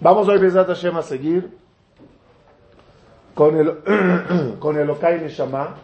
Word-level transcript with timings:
Vamos 0.00 0.28
hoy, 0.28 0.38
Bezat 0.38 0.66
Hashem, 0.66 0.96
a 0.96 1.02
seguir 1.02 1.56
con 3.34 3.56
el, 3.56 4.58
con 4.58 4.78
el 4.78 4.90
Okai 4.90 5.20
Neshama. 5.20 5.76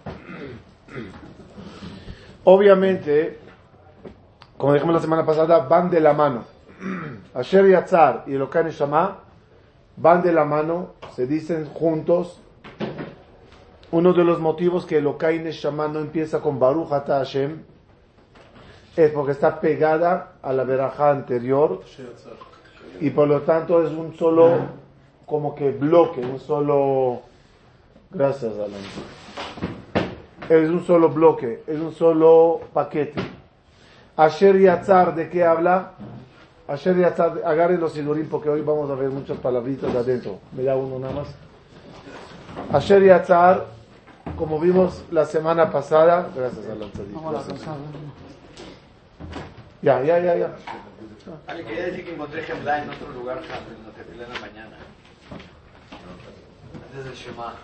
Obviamente, 2.45 3.39
como 4.59 4.75
dijimos 4.75 4.95
la 4.95 5.01
semana 5.01 5.25
pasada, 5.25 5.61
van 5.61 5.89
de 5.89 6.01
la 6.01 6.13
mano. 6.13 6.45
Asher 7.35 7.67
Yatzar 7.67 8.25
y 8.27 8.35
el 8.35 8.43
Okai 8.43 8.65
Neshama 8.65 9.21
van 9.97 10.23
de 10.23 10.33
la 10.33 10.45
mano, 10.45 10.91
se 11.15 11.27
dicen 11.27 11.67
juntos. 11.67 12.41
Uno 13.91 14.13
de 14.13 14.25
los 14.25 14.39
motivos 14.39 14.85
que 14.85 14.99
el 14.99 15.07
Okai 15.07 15.39
Neshama 15.41 15.89
no 15.89 15.99
empieza 15.99 16.41
con 16.41 16.61
Baruch 16.61 16.93
Ata 16.93 17.19
Hashem 17.19 17.63
es 18.97 19.11
porque 19.13 19.33
está 19.33 19.61
pegada 19.61 20.33
a 20.43 20.53
la 20.53 20.65
veraja 20.65 21.11
anterior 21.11 21.83
y 23.01 23.11
por 23.11 23.29
lo 23.29 23.43
tanto 23.43 23.85
es 23.85 23.93
un 23.93 24.17
solo 24.17 24.59
como 25.27 25.55
que 25.55 25.71
bloque, 25.71 26.21
un 26.21 26.41
solo 26.41 27.23
gracias 28.11 28.55
Alan 28.55 28.81
es 30.51 30.69
un 30.69 30.85
solo 30.85 31.11
bloque, 31.11 31.63
es 31.67 31.79
un 31.79 31.95
solo 31.95 32.61
paquete. 32.73 33.21
Asher 34.17 34.59
Yatzar, 34.59 35.15
¿de 35.15 35.31
qué 35.31 35.45
habla? 35.45 35.93
Asher 36.67 36.99
Yatzar, 36.99 37.43
agarre 37.45 37.79
los 37.79 37.93
silurín 37.93 38.29
porque 38.29 38.49
hoy 38.49 38.61
vamos 38.61 38.91
a 38.91 38.95
ver 38.95 39.11
muchas 39.11 39.39
palabritas 39.39 39.95
adentro. 39.95 40.39
Me 40.53 40.65
da 40.65 40.77
uno 40.77 40.99
nada 40.99 41.15
más. 41.15 41.29
Asher 42.73 43.05
Yatzar, 43.05 43.67
como 44.37 44.59
vimos 44.59 45.05
la 45.13 45.25
semana 45.25 45.71
pasada, 45.71 46.29
gracias 46.35 46.67
Alan 46.69 46.91
Ya, 49.83 50.03
ya, 50.03 50.19
ya, 50.19 50.37
ya. 50.37 50.57
Ale, 51.47 51.65
quería 51.65 51.87
decir 51.87 52.05
que 52.05 52.15
encontré 52.15 52.43
Gemla 52.43 52.83
en 52.83 52.91
otro 52.91 53.09
lugar, 53.13 53.39
en 53.39 53.87
la 53.87 53.93
tefila 53.93 54.27
en 54.27 54.33
la 54.33 54.41
mañana. 54.41 54.77
Antes 56.87 57.05
del 57.05 57.15
Shema. 57.15 57.55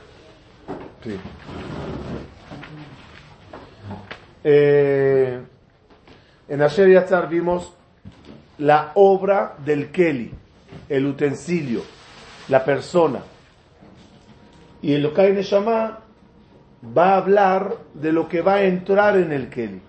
Sí. 1.02 1.20
Eh, 4.44 5.40
en 6.48 6.62
Asher 6.62 6.88
Yatzar 6.88 7.28
vimos 7.28 7.72
la 8.58 8.92
obra 8.94 9.56
del 9.58 9.90
Keli, 9.90 10.32
el 10.88 11.06
utensilio, 11.06 11.82
la 12.48 12.64
persona. 12.64 13.20
Y 14.80 14.94
el 14.94 15.04
Okai 15.06 15.32
Neshama 15.32 15.98
va 16.96 17.14
a 17.14 17.16
hablar 17.16 17.76
de 17.94 18.12
lo 18.12 18.28
que 18.28 18.40
va 18.40 18.54
a 18.54 18.62
entrar 18.62 19.16
en 19.16 19.32
el 19.32 19.48
Keli. 19.48 19.80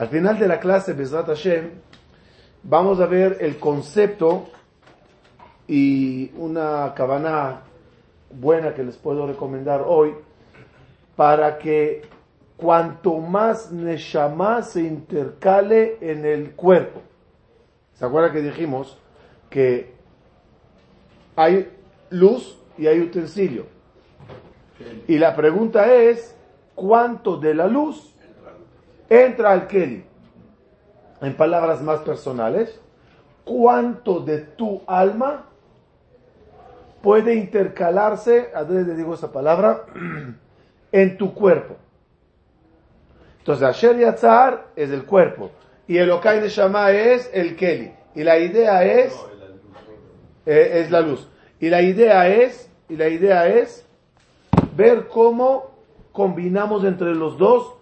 Al 0.00 0.08
final 0.08 0.38
de 0.38 0.48
la 0.48 0.58
clase, 0.58 0.94
Bezrat 0.94 1.26
Hashem, 1.26 1.72
vamos 2.62 3.00
a 3.00 3.06
ver 3.06 3.36
el 3.38 3.58
concepto 3.58 4.48
y 5.68 6.30
una 6.38 6.94
cabana 6.94 7.60
buena 8.30 8.72
que 8.72 8.82
les 8.82 8.96
puedo 8.96 9.26
recomendar 9.26 9.84
hoy 9.86 10.14
para 11.16 11.58
que 11.58 12.00
cuanto 12.56 13.18
más 13.18 13.72
Neshama 13.72 14.62
se 14.62 14.80
intercale 14.84 15.98
en 16.00 16.24
el 16.24 16.52
cuerpo. 16.52 17.02
¿Se 17.92 18.06
acuerdan 18.06 18.32
que 18.32 18.40
dijimos 18.40 18.96
que 19.50 19.92
hay 21.36 21.70
luz 22.08 22.58
y 22.78 22.86
hay 22.86 23.00
utensilio? 23.02 23.66
Y 25.06 25.18
la 25.18 25.36
pregunta 25.36 25.92
es, 25.92 26.34
¿cuánto 26.74 27.36
de 27.36 27.52
la 27.52 27.66
luz 27.66 28.10
entra 29.10 29.50
al 29.50 29.66
Keli? 29.66 30.04
En 31.20 31.36
palabras 31.36 31.82
más 31.82 32.00
personales, 32.00 32.80
¿cuánto 33.44 34.20
de 34.20 34.38
tu 34.38 34.80
alma 34.86 35.44
puede 37.02 37.34
intercalarse, 37.34 38.50
a 38.54 38.62
le 38.62 38.94
digo 38.94 39.12
esa 39.12 39.30
palabra, 39.30 39.84
en 40.92 41.18
tu 41.18 41.34
cuerpo? 41.34 41.76
Entonces, 43.40 43.66
Asher 43.66 43.98
Yatzar 43.98 44.68
es 44.76 44.90
el 44.90 45.04
cuerpo 45.04 45.50
y 45.86 45.98
el 45.98 46.10
Okai 46.10 46.40
Neshama 46.40 46.92
es 46.92 47.28
el 47.34 47.56
Keli. 47.56 47.92
Y 48.14 48.22
la 48.22 48.38
idea 48.38 48.84
es, 48.84 49.12
eh, 50.46 50.82
es 50.82 50.90
la 50.90 51.00
luz. 51.00 51.28
Y 51.58 51.68
la 51.68 51.82
idea 51.82 52.28
es, 52.28 52.70
y 52.88 52.96
la 52.96 53.08
idea 53.08 53.48
es 53.48 53.84
ver 54.76 55.08
cómo 55.08 55.72
combinamos 56.12 56.84
entre 56.84 57.14
los 57.14 57.38
dos 57.38 57.74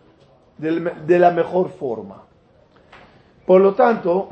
de 0.59 1.19
la 1.19 1.31
mejor 1.31 1.71
forma. 1.71 2.25
Por 3.47 3.61
lo 3.61 3.75
tanto, 3.75 4.29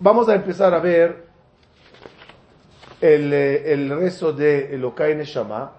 vamos 0.00 0.28
a 0.28 0.34
empezar 0.34 0.74
a 0.74 0.80
ver 0.80 1.26
el, 3.00 3.32
eh, 3.32 3.72
el 3.72 3.90
rezo 3.90 4.32
de 4.32 4.74
Elokai 4.74 5.14
Neshama. 5.14 5.72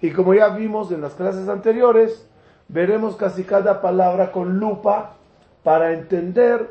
Y 0.00 0.10
como 0.10 0.34
ya 0.34 0.48
vimos 0.48 0.90
en 0.92 1.00
las 1.00 1.14
clases 1.14 1.48
anteriores, 1.48 2.28
veremos 2.68 3.16
casi 3.16 3.44
cada 3.44 3.80
palabra 3.80 4.32
con 4.32 4.58
lupa 4.58 5.16
para 5.62 5.92
entender 5.92 6.70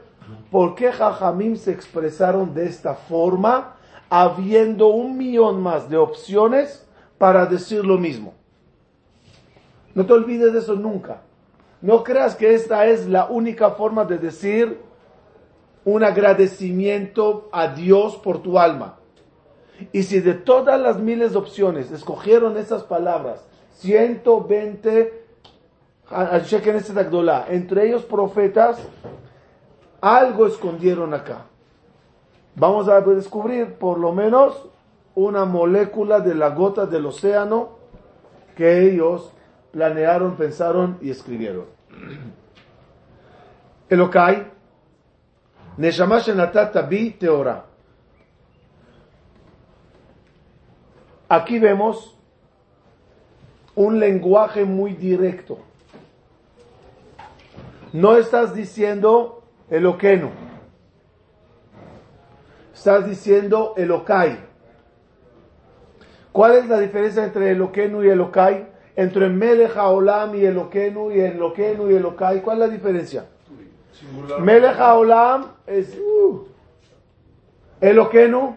por 0.52 0.76
qué 0.76 0.92
Jajamim 0.92 1.56
se 1.56 1.72
expresaron 1.72 2.54
de 2.54 2.66
esta 2.66 2.96
forma, 2.96 3.76
habiendo 4.10 4.88
un 4.88 5.18
millón 5.18 5.62
más 5.62 5.90
de 5.90 5.98
opciones 5.98 6.86
para 7.18 7.46
decir 7.46 7.86
lo 7.86 7.98
mismo. 7.98 8.34
No 9.96 10.06
te 10.06 10.14
olvides 10.14 10.54
de 10.54 10.60
eso 10.60 10.76
nunca. 10.76 11.22
No 11.84 12.02
creas 12.02 12.38
que 12.38 12.54
esta 12.54 12.86
es 12.86 13.10
la 13.10 13.26
única 13.26 13.72
forma 13.72 14.06
de 14.06 14.18
decir 14.18 14.80
un 15.84 16.02
agradecimiento 16.02 17.50
a 17.52 17.68
Dios 17.68 18.16
por 18.16 18.42
tu 18.42 18.58
alma. 18.58 19.00
Y 19.92 20.04
si 20.04 20.22
de 20.22 20.34
todas 20.34 20.80
las 20.80 20.98
miles 20.98 21.34
de 21.34 21.40
opciones 21.40 21.92
escogieron 21.92 22.58
esas 22.58 22.84
palabras, 22.84 23.46
120, 23.80 25.26
chequen 26.46 26.78
este 26.78 26.94
entre 27.50 27.88
ellos 27.90 28.04
profetas, 28.04 28.78
algo 30.00 30.48
escondieron 30.48 31.14
acá. 31.14 31.48
Vamos 32.56 32.88
a 32.88 33.02
descubrir 33.02 33.74
por 33.74 34.00
lo 34.00 34.14
menos 34.14 34.70
una 35.16 35.44
molécula 35.44 36.22
de 36.22 36.34
la 36.34 36.52
gota 36.52 36.86
del 36.86 37.08
océano 37.08 37.72
que 38.56 38.88
ellos 38.90 39.34
planearon, 39.74 40.38
pensaron 40.38 41.00
y 41.02 41.10
escribieron. 41.10 41.66
Elokai, 43.90 44.48
Neshama 45.78 46.20
Shenatata 46.20 46.84
Bi 46.84 47.10
Teora. 47.12 47.66
Aquí 51.28 51.58
vemos 51.58 52.16
un 53.76 54.00
lenguaje 54.00 54.64
muy 54.64 54.94
directo. 54.94 55.58
No 57.92 58.16
estás 58.16 58.54
diciendo 58.54 59.44
Eloqueno. 59.72 60.30
Estás 62.76 63.08
diciendo 63.08 63.74
Elokai. 63.76 64.38
¿Cuál 66.32 66.58
es 66.58 66.68
la 66.68 66.80
diferencia 66.80 67.24
entre 67.24 67.52
Eloqueno 67.52 68.04
y 68.04 68.10
Elokai? 68.10 68.73
Entre 68.96 69.30
Melech 69.30 69.76
Haolam 69.76 70.36
y 70.36 70.46
Eloquenu 70.46 71.12
y 71.12 71.20
Eloquenu 71.20 71.90
y 71.90 71.96
Elokai, 71.96 72.42
¿cuál 72.42 72.62
es 72.62 72.68
la 72.68 72.74
diferencia? 72.74 73.26
Melech 74.40 74.78
Haolam 74.78 75.46
es 75.66 75.98
uh, 75.98 76.48
Eloquenu 77.82 78.56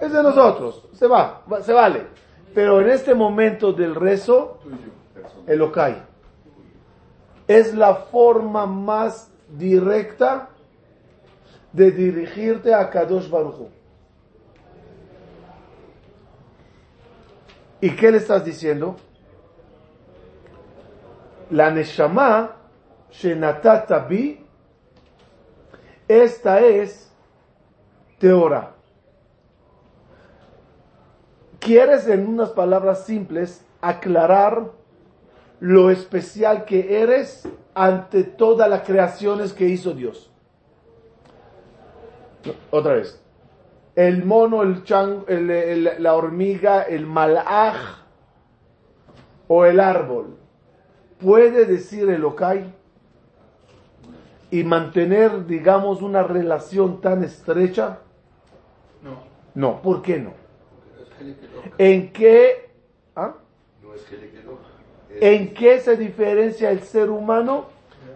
es 0.00 0.12
de 0.12 0.22
nosotros, 0.22 0.88
se 0.92 1.06
va, 1.06 1.42
se 1.62 1.72
vale. 1.72 2.06
Pero 2.54 2.80
en 2.80 2.90
este 2.90 3.14
momento 3.14 3.72
del 3.72 3.94
rezo, 3.94 4.58
Elokai 5.46 6.02
es 7.48 7.74
la 7.74 7.94
forma 7.94 8.66
más 8.66 9.30
directa 9.48 10.50
de 11.72 11.90
dirigirte 11.90 12.74
a 12.74 12.90
Kadosh 12.90 13.30
Baruch 13.30 13.68
¿Y 17.80 17.90
qué 17.96 18.12
le 18.12 18.18
estás 18.18 18.44
diciendo? 18.44 18.96
La 21.52 21.70
Neshama 21.70 22.56
Shenatata 23.10 23.98
Bi, 24.08 24.40
esta 26.08 26.60
es 26.60 27.12
Teora. 28.18 28.74
¿Quieres 31.60 32.08
en 32.08 32.26
unas 32.26 32.50
palabras 32.50 33.04
simples 33.04 33.64
aclarar 33.80 34.70
lo 35.60 35.90
especial 35.90 36.64
que 36.64 37.02
eres 37.02 37.46
ante 37.74 38.24
todas 38.24 38.68
las 38.68 38.82
creaciones 38.82 39.52
que 39.52 39.68
hizo 39.68 39.92
Dios? 39.92 40.30
Otra 42.70 42.94
vez. 42.94 43.22
El 43.94 44.24
mono, 44.24 44.62
el 44.62 44.84
chang, 44.84 45.24
la 45.28 46.14
hormiga, 46.14 46.82
el 46.82 47.06
malaj 47.06 47.76
o 49.48 49.66
el 49.66 49.78
árbol 49.78 50.41
puede 51.22 51.64
decir 51.64 52.08
el 52.10 52.24
Okai, 52.24 52.72
y 54.52 54.64
mantener, 54.64 55.46
digamos, 55.46 56.02
una 56.02 56.22
relación 56.22 57.00
tan 57.00 57.24
estrecha? 57.24 58.00
No. 59.02 59.22
No, 59.54 59.80
¿por 59.80 60.02
qué 60.02 60.18
no? 60.18 60.34
¿En 61.78 62.12
qué, 62.12 62.70
ah? 63.16 63.32
¿En 65.20 65.54
qué 65.54 65.80
se 65.80 65.96
diferencia 65.96 66.70
el 66.70 66.82
ser 66.82 67.08
humano 67.08 67.64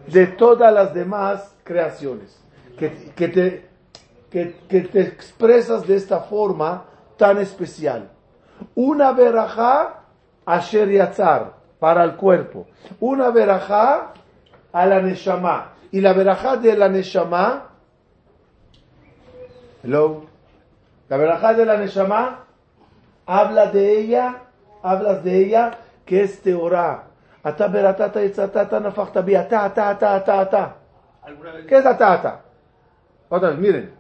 de 0.09 0.27
todas 0.27 0.73
las 0.75 0.93
demás 0.93 1.55
creaciones? 1.65 2.39
Que, 2.79 3.13
que 3.17 3.29
te, 3.29 3.67
que, 4.29 4.57
que 4.69 4.83
te 4.83 5.01
expresas 5.01 5.87
de 5.87 5.97
esta 5.97 6.21
forma 6.21 6.85
tan 7.17 7.39
especial. 7.39 8.11
Una 8.75 9.13
verajá 9.13 10.03
asher 10.45 10.91
yatzar, 10.91 11.56
para 11.79 12.05
el 12.05 12.17
cuerpo. 12.17 12.67
Una 13.01 13.31
verajá 13.31 14.13
a 14.73 14.87
la 14.87 15.01
neshama. 15.01 15.73
Y 15.93 16.01
la 16.01 16.13
verajá 16.13 16.57
de 16.57 16.77
la 16.77 16.89
neshama, 16.89 17.71
hello, 19.83 20.27
la 21.09 21.17
verajá 21.17 21.55
de 21.55 21.65
la 21.65 21.77
neshama 21.77 22.47
habla 23.27 23.67
de 23.67 24.01
ella, 24.01 24.43
hablas 24.83 25.23
de 25.25 25.45
ella 25.45 25.71
que 26.05 26.23
es 26.23 26.43
teorá. 26.43 27.05
Ata 27.43 27.69
beratata 27.69 28.23
yitzatata 28.23 28.81
nafachta 28.81 29.23
bi 29.23 29.35
ata 29.37 29.65
ata 29.65 29.91
ata 29.91 30.15
ata 30.17 30.41
ata. 30.41 30.77
¿Alguna 31.23 31.53
vez 31.53 31.67
¿Qué 31.67 31.77
es 31.77 31.87
ata 31.87 32.13
ata? 32.13 32.41
Otra 33.29 33.51
vez, 33.51 33.59
miren. 33.59 33.93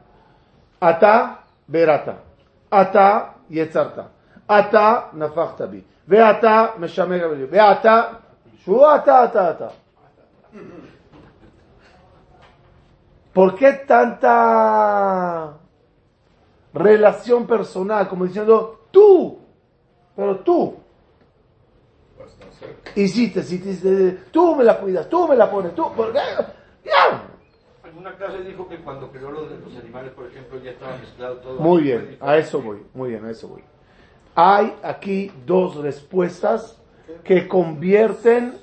Ata 0.80 1.40
berata. 1.66 2.16
Ata 2.70 3.34
yetzarta. 3.48 4.08
Ata 4.47 5.09
nafachta 5.13 5.65
bi. 5.67 5.81
ואתה 6.07 6.67
משמר 6.79 7.27
בלי, 7.27 7.45
ואתה, 7.49 8.03
שהוא 8.63 8.87
אתה, 8.95 9.25
אתה, 9.25 9.51
אתה. 9.51 9.67
¿Por 13.33 13.55
qué 13.55 13.71
tanta 13.87 15.53
relación 16.73 17.47
personal? 17.47 18.09
Como 18.09 18.25
diciendo, 18.25 18.81
tú, 18.91 19.39
pero 20.15 20.39
tú. 20.39 20.75
Hiciste, 22.93 23.39
hiciste, 23.39 24.19
tú 24.31 24.55
me 24.57 24.65
la 24.65 24.77
cuidas, 24.77 25.07
tú 25.07 25.29
me 25.29 25.37
la 25.37 25.49
pones, 25.49 25.73
tú, 25.73 25.85
porque, 25.95 26.19
ya. 26.83 27.23
En 27.89 27.97
una 27.97 28.13
clase 28.17 28.43
dijo 28.43 28.67
que 28.67 28.77
cuando 28.79 29.09
creó 29.11 29.31
los, 29.31 29.49
los 29.49 29.75
animales, 29.77 30.11
por 30.11 30.27
ejemplo, 30.27 30.59
ya 30.59 30.71
estaba 30.71 30.97
mezclado 30.97 31.35
todo. 31.37 31.59
Muy 31.61 31.83
bien, 31.83 32.17
a 32.19 32.35
eso 32.35 32.61
voy, 32.61 32.85
muy 32.93 33.11
bien, 33.11 33.23
a 33.23 33.31
eso 33.31 33.47
voy. 33.47 33.63
Hay 34.38 34.76
aquí 34.82 35.32
dos 35.46 35.76
respuestas 35.76 36.78
que 37.24 37.48
convierten 37.48 38.58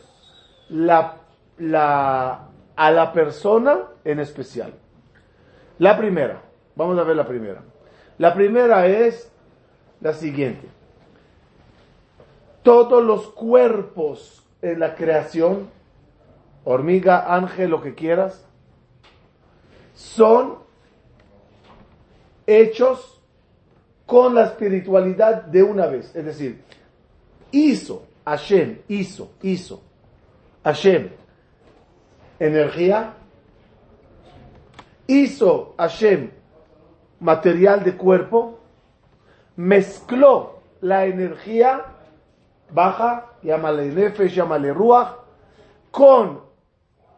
la, 0.69 1.17
la, 1.57 2.47
a 2.75 2.91
la 2.91 3.11
persona 3.11 3.79
en 4.05 4.19
especial. 4.19 4.71
La 5.79 5.97
primera, 5.97 6.43
vamos 6.75 6.99
a 6.99 7.03
ver 7.03 7.15
la 7.15 7.27
primera. 7.27 7.63
La 8.19 8.35
primera 8.35 8.85
es 8.85 9.31
la 9.99 10.13
siguiente. 10.13 10.67
Todos 12.61 13.03
los 13.03 13.29
cuerpos 13.29 14.45
en 14.61 14.79
la 14.79 14.93
creación, 14.93 15.69
hormiga, 16.65 17.33
ángel, 17.33 17.71
lo 17.71 17.81
que 17.81 17.95
quieras, 17.95 18.45
son 19.95 20.59
hechos 22.45 23.22
con 24.13 24.35
la 24.35 24.43
espiritualidad 24.43 25.45
de 25.45 25.63
una 25.63 25.87
vez. 25.87 26.15
Es 26.15 26.23
decir, 26.23 26.61
hizo, 27.49 28.05
Hashem, 28.23 28.83
hizo, 28.87 29.31
hizo, 29.41 29.81
Hashem, 30.63 31.09
energía, 32.37 33.15
hizo 35.07 35.73
Hashem, 35.79 36.29
material 37.21 37.83
de 37.83 37.97
cuerpo, 37.97 38.59
mezcló 39.55 40.59
la 40.81 41.07
energía 41.07 41.83
baja, 42.69 43.31
llámale 43.41 43.87
nefesh, 43.87 44.35
llámale 44.35 44.71
ruach, 44.71 45.15
con 45.89 46.39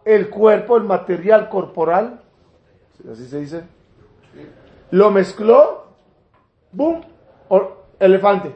el 0.06 0.30
cuerpo, 0.30 0.78
el 0.78 0.86
material 0.86 1.50
corporal, 1.50 2.22
así 3.12 3.28
se 3.28 3.42
dice, 3.42 3.64
lo 4.92 5.12
mezcló, 5.12 5.85
boom, 6.76 7.02
elefante. 8.00 8.56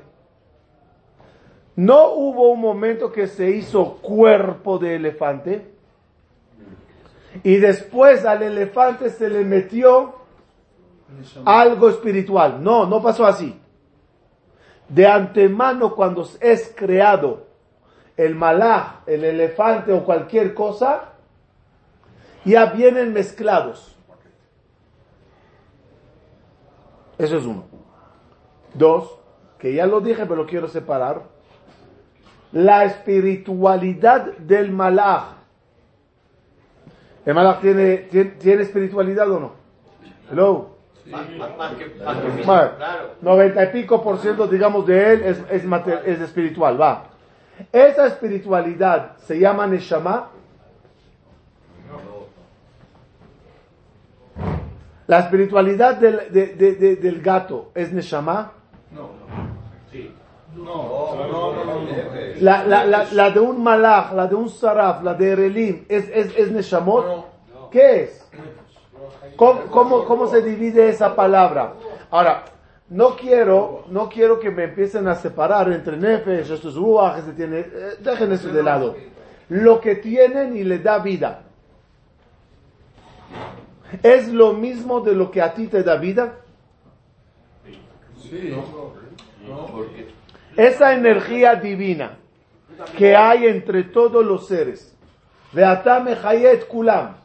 No 1.75 2.11
hubo 2.11 2.51
un 2.51 2.59
momento 2.59 3.11
que 3.11 3.27
se 3.27 3.51
hizo 3.51 3.97
cuerpo 4.01 4.77
de 4.77 4.95
elefante 4.95 5.71
y 7.43 7.55
después 7.57 8.25
al 8.25 8.43
elefante 8.43 9.09
se 9.09 9.29
le 9.29 9.45
metió 9.45 10.15
algo 11.45 11.89
espiritual. 11.89 12.61
No, 12.61 12.85
no 12.85 13.01
pasó 13.01 13.25
así. 13.25 13.57
De 14.89 15.07
antemano 15.07 15.95
cuando 15.95 16.27
es 16.41 16.73
creado 16.75 17.47
el 18.17 18.35
malaj, 18.35 19.03
el 19.05 19.23
elefante 19.23 19.93
o 19.93 20.03
cualquier 20.03 20.53
cosa, 20.53 21.13
ya 22.43 22.65
vienen 22.65 23.13
mezclados. 23.13 23.95
Eso 27.17 27.37
es 27.37 27.45
uno. 27.45 27.78
Dos, 28.73 29.17
que 29.57 29.73
ya 29.73 29.85
lo 29.85 29.99
dije, 30.01 30.23
pero 30.25 30.35
lo 30.35 30.45
quiero 30.45 30.67
separar. 30.67 31.23
La 32.51 32.83
espiritualidad 32.85 34.37
del 34.37 34.71
malaj. 34.71 35.35
¿El 37.25 37.33
malaj 37.35 37.59
tiene, 37.61 37.97
tiene, 38.09 38.31
tiene 38.31 38.63
espiritualidad 38.63 39.29
o 39.31 39.39
no? 39.39 39.51
Hello. 40.31 40.77
Más, 41.05 41.29
más- 41.37 41.57
más 41.57 41.73
que, 41.75 41.85
más 42.03 42.17
que 42.17 42.29
físico, 42.31 42.45
Bueno, 42.53 42.71
claro. 42.77 43.09
90 43.21 43.63
y 43.63 43.67
pico 43.67 44.03
por 44.03 44.17
ciento, 44.19 44.47
digamos, 44.47 44.85
de 44.85 45.13
él 45.13 45.23
es, 45.23 45.43
es, 45.49 45.65
mater- 45.65 46.03
es 46.05 46.19
espiritual, 46.21 46.79
va. 46.79 47.05
Esa 47.71 48.07
espiritualidad 48.07 49.17
se 49.17 49.39
llama 49.39 49.67
Neshama. 49.67 50.29
La 55.07 55.19
espiritualidad 55.19 55.95
del, 55.97 56.31
de- 56.31 56.47
de- 56.55 56.75
de- 56.75 56.95
del 56.97 57.21
gato 57.21 57.71
es 57.73 57.91
Neshama. 57.91 58.53
No. 58.91 59.09
No, 60.55 61.15
no, 61.15 61.63
no, 61.63 61.63
no. 61.63 61.87
La, 62.39 62.65
la, 62.65 62.85
la, 62.85 63.07
la 63.11 63.29
de 63.29 63.39
un 63.39 63.61
malach, 63.61 64.13
la 64.13 64.25
de 64.27 64.35
un 64.35 64.49
saraf, 64.49 65.03
la 65.03 65.13
de 65.13 65.31
Erelim, 65.31 65.85
¿es, 65.87 66.09
es, 66.09 66.35
es 66.35 66.51
Neshamot? 66.51 67.05
No. 67.05 67.69
¿Qué 67.69 68.03
es? 68.03 68.27
¿Cómo, 69.35 69.61
cómo, 69.69 70.05
cómo 70.05 70.27
se 70.27 70.41
divide 70.41 70.89
esa 70.89 71.15
palabra? 71.15 71.73
Ahora, 72.09 72.45
no 72.89 73.15
quiero, 73.15 73.85
no 73.89 74.09
quiero 74.09 74.39
que 74.39 74.49
me 74.49 74.63
empiecen 74.63 75.07
a 75.07 75.15
separar 75.15 75.71
entre 75.71 75.95
Nefesh, 75.95 76.51
esto 76.51 76.69
es 76.69 76.75
Ruach, 76.75 77.19
este 77.19 77.33
tiene, 77.33 77.59
eh, 77.59 77.95
dejen 77.99 78.31
eso 78.31 78.49
de 78.49 78.63
lado. 78.63 78.95
Lo 79.49 79.79
que 79.79 79.95
tienen 79.95 80.57
y 80.57 80.63
le 80.63 80.79
da 80.79 80.97
vida. 80.99 81.43
¿Es 84.03 84.27
lo 84.27 84.53
mismo 84.53 85.01
de 85.01 85.13
lo 85.13 85.29
que 85.29 85.41
a 85.41 85.53
ti 85.53 85.67
te 85.67 85.83
da 85.83 85.95
vida? 85.95 86.33
Sí. 88.21 88.53
No. 89.47 89.65
Porque 89.67 90.11
Esa 90.55 90.93
energía 90.93 91.55
divina 91.55 92.17
que 92.97 93.15
hay 93.15 93.47
entre 93.47 93.83
todos 93.83 94.25
los 94.25 94.47
seres. 94.47 94.95
Veatame 95.51 96.15
Hayet 96.23 96.67
Kulam. 96.67 97.15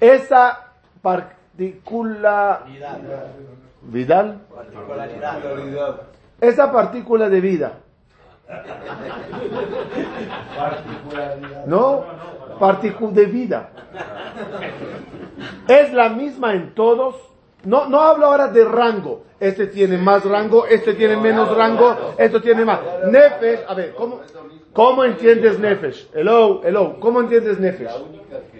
Esa 0.00 0.72
partícula 1.02 2.64
vidal, 3.82 4.40
esa 6.40 6.72
partícula 6.72 7.28
de 7.28 7.40
vida, 7.40 7.72
¿no? 11.66 12.04
Partícula 12.58 13.12
de 13.12 13.26
vida. 13.26 13.70
Es 15.68 15.92
la 15.92 16.08
misma 16.10 16.54
en 16.54 16.74
todos. 16.74 17.16
No, 17.64 17.88
no 17.88 18.00
hablo 18.00 18.26
ahora 18.26 18.48
de 18.48 18.64
rango. 18.64 19.24
Este 19.40 19.68
tiene 19.68 19.98
más 19.98 20.24
rango, 20.24 20.66
este 20.66 20.94
tiene 20.94 21.16
menos 21.16 21.56
rango, 21.56 22.14
esto 22.18 22.40
tiene 22.42 22.64
más. 22.64 22.80
Nefesh, 23.10 23.60
a 23.68 23.74
ver, 23.74 23.94
¿cómo, 23.94 24.20
cómo 24.72 25.04
entiendes 25.04 25.60
Nefesh? 25.60 26.08
Hello, 26.12 26.60
hello, 26.64 26.96
¿cómo 26.98 27.20
entiendes 27.20 27.60
Nefesh? 27.60 27.92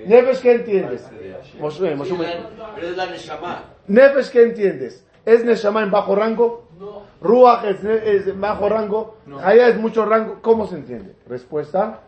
Nefesh, 0.06 0.40
¿qué 0.40 0.52
entiendes? 0.52 1.08
Moshe, 1.58 1.96
Moshe, 1.96 2.14
pero 2.76 2.88
es 2.88 2.96
la 2.96 3.06
Neshama. 3.06 3.64
Nefesh, 3.88 4.30
¿qué 4.30 4.42
entiendes? 4.42 5.04
¿Es 5.24 5.44
Neshama 5.44 5.82
en 5.82 5.90
bajo 5.90 6.14
rango? 6.14 6.68
Ruach 7.20 7.64
es, 7.64 7.82
es 7.82 8.28
en 8.28 8.40
bajo 8.40 8.68
rango. 8.68 9.16
Haya 9.42 9.68
es 9.68 9.76
mucho 9.78 10.04
rango. 10.04 10.38
¿Cómo 10.40 10.66
se 10.66 10.76
entiende? 10.76 11.16
Respuesta. 11.26 12.02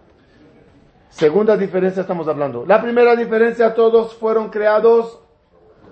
Segunda 1.08 1.56
diferencia 1.56 2.02
estamos 2.02 2.28
hablando. 2.28 2.64
La 2.64 2.80
primera 2.80 3.16
diferencia, 3.16 3.74
todos 3.74 4.14
fueron 4.14 4.48
creados 4.48 5.19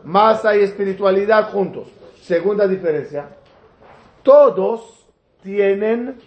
masa 0.08 0.56
y 0.56 0.62
espiritualidad 0.62 1.52
juntos. 1.52 1.86
Segunda 2.22 2.66
diferencia, 2.66 3.28
todos 4.22 5.06
tienen 5.42 6.18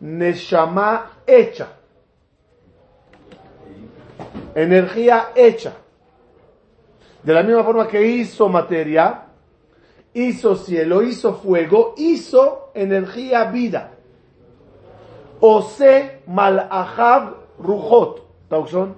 Neshama 0.00 1.12
hecha. 1.26 1.68
Energía 4.54 5.30
hecha. 5.34 5.72
De 7.22 7.32
la 7.32 7.42
misma 7.42 7.64
forma 7.64 7.88
que 7.88 8.04
hizo 8.04 8.48
materia, 8.48 9.26
hizo 10.12 10.56
cielo, 10.56 11.02
hizo 11.02 11.34
fuego, 11.34 11.94
hizo 11.96 12.70
energía 12.74 13.44
vida. 13.44 13.92
Ose 15.40 16.20
malachab 16.26 17.34
rujot. 17.58 18.20
Tauxón. 18.48 18.94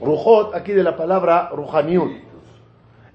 Rujot, 0.00 0.54
aquí 0.54 0.72
de 0.72 0.82
la 0.82 0.96
palabra 0.96 1.50
rujaniut. 1.52 2.27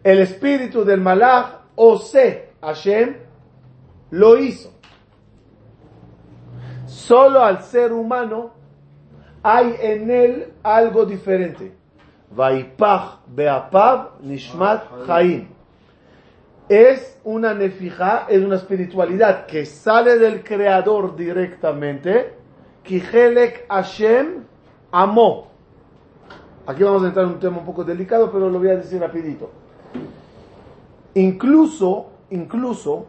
El 0.04 0.20
espíritu 0.20 0.84
del 0.84 1.00
malach, 1.00 1.62
Ose, 1.76 2.50
Hashem, 2.62 3.16
lo 4.12 4.38
hizo. 4.38 4.72
Solo 6.86 7.42
al 7.42 7.64
ser 7.64 7.92
humano 7.94 8.52
hay 9.42 9.76
en 9.80 10.12
él 10.12 10.54
algo 10.62 11.06
diferente. 11.06 11.74
Vaipach 12.32 13.20
beapav 13.28 14.22
nishmat 14.22 15.06
chaim. 15.08 15.48
Es 16.68 17.20
una 17.24 17.54
nefija, 17.54 18.26
es 18.30 18.44
una 18.44 18.56
espiritualidad 18.56 19.46
que 19.46 19.66
sale 19.66 20.18
del 20.18 20.44
creador 20.44 21.16
directamente. 21.16 22.36
Kihelek 22.84 23.68
Hashem 23.70 24.44
amó. 24.92 25.48
Aquí 26.66 26.84
vamos 26.84 27.04
a 27.04 27.08
entrar 27.08 27.26
en 27.26 27.34
un 27.34 27.40
tema 27.40 27.58
un 27.58 27.66
poco 27.66 27.84
delicado, 27.84 28.32
pero 28.32 28.50
lo 28.50 28.60
voy 28.60 28.70
a 28.70 28.78
decir 28.78 29.00
rapidito. 29.00 29.63
Incluso, 31.16 32.12
incluso, 32.32 33.06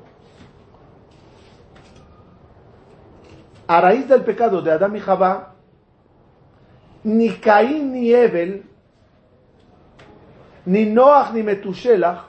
a 3.66 3.80
raíz 3.80 4.08
del 4.08 4.22
pecado 4.22 4.60
de 4.60 4.72
Adán 4.72 4.94
y 4.94 5.00
Jabá, 5.00 5.54
ni 7.02 7.30
Caín 7.30 7.92
ni 7.92 8.12
Ebel, 8.12 8.64
ni 10.66 10.86
Noach 10.86 11.32
ni 11.32 11.42
Metushelach, 11.42 12.24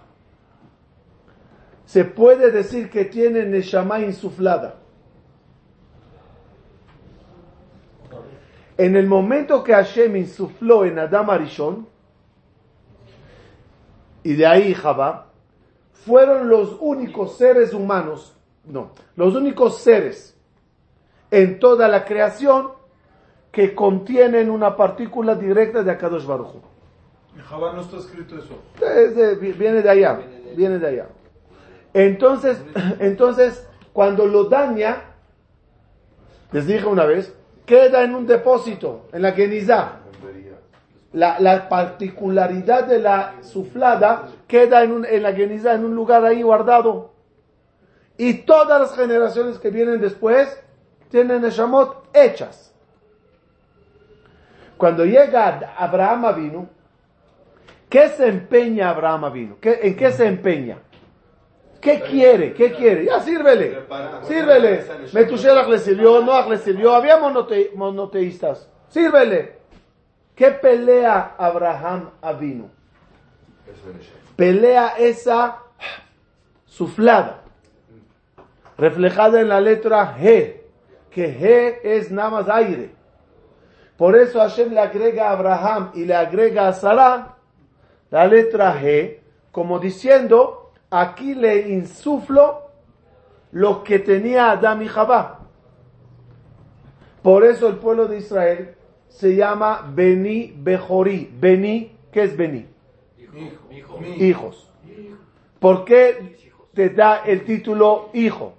se 1.85 2.03
puede 2.05 2.51
decir 2.51 2.89
que 2.89 3.05
tienen 3.05 3.51
Neshama 3.51 3.99
insuflada. 3.99 4.75
En 8.77 8.95
el 8.95 9.07
momento 9.07 9.63
que 9.63 9.73
Hashem 9.73 10.15
insufló 10.17 10.83
en 10.83 10.99
Adam 10.99 11.29
Arishon, 11.29 11.87
y 14.23 14.33
de 14.33 14.45
ahí 14.45 14.73
Jabá, 14.73 15.27
fueron 16.05 16.49
los 16.49 16.77
únicos 16.79 17.37
seres 17.37 17.73
humanos, 17.73 18.35
no, 18.65 18.91
los 19.15 19.35
únicos 19.35 19.79
seres 19.79 20.37
en 21.31 21.59
toda 21.59 21.87
la 21.87 22.05
creación 22.05 22.69
que 23.51 23.73
contienen 23.73 24.49
una 24.49 24.75
partícula 24.75 25.35
directa 25.35 25.81
de 25.81 25.91
Akadosh 25.91 26.25
Baruj. 26.25 26.55
En 27.35 27.41
Jabá 27.41 27.73
no 27.73 27.81
está 27.81 27.97
escrito 27.97 28.37
eso. 28.37 28.59
Viene 29.39 29.81
de 29.81 29.89
allá, 29.89 30.19
viene 30.55 30.77
de 30.77 30.87
allá. 30.87 31.07
Entonces, 31.93 32.63
entonces, 32.99 33.67
cuando 33.93 34.25
lo 34.25 34.45
daña, 34.45 35.15
les 36.51 36.67
dije 36.67 36.85
una 36.85 37.05
vez, 37.05 37.33
queda 37.65 38.03
en 38.03 38.15
un 38.15 38.27
depósito, 38.27 39.07
en 39.11 39.21
la 39.21 39.31
Genizá. 39.31 40.01
La, 41.15 41.39
la 41.39 41.69
particularidad 41.69 42.83
de 42.87 42.99
la 42.99 43.35
suflada 43.41 44.27
queda 44.47 44.83
en, 44.83 44.91
un, 44.91 45.05
en 45.05 45.23
la 45.23 45.31
Genizá, 45.31 45.73
en 45.73 45.85
un 45.85 45.95
lugar 45.95 46.25
ahí 46.25 46.41
guardado. 46.41 47.13
Y 48.17 48.33
todas 48.45 48.81
las 48.81 48.95
generaciones 48.95 49.57
que 49.57 49.69
vienen 49.69 50.01
después 50.01 50.61
tienen 51.09 51.41
Neshamot 51.41 52.09
hechas. 52.13 52.73
Cuando 54.77 55.05
llega 55.05 55.73
Abraham 55.77 56.25
Avinu, 56.25 56.67
¿qué 57.89 58.09
se 58.09 58.27
empeña 58.27 58.89
Abraham 58.89 59.23
Avinu? 59.25 59.57
¿Qué, 59.61 59.79
¿En 59.83 59.95
qué 59.95 60.11
se 60.11 60.27
empeña? 60.27 60.79
¿Qué 61.79 62.01
quiere? 62.01 62.53
¿Qué 62.53 62.73
quiere? 62.73 63.05
Ya 63.05 63.19
sírvele. 63.21 63.69
Sírvele. 64.23 64.83
Metushelach 65.13 65.67
le 65.69 65.79
sirvió, 65.79 66.21
Noach 66.21 66.49
le 66.49 66.57
sirvió, 66.57 66.93
había 66.93 67.17
monote- 67.21 67.71
monoteístas. 67.73 68.69
Sírvele. 68.89 69.63
¿Qué 70.35 70.51
pelea 70.51 71.35
Abraham 71.37 72.09
Avinu? 72.21 72.69
Pelea 74.35 74.97
esa 74.97 75.59
suflada, 76.65 77.41
reflejada 78.77 79.39
en 79.39 79.47
la 79.47 79.61
letra 79.61 80.17
G, 80.17 80.61
que 81.09 81.39
G 81.39 81.79
es 81.83 82.11
nada 82.11 82.29
más 82.29 82.49
aire. 82.49 82.91
Por 83.97 84.17
eso 84.17 84.39
Hashem 84.39 84.73
le 84.73 84.81
agrega 84.81 85.29
a 85.29 85.31
Abraham 85.31 85.91
y 85.93 86.03
le 86.03 86.15
agrega 86.15 86.67
a 86.67 86.73
Sarah 86.73 87.37
la 88.11 88.27
letra 88.27 88.77
G, 88.81 89.21
como 89.51 89.79
diciendo, 89.79 90.73
aquí 90.89 91.33
le 91.33 91.69
insuflo 91.69 92.71
lo 93.53 93.85
que 93.85 93.99
tenía 93.99 94.51
Adán 94.51 94.81
y 94.81 94.87
Jabá. 94.89 95.39
Por 97.23 97.45
eso 97.45 97.69
el 97.69 97.77
pueblo 97.77 98.07
de 98.07 98.17
Israel 98.17 98.75
se 99.15 99.33
llama 99.33 99.89
Beni 99.95 100.53
Bejorí. 100.57 101.31
Beni, 101.39 101.97
¿qué 102.11 102.23
es 102.23 102.35
Beni? 102.35 102.65
Hijo. 103.71 103.99
Hijos. 104.17 104.69
¿Por 105.59 105.85
qué 105.85 106.35
te 106.73 106.89
da 106.89 107.23
el 107.25 107.45
título 107.45 108.09
hijo? 108.13 108.55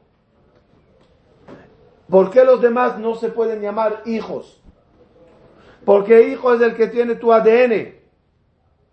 ¿Por 2.08 2.30
qué 2.30 2.44
los 2.44 2.62
demás 2.62 2.98
no 2.98 3.16
se 3.16 3.28
pueden 3.28 3.60
llamar 3.60 4.02
hijos? 4.06 4.62
Porque 5.84 6.30
hijo 6.30 6.54
es 6.54 6.62
el 6.62 6.74
que 6.74 6.86
tiene 6.86 7.16
tu 7.16 7.32
ADN. 7.32 7.94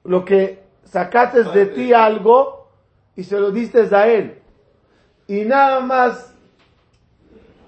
Lo 0.03 0.25
que 0.25 0.63
sacaste 0.83 1.43
de 1.43 1.65
ti 1.67 1.93
algo 1.93 2.67
y 3.15 3.23
se 3.23 3.39
lo 3.39 3.51
diste 3.51 3.87
a 3.95 4.07
él. 4.07 4.41
Y 5.27 5.45
nada 5.45 5.79
más 5.79 6.32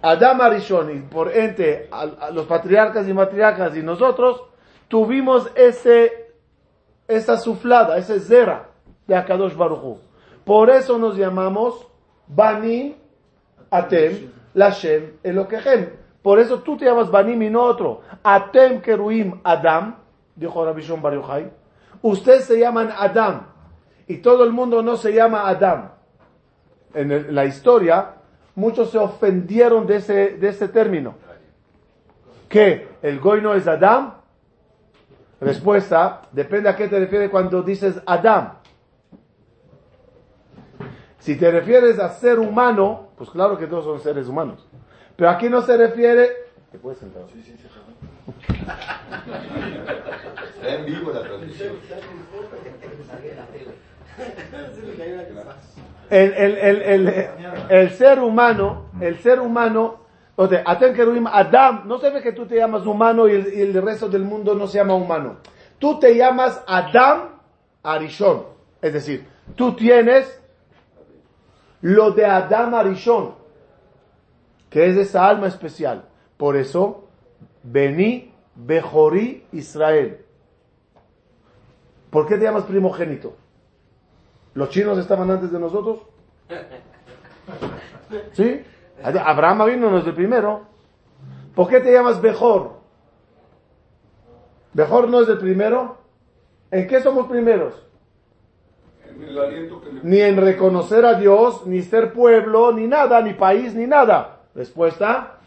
Adam 0.07 0.39
Arishon 0.41 0.95
y 0.95 0.99
por 1.01 1.35
ente 1.35 1.87
a, 1.91 2.01
a 2.01 2.31
los 2.31 2.45
patriarcas 2.45 3.07
y 3.07 3.13
matriarcas 3.13 3.75
y 3.75 3.81
nosotros 3.81 4.43
tuvimos 4.87 5.49
ese 5.55 6.25
esa 7.07 7.37
suflada, 7.37 7.97
ese 7.97 8.19
zera 8.19 8.69
de 9.07 9.15
Akadosh 9.15 9.55
Baruchu. 9.55 9.99
Por 10.43 10.69
eso 10.69 10.99
nos 10.99 11.17
llamamos 11.17 11.87
Banim 12.27 12.93
Atem 13.71 14.31
Lashem 14.53 15.13
Elokechem. 15.23 15.89
Por 16.21 16.39
eso 16.39 16.59
tú 16.59 16.77
te 16.77 16.85
llamas 16.85 17.09
Banim 17.09 17.41
y 17.41 17.49
no 17.49 17.63
otro. 17.63 18.01
Atem 18.23 18.81
Keruim 18.81 19.39
Adam, 19.43 19.95
dijo 20.35 20.63
Rabbi 20.63 20.81
Shon 20.81 21.01
Bar 21.01 21.13
Yochai. 21.13 21.51
Ustedes 22.01 22.45
se 22.45 22.59
llaman 22.59 22.91
Adam 22.95 23.47
y 24.07 24.17
todo 24.17 24.43
el 24.43 24.51
mundo 24.51 24.83
no 24.83 24.97
se 24.97 25.13
llama 25.13 25.47
Adam. 25.47 25.89
En 26.93 27.33
la 27.33 27.45
historia, 27.45 28.13
muchos 28.55 28.91
se 28.91 28.97
ofendieron 28.97 29.85
de 29.85 29.97
ese, 29.97 30.37
de 30.37 30.49
ese 30.49 30.67
término. 30.67 31.15
¿Qué? 32.49 32.87
¿El 33.01 33.19
goy 33.19 33.41
no 33.41 33.53
es 33.53 33.67
Adam? 33.67 34.13
Respuesta, 35.41 36.21
depende 36.31 36.69
a 36.69 36.75
qué 36.75 36.87
te 36.87 36.99
refieres 36.99 37.29
cuando 37.29 37.61
dices 37.61 38.01
Adam. 38.05 38.53
Si 41.19 41.35
te 41.35 41.51
refieres 41.51 41.99
a 41.99 42.09
ser 42.09 42.39
humano, 42.39 43.09
pues 43.17 43.29
claro 43.29 43.57
que 43.57 43.67
todos 43.67 43.83
son 43.83 43.99
seres 43.99 44.27
humanos. 44.27 44.65
Pero 45.15 45.29
aquí 45.29 45.49
no 45.49 45.61
se 45.61 45.75
refiere... 45.75 46.29
¿Te 46.71 46.77
puedes 46.77 46.99
sentar? 46.99 47.23
Está 50.55 50.75
en 50.75 50.85
vivo 50.85 51.11
la 51.11 51.21
transmisión. 51.21 51.73
El, 56.09 56.33
el, 56.33 56.81
el, 56.81 57.27
el, 57.69 57.89
ser 57.91 58.19
humano, 58.19 58.85
el 59.01 59.17
ser 59.19 59.39
humano, 59.39 60.01
o 60.35 60.47
sea, 60.47 60.63
Adam, 60.65 61.87
no 61.87 61.97
se 61.97 62.09
ve 62.11 62.21
que 62.21 62.31
tú 62.31 62.45
te 62.45 62.57
llamas 62.57 62.85
humano 62.85 63.27
y 63.27 63.33
el, 63.33 63.53
y 63.53 63.61
el 63.61 63.81
resto 63.81 64.07
del 64.07 64.23
mundo 64.23 64.53
no 64.53 64.67
se 64.67 64.77
llama 64.77 64.93
humano. 64.93 65.37
Tú 65.79 65.99
te 65.99 66.15
llamas 66.15 66.63
Adam 66.67 67.29
Arishon. 67.81 68.43
Es 68.81 68.93
decir, 68.93 69.27
tú 69.55 69.75
tienes 69.75 70.41
lo 71.81 72.11
de 72.11 72.25
Adam 72.25 72.75
Arishon, 72.75 73.33
que 74.69 74.87
es 74.87 74.97
esa 74.97 75.27
alma 75.27 75.47
especial. 75.47 76.05
Por 76.37 76.55
eso, 76.55 77.07
Beni 77.63 78.31
Bejorí 78.55 79.45
Israel. 79.51 80.25
¿Por 82.09 82.27
qué 82.27 82.37
te 82.37 82.43
llamas 82.43 82.63
primogénito? 82.63 83.35
¿Los 84.55 84.69
chinos 84.69 84.97
estaban 84.97 85.29
antes 85.29 85.51
de 85.51 85.59
nosotros? 85.59 85.99
¿Sí? 88.33 88.63
Abraham 89.03 89.65
vino 89.65 89.91
no 89.91 89.97
es 89.99 90.07
el 90.07 90.13
primero. 90.13 90.61
¿Por 91.53 91.67
qué 91.67 91.79
te 91.81 91.91
llamas 91.91 92.21
Bejor? 92.21 92.71
¿Bejor 94.73 95.09
no 95.09 95.21
es 95.21 95.29
el 95.29 95.37
primero? 95.37 95.97
¿En 96.71 96.87
qué 96.87 97.01
somos 97.01 97.27
primeros? 97.27 97.73
En 99.09 99.23
el 99.23 99.37
aliento 99.37 99.81
que 99.81 99.91
le 99.91 99.99
Ni 100.03 100.19
en 100.21 100.37
reconocer 100.37 101.05
a 101.05 101.13
Dios, 101.15 101.65
ni 101.65 101.81
ser 101.81 102.11
pueblo, 102.13 102.71
ni 102.73 102.87
nada, 102.87 103.21
ni 103.21 103.33
país, 103.33 103.73
ni 103.73 103.85
nada. 103.87 104.39
Respuesta. 104.53 105.37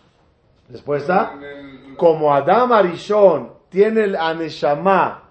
Respuesta. 0.70 1.34
el- 1.42 1.96
Como 1.96 2.32
Adam 2.32 2.72
Arishon 2.72 3.52
tiene 3.70 4.04
el 4.04 4.16
Aneshama 4.16 5.27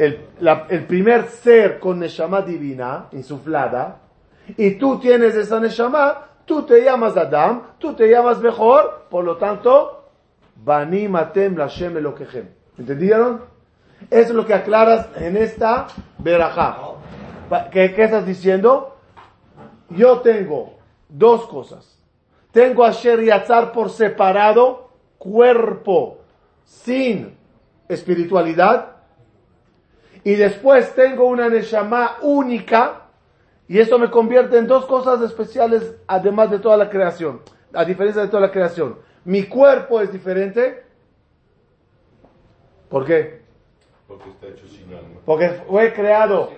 el, 0.00 0.28
el 0.70 0.86
primer 0.86 1.26
ser 1.26 1.78
con 1.78 1.98
Neshama 1.98 2.40
divina, 2.40 3.08
insuflada, 3.12 3.98
y 4.56 4.72
tú 4.72 4.98
tienes 4.98 5.34
esa 5.34 5.60
Neshama, 5.60 6.26
tú 6.46 6.62
te 6.62 6.82
llamas 6.82 7.18
Adam, 7.18 7.64
tú 7.78 7.92
te 7.92 8.08
llamas 8.08 8.40
mejor, 8.40 9.06
por 9.10 9.24
lo 9.24 9.36
tanto, 9.36 10.08
Banim 10.56 11.14
Atem 11.16 11.54
Lashem 11.54 11.98
Elokechem. 11.98 12.48
¿Entendieron? 12.78 13.42
Eso 14.08 14.30
es 14.30 14.34
lo 14.34 14.46
que 14.46 14.54
aclaras 14.54 15.06
en 15.16 15.36
esta 15.36 15.88
verajá. 16.16 16.78
¿Qué, 17.70 17.92
¿Qué 17.92 18.04
estás 18.04 18.24
diciendo? 18.24 18.96
Yo 19.90 20.20
tengo 20.20 20.78
dos 21.10 21.46
cosas. 21.46 21.98
Tengo 22.52 22.84
a 22.84 22.92
Sher 22.92 23.22
Yatzar 23.22 23.70
por 23.72 23.90
separado, 23.90 24.92
cuerpo, 25.18 26.20
sin 26.64 27.36
espiritualidad. 27.86 28.99
Y 30.24 30.34
después 30.34 30.94
tengo 30.94 31.26
una 31.26 31.48
Neshama 31.48 32.18
única. 32.22 33.02
Y 33.68 33.78
esto 33.78 33.98
me 33.98 34.10
convierte 34.10 34.58
en 34.58 34.66
dos 34.66 34.86
cosas 34.86 35.20
especiales, 35.22 35.94
además 36.06 36.50
de 36.50 36.58
toda 36.58 36.76
la 36.76 36.90
creación. 36.90 37.40
A 37.72 37.84
diferencia 37.84 38.22
de 38.22 38.28
toda 38.28 38.40
la 38.42 38.50
creación. 38.50 38.98
Mi 39.24 39.44
cuerpo 39.44 40.00
es 40.00 40.12
diferente. 40.12 40.82
¿Por 42.88 43.06
qué? 43.06 43.42
Porque 44.08 44.30
está 44.30 44.48
hecho 44.48 44.66
sin 44.66 44.92
alma. 44.92 45.20
Porque 45.24 45.48
fue 45.68 45.92
creado 45.92 46.50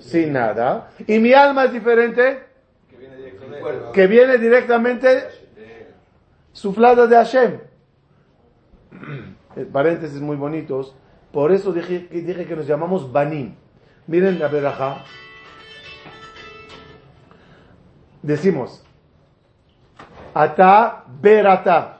sin 0.00 0.32
nada. 0.32 0.90
Y 1.06 1.18
mi 1.18 1.32
alma 1.32 1.64
es 1.64 1.72
diferente, 1.72 2.42
Que 2.90 2.96
viene 2.96 3.60
Cuerpo. 3.60 3.92
que 3.92 4.06
viene 4.06 4.38
directamente 4.38 5.28
suflada 6.52 7.06
de 7.06 7.16
Hashem. 7.16 7.58
Paréntesis 9.72 10.20
muy 10.20 10.36
bonitos. 10.36 10.94
Por 11.32 11.50
eso 11.52 11.72
dije, 11.72 12.08
que- 12.08 12.20
dije 12.20 12.46
que 12.46 12.56
nos 12.56 12.66
llamamos 12.66 13.10
Banim. 13.10 13.54
Miren 14.06 14.38
la 14.38 14.48
verajá. 14.48 14.98
Decimos, 18.22 18.84
Ata 20.34 21.04
Berata. 21.20 21.98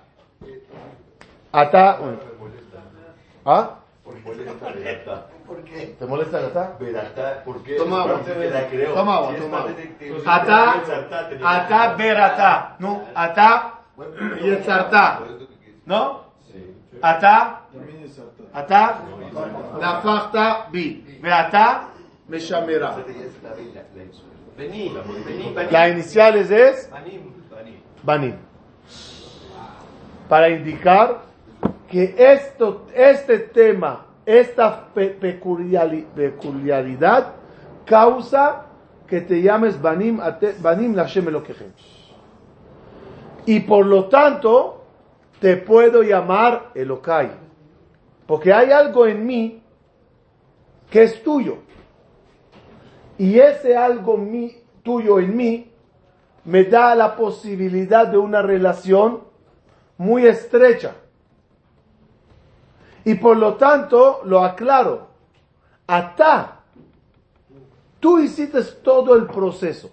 Ata. 1.53 1.99
¿Ah? 3.45 3.79
Por 4.05 4.15
molesta, 4.23 4.73
verata. 4.73 5.27
¿Por 5.47 5.65
qué? 5.65 5.97
¿Te 5.99 6.07
molesta 6.07 6.39
el 6.39 6.47
Ata? 6.47 6.77
Verata, 6.79 7.43
¿por 7.45 7.63
qué? 7.63 7.77
Toma 7.77 8.03
agua. 8.03 8.21
La. 8.27 8.69
Toma 8.95 9.17
agua, 9.17 9.35
toma 9.37 9.59
agua. 9.59 9.73
Ata, 10.27 10.75
ata, 11.43 11.95
berata. 11.95 12.77
No, 12.79 13.03
ata, 13.15 13.81
y 14.41 14.49
ensartá. 14.51 15.21
¿No? 15.85 16.23
Sí. 16.51 16.75
ata, 17.03 17.63
Vení, 24.57 24.91
vení, 25.25 25.55
vení. 25.55 25.71
La 25.71 25.89
iniciales 25.89 26.51
es 26.51 26.91
Banim. 26.91 27.21
banim. 28.03 28.35
Para 30.29 30.49
indicar 30.51 31.23
que 31.89 32.15
esto, 32.19 32.87
este 32.95 33.39
tema, 33.39 34.07
esta 34.27 34.87
pe- 34.95 35.15
peculiari- 35.19 36.07
peculiaridad, 36.15 37.33
causa 37.87 38.67
que 39.07 39.21
te 39.21 39.43
llames 39.43 39.81
banim, 39.81 40.21
ate- 40.21 40.55
banim 40.61 40.95
Lashem 40.95 41.29
Elokechem. 41.29 41.73
Y 43.47 43.61
por 43.61 43.87
lo 43.87 44.05
tanto, 44.05 44.85
te 45.41 45.57
puedo 45.57 46.03
llamar 46.03 46.71
Elokai. 46.75 47.31
Porque 48.33 48.51
hay 48.51 48.73
algo 48.73 49.07
en 49.07 49.27
mí 49.27 49.63
que 50.91 51.03
es 51.03 51.23
tuyo. 51.23 51.59
Y 53.19 53.39
ese 53.39 53.77
algo 53.77 54.17
mi- 54.17 54.57
tuyo 54.83 55.19
en 55.19 55.37
mí 55.37 55.71
me 56.47 56.65
da 56.65 56.95
la 56.95 57.15
posibilidad 57.15 58.07
de 58.07 58.17
una 58.17 58.41
relación 58.41 59.21
muy 59.99 60.25
estrecha. 60.27 60.95
Y 63.05 63.17
por 63.17 63.37
lo 63.37 63.57
tanto, 63.57 64.23
lo 64.25 64.43
aclaro, 64.43 65.09
Ata, 65.87 66.63
tú 68.01 68.19
hiciste 68.19 68.63
todo 68.83 69.15
el 69.15 69.27
proceso. 69.27 69.91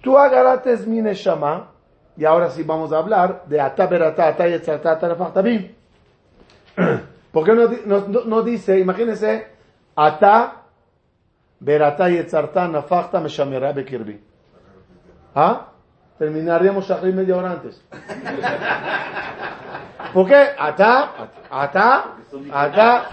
Tú 0.00 0.16
agarraste 0.16 0.74
mi 0.86 1.02
neshama, 1.02 1.70
y 2.16 2.24
ahora 2.24 2.50
sí 2.50 2.62
vamos 2.62 2.92
a 2.92 2.98
hablar 2.98 3.42
de 3.46 3.60
Ata 3.60 3.86
berata, 3.86 4.28
Ata 4.28 4.46
yetzarta, 4.48 4.92
Ata 4.92 5.08
nafachtabim. 5.08 5.68
¿Por 7.32 7.44
qué 7.44 7.54
no, 7.54 7.68
no- 8.08 8.24
no- 8.24 8.42
dice, 8.42 8.78
imagínense, 8.78 9.46
Ata 9.96 10.62
berata 11.60 12.08
yetzarta, 12.08 12.68
nafachta 12.68 13.20
meshamera 13.20 13.72
bekirbi? 13.72 14.20
¿Ah? 15.34 15.66
Terminaríamos 16.18 16.86
Shahri 16.86 17.12
media 17.12 17.36
hora 17.36 17.52
antes. 17.52 17.82
¿Por 20.12 20.26
qué? 20.26 20.48
Ata, 20.58 21.12
ata, 21.50 22.04
ata. 22.52 23.08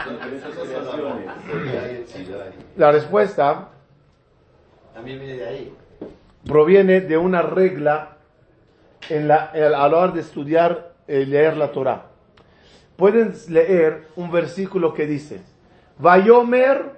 La 2.75 2.91
respuesta 2.91 3.69
También 4.93 5.19
viene 5.19 5.35
de 5.37 5.45
ahí. 5.47 5.73
proviene 6.45 7.01
de 7.01 7.17
una 7.17 7.41
regla 7.43 8.16
en 9.08 9.28
la, 9.28 9.50
el- 9.54 9.74
a 9.74 9.88
la 9.88 9.98
hora 9.98 10.12
de 10.12 10.20
estudiar 10.20 10.92
y 11.08 11.24
leer 11.24 11.56
la 11.56 11.72
Torah. 11.72 12.06
Pueden 12.96 13.32
leer 13.48 14.08
un 14.16 14.30
versículo 14.30 14.94
que 14.94 15.06
dice, 15.06 15.40
Vayomer, 15.98 16.92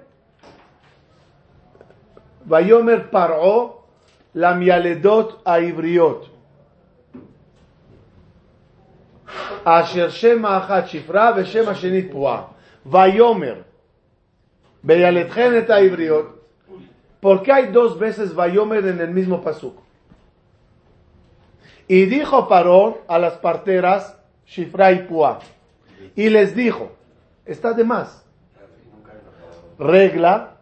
Vayomer 2.45 3.09
Paró, 3.09 3.85
la 4.33 4.53
mialedot 4.53 5.41
aibriot. 5.45 6.29
Asher 9.65 10.09
Shema 10.11 10.57
Achat 10.57 10.87
Shifra 10.89 11.33
ושם 11.37 11.69
השנית 11.69 12.11
פרועה. 12.11 12.43
ויאמר, 12.85 13.55
וילדכן 14.83 15.57
את 15.57 15.69
העבריות, 15.69 16.31
¿Por 17.19 17.41
qué 17.41 17.51
hay 17.51 17.67
dos 17.71 17.97
veces 17.97 18.35
Vayomer 18.35 18.85
en 18.85 19.01
el 19.01 19.09
mismo 19.09 19.41
pasuk? 19.41 19.79
Y 21.90 22.06
dijo 22.06 22.46
Parón 22.46 22.98
a 23.08 23.18
las 23.18 23.32
parteras, 23.38 24.16
Shifra 24.46 24.92
y 24.92 25.08
Pua, 25.08 25.40
y 26.14 26.30
les 26.30 26.54
dijo, 26.54 26.92
está 27.44 27.72
de 27.72 27.82
más. 27.82 28.24
Regla, 29.76 30.58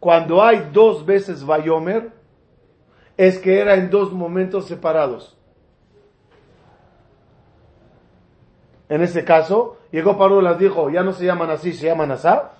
cuando 0.00 0.42
hay 0.42 0.68
dos 0.72 1.06
veces 1.06 1.46
Vayomer, 1.46 2.10
es 3.16 3.38
que 3.38 3.60
era 3.60 3.76
en 3.76 3.88
dos 3.88 4.12
momentos 4.12 4.66
separados. 4.66 5.38
En 8.88 9.00
ese 9.00 9.24
caso, 9.24 9.78
llegó 9.92 10.18
Parón 10.18 10.44
y 10.44 10.48
les 10.48 10.58
dijo, 10.58 10.90
ya 10.90 11.04
no 11.04 11.12
se 11.12 11.24
llaman 11.24 11.50
así, 11.50 11.72
se 11.72 11.86
llaman 11.86 12.10
asá, 12.10 12.54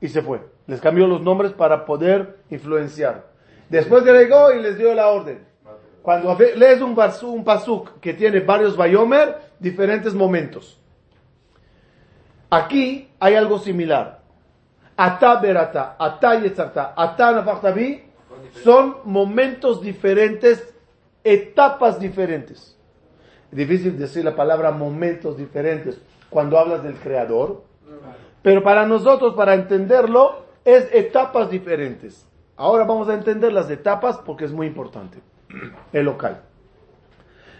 y 0.00 0.08
se 0.08 0.22
fue. 0.22 0.40
Les 0.66 0.80
cambió 0.80 1.06
los 1.06 1.20
nombres 1.20 1.52
para 1.52 1.84
poder 1.84 2.40
influenciar. 2.50 3.26
Después 3.68 4.02
llegó 4.02 4.52
y 4.52 4.60
les 4.60 4.76
dio 4.76 4.92
la 4.92 5.06
orden. 5.06 5.53
Cuando 6.04 6.36
lees 6.56 6.82
un, 6.82 6.94
basu- 6.94 7.32
un 7.32 7.42
pasuk 7.44 7.98
que 7.98 8.12
tiene 8.12 8.40
varios 8.40 8.76
Bayomer, 8.76 9.38
diferentes 9.58 10.12
momentos. 10.12 10.78
Aquí 12.50 13.08
hay 13.18 13.34
algo 13.36 13.58
similar. 13.58 14.20
Ata 14.98 15.36
berata, 15.36 15.96
ata 15.98 16.40
yetzarta, 16.40 16.92
ata 16.94 17.32
nafachtabi, 17.32 18.02
son 18.62 18.96
momentos 19.04 19.80
diferentes, 19.80 20.74
etapas 21.24 21.98
diferentes. 21.98 22.76
Difícil 23.50 23.98
decir 23.98 24.26
la 24.26 24.36
palabra 24.36 24.72
momentos 24.72 25.38
diferentes 25.38 25.98
cuando 26.28 26.58
hablas 26.58 26.82
del 26.82 26.96
creador. 26.96 27.62
Pero 28.42 28.62
para 28.62 28.84
nosotros, 28.84 29.32
para 29.34 29.54
entenderlo, 29.54 30.44
es 30.66 30.86
etapas 30.92 31.48
diferentes. 31.48 32.28
Ahora 32.58 32.84
vamos 32.84 33.08
a 33.08 33.14
entender 33.14 33.54
las 33.54 33.70
etapas 33.70 34.18
porque 34.18 34.44
es 34.44 34.52
muy 34.52 34.66
importante. 34.66 35.18
El 35.92 36.04
local. 36.04 36.42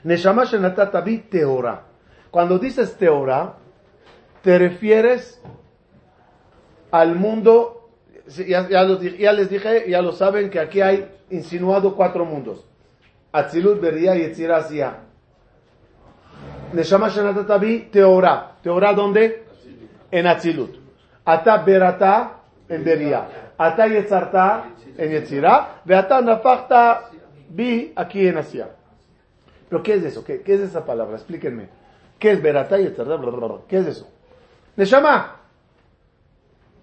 Neshama 0.05 0.45
shenatata 0.45 1.01
bi 1.01 1.19
teora. 1.19 1.83
Cuando 2.31 2.59
dices 2.59 2.97
teora, 2.97 3.55
te 4.43 4.59
refieres 4.59 5.41
al 6.91 7.15
mundo, 7.15 7.89
ya, 8.27 9.33
les 9.33 9.51
dije, 9.51 9.89
ya 9.89 10.03
lo 10.03 10.13
saben, 10.13 10.51
que 10.51 10.61
aquí 10.61 10.81
hay 10.81 11.09
insinuado 11.31 11.95
cuatro 11.95 12.25
mundos. 12.25 12.67
Atzilut, 13.33 13.81
Beria 13.81 14.15
y 14.17 14.21
Yetzirah 14.21 14.59
Asiyah. 14.59 14.95
Neshama 16.73 17.09
shenatata 17.09 17.59
bi 17.59 17.89
teora. 17.91 18.57
¿Teora 18.63 18.93
dónde? 18.93 19.45
En 20.11 20.27
Atzilut. 20.27 20.77
Ata 21.25 21.57
berata 21.59 22.41
en 22.69 22.85
Beria. 22.85 23.53
Ata 23.57 23.87
yetzarta 23.87 24.65
en 24.97 25.11
Yetzirah. 25.11 25.83
Ve 25.85 25.97
ata 25.97 26.21
nafachta 26.21 27.11
bi 27.55 27.93
aquí 27.95 28.27
en 28.27 28.39
Asiyah. 28.39 28.71
¿Pero 29.69 29.83
qué 29.83 29.95
es 29.95 30.05
eso? 30.05 30.25
¿Qué, 30.25 30.43
es 30.45 30.61
esa 30.61 30.85
palabra? 30.85 31.17
Explíquenme. 31.17 31.69
¿Qué 32.19 32.33
es 32.33 32.43
berata 32.43 32.79
y? 32.79 32.95
¿Qué 33.69 33.79
es 33.79 33.87
eso? 33.87 34.09
Neshama. 34.77 35.37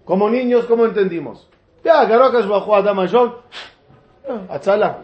Como 0.04 0.28
niños, 0.28 0.64
¿cómo 0.66 0.84
entendimos? 0.84 1.48
Ya, 1.84 2.00
Adam 2.00 3.08
John. 3.10 3.34
Atzala. 4.48 4.98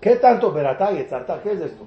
¿Qué 0.00 0.16
tanto 0.16 0.52
Beratá 0.52 0.92
y? 0.92 1.06
¿Qué 1.42 1.52
es 1.52 1.60
esto? 1.60 1.86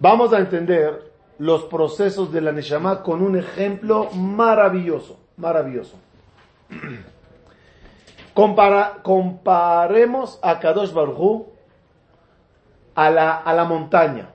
Vamos 0.00 0.32
a 0.32 0.38
entender 0.38 1.12
los 1.38 1.64
procesos 1.64 2.32
de 2.32 2.40
la 2.40 2.52
Neshama 2.52 3.02
con 3.02 3.22
un 3.22 3.36
ejemplo 3.36 4.10
maravilloso, 4.12 5.18
maravilloso. 5.36 5.96
Compara- 8.34 9.00
comparemos 9.02 10.38
a 10.42 10.58
Kadosh 10.58 10.92
Baruj 10.92 11.46
a 12.94 13.10
la, 13.10 13.36
a 13.36 13.52
la 13.52 13.64
montaña. 13.64 14.30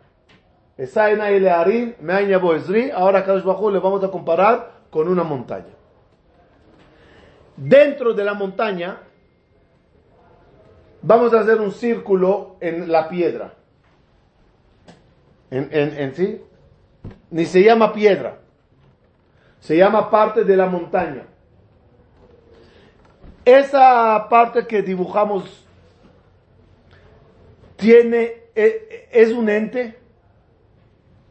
Ahora 2.96 3.26
Kadosh 3.26 3.44
Baruj 3.44 3.72
le 3.74 3.80
vamos 3.80 4.04
a 4.04 4.10
comparar 4.10 4.72
con 4.90 5.08
una 5.08 5.24
montaña. 5.24 5.74
Dentro 7.58 8.14
de 8.14 8.24
la 8.24 8.34
montaña 8.34 9.00
vamos 11.02 11.34
a 11.34 11.42
hacer 11.42 11.60
un 11.60 11.72
círculo 11.72 12.56
en 12.62 12.90
la 12.90 13.10
piedra. 13.10 13.54
En, 15.52 15.68
en, 15.72 16.00
en 16.00 16.16
sí, 16.16 16.42
ni 17.32 17.46
se 17.46 17.64
llama 17.64 17.92
piedra, 17.92 18.38
se 19.60 19.76
llama 19.76 20.10
parte 20.10 20.44
de 20.46 20.56
la 20.56 20.68
montaña. 20.68 21.26
Esa 23.50 24.28
parte 24.30 24.68
que 24.68 24.84
dibujamos 24.84 25.66
tiene, 27.78 28.44
e- 28.54 29.08
es, 29.12 29.32
un 29.32 29.50
ente, 29.50 29.98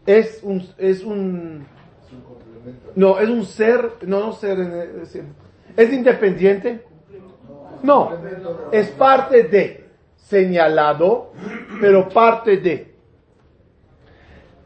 es 0.04 0.40
un, 0.42 0.68
es 0.78 1.04
un, 1.04 1.64
no, 2.96 3.20
es 3.20 3.28
un 3.28 3.44
ser, 3.44 3.92
no, 4.02 4.18
no 4.18 4.32
ser, 4.32 4.58
es 5.76 5.92
independiente, 5.92 6.84
no, 7.84 8.10
es 8.72 8.88
parte 8.88 9.44
de, 9.44 9.84
señalado, 10.16 11.32
pero 11.80 12.08
parte 12.08 12.56
de. 12.56 12.94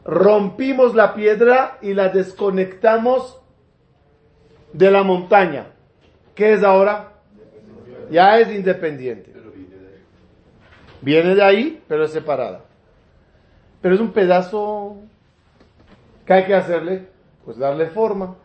Rompimos 0.06 0.94
la 0.94 1.14
piedra 1.14 1.76
y 1.82 1.92
la 1.92 2.08
desconectamos 2.08 3.42
de 4.72 4.90
la 4.90 5.02
montaña. 5.02 5.66
¿Qué 6.34 6.54
es 6.54 6.62
ahora? 6.62 7.11
Ya 8.10 8.38
es 8.38 8.48
independiente. 8.48 9.32
Viene 11.00 11.34
de 11.34 11.42
ahí, 11.42 11.82
pero 11.88 12.04
es 12.04 12.12
separada. 12.12 12.62
Pero 13.80 13.94
es 13.94 14.00
un 14.00 14.12
pedazo 14.12 14.98
que 16.24 16.32
hay 16.32 16.44
que 16.44 16.54
hacerle, 16.54 17.08
pues 17.44 17.58
darle 17.58 17.86
forma. 17.86 18.36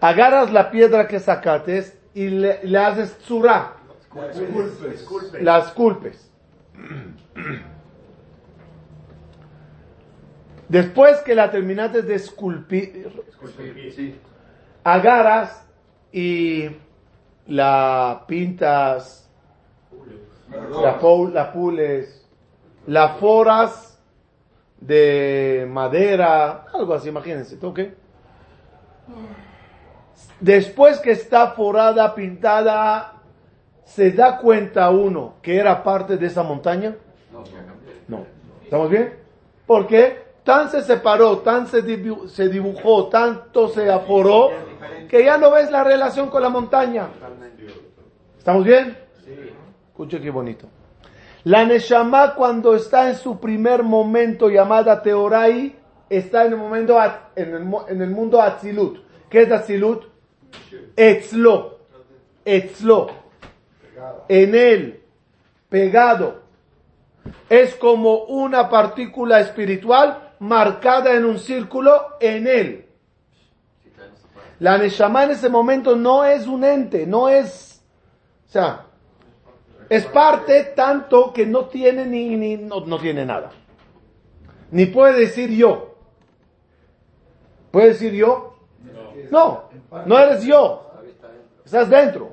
Agarras 0.00 0.52
la 0.52 0.70
piedra 0.70 1.06
que 1.06 1.20
sacates 1.20 1.96
y 2.12 2.28
le, 2.28 2.64
le 2.64 2.78
haces 2.78 3.16
tzura, 3.18 3.74
las 5.40 5.70
culpes. 5.72 6.28
Después 10.68 11.18
que 11.18 11.34
la 11.34 11.50
terminaste 11.50 12.02
de 12.02 12.14
esculpir, 12.14 13.08
agarras 14.82 15.64
y 16.10 16.70
la 17.46 18.24
pintas, 18.26 19.28
la, 20.82 20.98
pol- 20.98 21.32
la 21.34 21.52
pules, 21.52 22.28
la 22.86 23.08
foras 23.10 23.98
de 24.80 25.66
madera, 25.70 26.66
algo 26.72 26.94
así, 26.94 27.08
imagínense, 27.08 27.58
¿ok? 27.64 27.80
Después 30.40 30.98
que 30.98 31.12
está 31.12 31.48
forada, 31.52 32.14
pintada, 32.14 33.14
¿se 33.84 34.10
da 34.12 34.38
cuenta 34.38 34.90
uno 34.90 35.34
que 35.42 35.56
era 35.56 35.82
parte 35.82 36.16
de 36.16 36.26
esa 36.26 36.42
montaña? 36.42 36.96
No. 38.08 38.24
¿Estamos 38.64 38.90
bien? 38.90 39.14
Porque 39.66 40.21
tan 40.44 40.70
se 40.70 40.82
separó, 40.82 41.38
tan 41.38 41.66
se 41.66 41.84
dibu- 41.84 42.26
se 42.28 42.48
dibujó, 42.48 43.08
tanto 43.08 43.68
se 43.68 43.90
aforó, 43.90 44.50
que 45.08 45.24
ya 45.24 45.38
no 45.38 45.50
ves 45.50 45.70
la 45.70 45.84
relación 45.84 46.28
con 46.30 46.42
la 46.42 46.48
montaña. 46.48 47.08
¿Estamos 48.38 48.64
bien? 48.64 48.96
Escuche 49.88 50.20
qué 50.20 50.30
bonito. 50.30 50.66
La 51.44 51.64
Neshama 51.64 52.34
cuando 52.34 52.74
está 52.74 53.08
en 53.08 53.16
su 53.16 53.38
primer 53.38 53.82
momento 53.82 54.48
llamada 54.48 55.02
Teorai, 55.02 55.76
está 56.08 56.44
en 56.44 56.52
el, 56.52 56.58
momento, 56.58 56.98
en 57.36 57.54
el, 57.54 57.74
en 57.88 58.02
el 58.02 58.10
mundo 58.10 58.40
Atzilut. 58.40 58.98
¿Qué 59.28 59.42
es 59.42 59.52
Atzilut? 59.52 60.04
Etzlo. 60.96 61.78
Etzlo. 62.44 63.08
En 64.28 64.54
él, 64.54 65.02
pegado. 65.68 66.42
Es 67.48 67.76
como 67.76 68.24
una 68.24 68.68
partícula 68.68 69.40
espiritual 69.40 70.31
marcada 70.42 71.14
en 71.14 71.24
un 71.24 71.38
círculo 71.38 72.16
en 72.18 72.48
él. 72.48 72.86
La 74.58 74.76
Neshama 74.76 75.24
en 75.24 75.30
ese 75.30 75.48
momento 75.48 75.94
no 75.94 76.24
es 76.24 76.48
un 76.48 76.64
ente, 76.64 77.06
no 77.06 77.28
es, 77.28 77.80
o 78.48 78.50
sea, 78.50 78.86
es 79.88 80.04
parte 80.06 80.64
tanto 80.76 81.32
que 81.32 81.46
no 81.46 81.66
tiene 81.66 82.06
ni, 82.06 82.36
ni 82.36 82.56
no, 82.56 82.84
no 82.84 82.98
tiene 82.98 83.24
nada. 83.24 83.52
Ni 84.72 84.86
puede 84.86 85.20
decir 85.20 85.50
yo. 85.50 85.94
¿Puede 87.70 87.88
decir 87.88 88.12
yo? 88.12 88.56
No, 89.30 89.68
no 90.06 90.18
eres 90.18 90.44
yo. 90.44 90.90
Estás 91.64 91.88
dentro. 91.88 92.30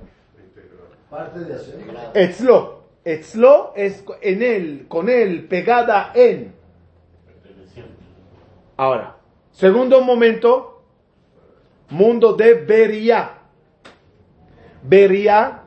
Parte 1.09 1.39
de 1.41 1.53
hacer. 1.53 1.75
Etzlo. 2.15 2.79
Etzlo 3.03 3.73
es 3.75 4.03
en 4.21 4.41
él, 4.41 4.85
con 4.87 5.09
él, 5.09 5.47
pegada 5.47 6.11
en. 6.15 6.58
Ahora, 8.79 9.17
segundo 9.51 9.99
momento, 9.99 10.83
mundo 11.89 12.31
de 12.31 12.53
Beria. 12.53 13.31
Beria 14.81 15.63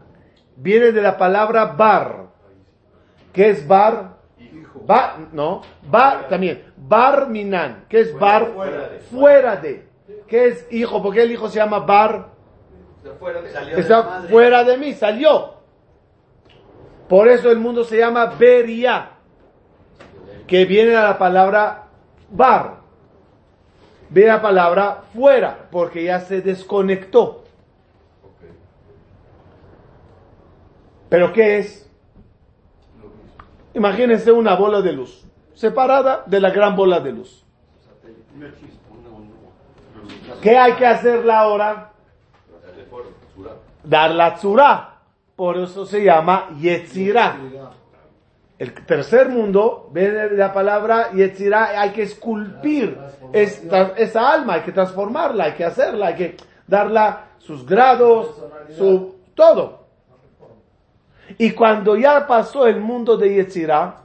viene 0.57 0.93
de 0.93 1.03
la 1.03 1.19
palabra 1.19 1.67
bar. 1.67 2.29
¿Qué 3.31 3.51
es 3.51 3.69
bar? 3.69 4.17
Bar, 4.87 5.29
no, 5.31 5.61
bar 5.83 6.27
también. 6.29 6.73
Bar 6.79 7.29
minan. 7.29 7.85
¿Qué 7.87 8.01
es 8.01 8.19
bar? 8.19 8.47
Fuera 8.55 8.89
de. 8.89 8.99
Fuera 9.01 9.57
de. 9.57 9.87
¿Qué 10.27 10.47
es 10.47 10.67
hijo? 10.71 11.03
¿Por 11.03 11.13
qué 11.13 11.25
el 11.25 11.33
hijo 11.33 11.51
se 11.51 11.57
llama 11.57 11.81
bar? 11.81 12.31
De 13.03 13.11
Está 13.79 14.23
fuera 14.31 14.65
de 14.65 14.79
mí, 14.79 14.95
salió. 14.95 15.57
Por 17.11 17.29
eso 17.29 17.51
el 17.51 17.59
mundo 17.59 17.85
se 17.85 17.99
llama 17.99 18.25
Beria, 18.39 19.11
que 20.47 20.65
viene 20.65 20.93
de 20.93 20.97
la 20.97 21.19
palabra 21.19 21.89
bar. 22.31 22.82
Viene 24.13 24.29
la 24.29 24.43
palabra 24.43 25.05
fuera, 25.15 25.69
porque 25.71 26.05
ya 26.05 26.21
se 26.21 26.43
desconectó. 26.43 27.45
¿Pero 31.09 31.33
qué 31.33 31.59
es? 31.59 31.91
Imagínense 33.73 34.31
una 34.31 34.55
bola 34.55 34.83
de 34.83 34.93
luz, 34.93 35.25
separada 35.55 36.25
de 36.27 36.41
la 36.41 36.51
gran 36.51 36.77
bola 36.77 37.01
de 37.01 37.13
luz. 37.13 37.43
¿Qué 40.43 40.59
hay 40.59 40.75
que 40.75 40.87
hacerla 40.87 41.41
ahora? 41.41 41.93
Dar 43.83 44.11
la 44.11 44.35
tzura. 44.35 44.99
Por 45.35 45.57
eso 45.57 45.87
se 45.87 46.05
llama 46.05 46.51
Yetzirah. 46.61 47.39
El 48.63 48.75
tercer 48.75 49.29
mundo 49.29 49.91
viene 49.93 50.29
de 50.29 50.37
la 50.37 50.53
palabra 50.53 51.11
Yetzirah, 51.11 51.81
hay 51.81 51.91
que 51.91 52.03
esculpir 52.03 52.97
esta, 53.33 53.95
esa 53.97 54.33
alma, 54.33 54.55
hay 54.55 54.61
que 54.61 54.71
transformarla, 54.71 55.47
hay 55.47 55.53
que 55.55 55.65
hacerla, 55.65 56.07
hay 56.07 56.15
que 56.15 56.37
darla 56.65 57.25
sus 57.39 57.67
grados, 57.67 58.41
su 58.79 59.17
todo. 59.35 59.89
Y 61.39 61.51
cuando 61.51 61.97
ya 61.97 62.25
pasó 62.25 62.69
el 62.69 62.79
mundo 62.81 63.17
de 63.17 63.35
Yetzirah, 63.35 63.97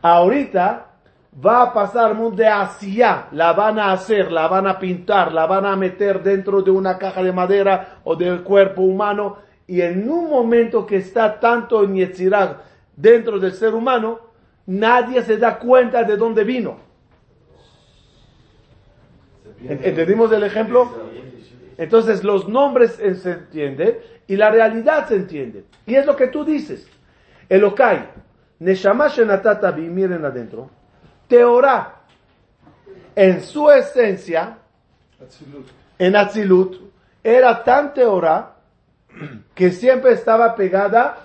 ahorita 0.00 0.86
va 1.44 1.64
a 1.64 1.72
pasar 1.74 2.14
mundo 2.14 2.38
de 2.38 2.46
Asia, 2.46 3.26
la 3.32 3.52
van 3.52 3.78
a 3.78 3.92
hacer, 3.92 4.32
la 4.32 4.48
van 4.48 4.66
a 4.66 4.78
pintar, 4.78 5.34
la 5.34 5.44
van 5.44 5.66
a 5.66 5.76
meter 5.76 6.22
dentro 6.22 6.62
de 6.62 6.70
una 6.70 6.96
caja 6.96 7.22
de 7.22 7.32
madera 7.34 7.98
o 8.04 8.16
del 8.16 8.42
cuerpo 8.42 8.80
humano. 8.80 9.36
Y 9.66 9.82
en 9.82 10.10
un 10.10 10.30
momento 10.30 10.86
que 10.86 10.96
está 10.96 11.38
tanto 11.38 11.84
en 11.84 11.94
Yetzirah 11.94 12.62
dentro 13.00 13.38
del 13.38 13.52
ser 13.52 13.74
humano, 13.74 14.20
nadie 14.66 15.22
se 15.22 15.36
da 15.38 15.58
cuenta 15.58 16.02
de 16.04 16.16
dónde 16.16 16.44
vino. 16.44 16.78
¿En- 19.62 19.80
¿Entendimos 19.84 20.30
el 20.32 20.42
ejemplo? 20.44 20.90
Entonces 21.76 22.24
los 22.24 22.48
nombres 22.48 22.92
se 22.92 23.30
entienden 23.32 23.98
y 24.26 24.36
la 24.36 24.50
realidad 24.50 25.06
se 25.08 25.16
entiende. 25.16 25.64
Y 25.86 25.94
es 25.94 26.04
lo 26.06 26.16
que 26.16 26.26
tú 26.28 26.44
dices. 26.44 26.86
Elokai, 27.48 28.08
Neshama 28.58 29.08
Shenatata 29.08 29.70
Vi, 29.70 29.82
miren 29.88 30.24
adentro. 30.24 30.70
Teorá. 31.28 31.94
en 33.14 33.40
su 33.42 33.68
esencia, 33.68 34.58
en 35.98 36.14
Atzilut, 36.14 36.76
era 37.24 37.64
tan 37.64 37.92
teora 37.92 38.54
que 39.56 39.72
siempre 39.72 40.12
estaba 40.12 40.54
pegada 40.54 41.18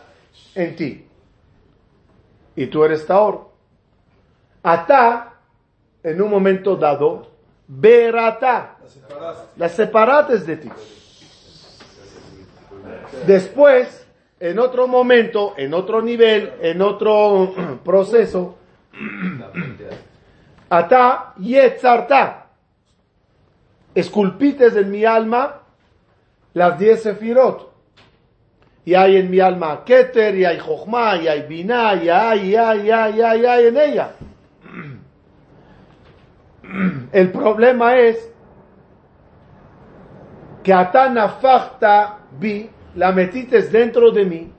en 0.56 0.76
ti. 0.76 1.06
Y 2.56 2.68
tú 2.68 2.84
eres 2.84 3.06
Taor. 3.06 3.50
Ata, 4.62 5.34
en 6.04 6.22
un 6.22 6.30
momento 6.30 6.76
dado, 6.76 7.28
Berata, 7.68 8.78
la 9.58 9.70
separaste 9.70 10.38
de 10.40 10.58
ti. 10.58 10.70
Después, 13.26 14.06
en 14.40 14.60
otro 14.60 14.88
momento, 14.88 15.54
en 15.58 15.74
otro 15.74 16.02
nivel, 16.02 16.54
en 16.62 16.82
otro 16.82 17.54
proceso, 17.84 18.58
Ata 20.70 21.34
Yetzarta, 21.38 22.48
esculpites 23.96 24.76
en 24.76 24.92
mi 24.92 25.06
alma 25.06 25.62
las 26.54 26.80
diez 26.80 27.04
sefirot. 27.04 27.73
Y 28.86 28.96
hay 28.96 29.18
en 29.18 29.30
mi 29.30 29.40
alma 29.40 29.84
Keter, 29.86 30.36
y 30.36 30.46
hay 30.46 30.60
Jochma, 30.60 31.16
y 31.18 31.28
hay 31.28 31.44
Binah, 31.44 31.96
y 31.96 32.10
hay, 32.10 32.50
y 32.50 32.56
hay, 32.56 32.82
y 32.82 32.92
hay, 32.92 33.16
y 33.18 33.22
hay, 33.22 33.42
y 33.42 33.46
hay 33.46 33.68
en 33.68 33.78
ella. 33.78 34.12
El 37.12 37.32
problema 37.32 37.98
es 37.98 38.30
que 40.64 40.74
Atana 40.74 41.30
Fachta 41.30 42.20
vi, 42.40 42.70
la 42.96 43.12
metites 43.12 43.72
dentro 43.72 44.12
de 44.12 44.26
mí, 44.26 44.52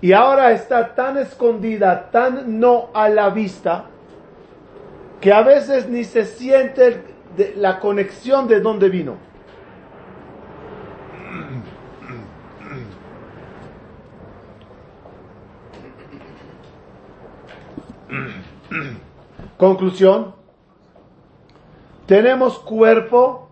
y 0.00 0.12
ahora 0.12 0.52
está 0.52 0.94
tan 0.94 1.16
escondida, 1.16 2.10
tan 2.10 2.60
no 2.60 2.90
a 2.92 3.08
la 3.08 3.30
vista, 3.30 3.86
que 5.20 5.32
a 5.32 5.40
veces 5.40 5.88
ni 5.88 6.04
se 6.04 6.26
siente 6.26 7.02
la 7.56 7.80
conexión 7.80 8.46
de 8.46 8.60
dónde 8.60 8.90
vino. 8.90 9.16
Conclusión. 19.56 20.34
Tenemos 22.06 22.58
cuerpo, 22.58 23.48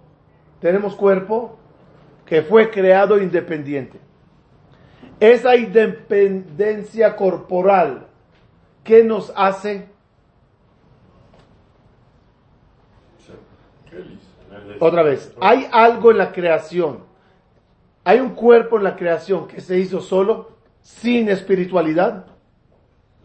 tenemos 0.61 0.95
cuerpo 0.95 1.59
que 2.27 2.43
fue 2.43 2.71
creado 2.71 3.21
independiente. 3.21 3.99
Esa 5.21 5.57
independencia 5.57 7.15
corporal, 7.17 8.07
¿qué 8.85 9.05
nos 9.05 9.33
hace? 9.37 9.89
Otra 14.81 15.03
vez, 15.03 15.33
hay 15.41 15.69
algo 15.71 16.11
en 16.11 16.19
la 16.19 16.33
creación, 16.33 17.05
hay 18.05 18.19
un 18.19 18.31
cuerpo 18.31 18.79
en 18.79 18.85
la 18.85 18.97
creación 18.97 19.47
que 19.47 19.61
se 19.61 19.79
hizo 19.79 20.01
solo, 20.01 20.57
sin 20.81 21.29
espiritualidad. 21.29 22.32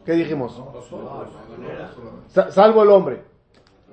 ¿Qué 0.08 0.14
dijimos? 0.14 0.54
Sa- 2.30 2.50
Salvo 2.50 2.82
el 2.84 2.90
hombre. 2.92 3.24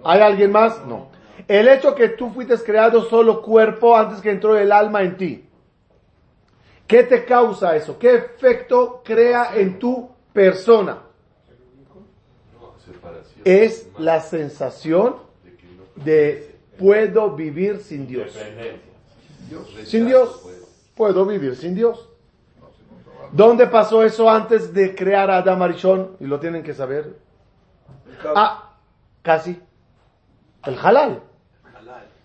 ¿Hay 0.04 0.20
alguien 0.20 0.52
más? 0.52 0.86
No. 0.86 1.08
El 1.48 1.66
hecho 1.66 1.92
que 1.96 2.10
tú 2.10 2.30
fuiste 2.30 2.56
creado 2.58 3.02
solo 3.10 3.42
cuerpo 3.42 3.96
antes 3.96 4.20
que 4.20 4.30
entró 4.30 4.56
el 4.56 4.70
alma 4.70 5.02
en 5.02 5.16
ti. 5.16 5.44
¿Qué 6.86 7.02
te 7.02 7.24
causa 7.24 7.74
eso? 7.74 7.98
¿Qué 7.98 8.14
efecto 8.14 9.02
crea 9.04 9.56
en 9.56 9.80
tu 9.80 10.08
persona? 10.32 11.02
Es 13.44 13.88
la 13.98 14.20
sensación 14.20 15.16
De 15.96 16.54
puedo 16.78 17.34
vivir 17.34 17.78
sin 17.80 18.06
Dios. 18.06 18.32
Sin 19.84 20.06
Dios 20.06 20.46
puedo 20.94 21.26
vivir 21.26 21.56
sin 21.56 21.74
Dios. 21.74 22.08
¿Dónde 23.34 23.66
pasó 23.66 24.04
eso 24.04 24.30
antes 24.30 24.72
de 24.72 24.94
crear 24.94 25.28
a 25.28 25.38
Adam 25.38 25.60
Arishon? 25.60 26.16
Y 26.20 26.26
lo 26.26 26.38
tienen 26.38 26.62
que 26.62 26.72
saber. 26.72 27.16
Ah, 28.24 28.74
casi. 29.22 29.60
El 30.64 30.78
halal. 30.78 31.20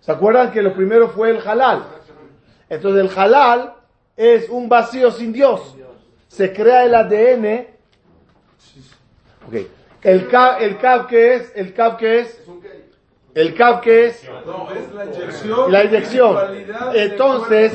¿Se 0.00 0.12
acuerdan 0.12 0.52
que 0.52 0.62
lo 0.62 0.72
primero 0.72 1.08
fue 1.08 1.30
el 1.30 1.46
halal? 1.46 1.82
Entonces 2.68 3.10
el 3.10 3.18
halal 3.18 3.74
es 4.16 4.48
un 4.48 4.68
vacío 4.68 5.10
sin 5.10 5.32
Dios. 5.32 5.74
Se 6.28 6.52
crea 6.52 6.84
el 6.84 6.94
ADN. 6.94 7.66
Ok. 9.48 9.66
El 10.02 10.28
Kav, 10.28 10.62
el 10.62 10.78
Kav 10.78 11.08
que 11.08 11.34
es, 11.34 11.52
el 11.56 11.74
Kav 11.74 11.96
que 11.96 12.20
es, 12.20 12.40
el 13.34 13.54
Kav 13.54 13.80
que 13.80 14.06
es 14.06 14.30
No, 14.46 14.70
es 14.70 14.94
la 14.94 15.04
inyección. 15.06 15.72
la 15.72 15.84
inyección. 15.84 16.36
Entonces. 16.94 17.72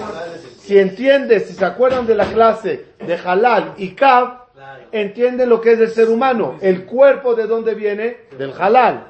Si 0.66 0.80
entiendes, 0.80 1.46
si 1.46 1.54
se 1.54 1.64
acuerdan 1.64 2.08
de 2.08 2.16
la 2.16 2.26
clase 2.26 2.86
de 2.98 3.14
halal 3.16 3.76
y 3.78 3.92
Kav, 3.92 4.46
entienden 4.92 5.48
lo 5.48 5.62
que 5.62 5.74
es 5.74 5.80
el 5.80 5.90
ser 5.90 6.10
humano. 6.10 6.58
El 6.60 6.86
cuerpo 6.86 7.36
de 7.36 7.46
dónde 7.46 7.76
viene? 7.76 8.18
Del 8.36 8.52
halal. 8.52 9.06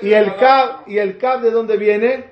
Y 0.00 0.12
el 0.12 0.34
Kav, 0.34 0.82
y 0.88 0.98
el 0.98 1.18
de 1.18 1.50
dónde 1.52 1.76
viene? 1.76 2.24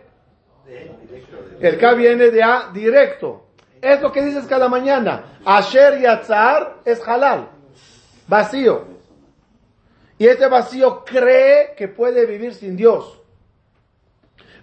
El 1.60 1.78
Kav 1.78 1.96
viene 1.96 2.30
de 2.30 2.42
A 2.42 2.70
directo. 2.74 3.46
Es 3.80 4.00
lo 4.00 4.10
que 4.10 4.22
dices 4.22 4.46
cada 4.46 4.68
mañana. 4.68 5.38
Asher 5.44 6.00
Yatzar 6.00 6.78
es 6.84 7.06
halal. 7.06 7.48
Vacío. 8.26 8.84
Y 10.18 10.26
este 10.26 10.48
vacío 10.48 11.04
cree 11.04 11.74
que 11.76 11.86
puede 11.86 12.26
vivir 12.26 12.52
sin 12.54 12.76
Dios. 12.76 13.16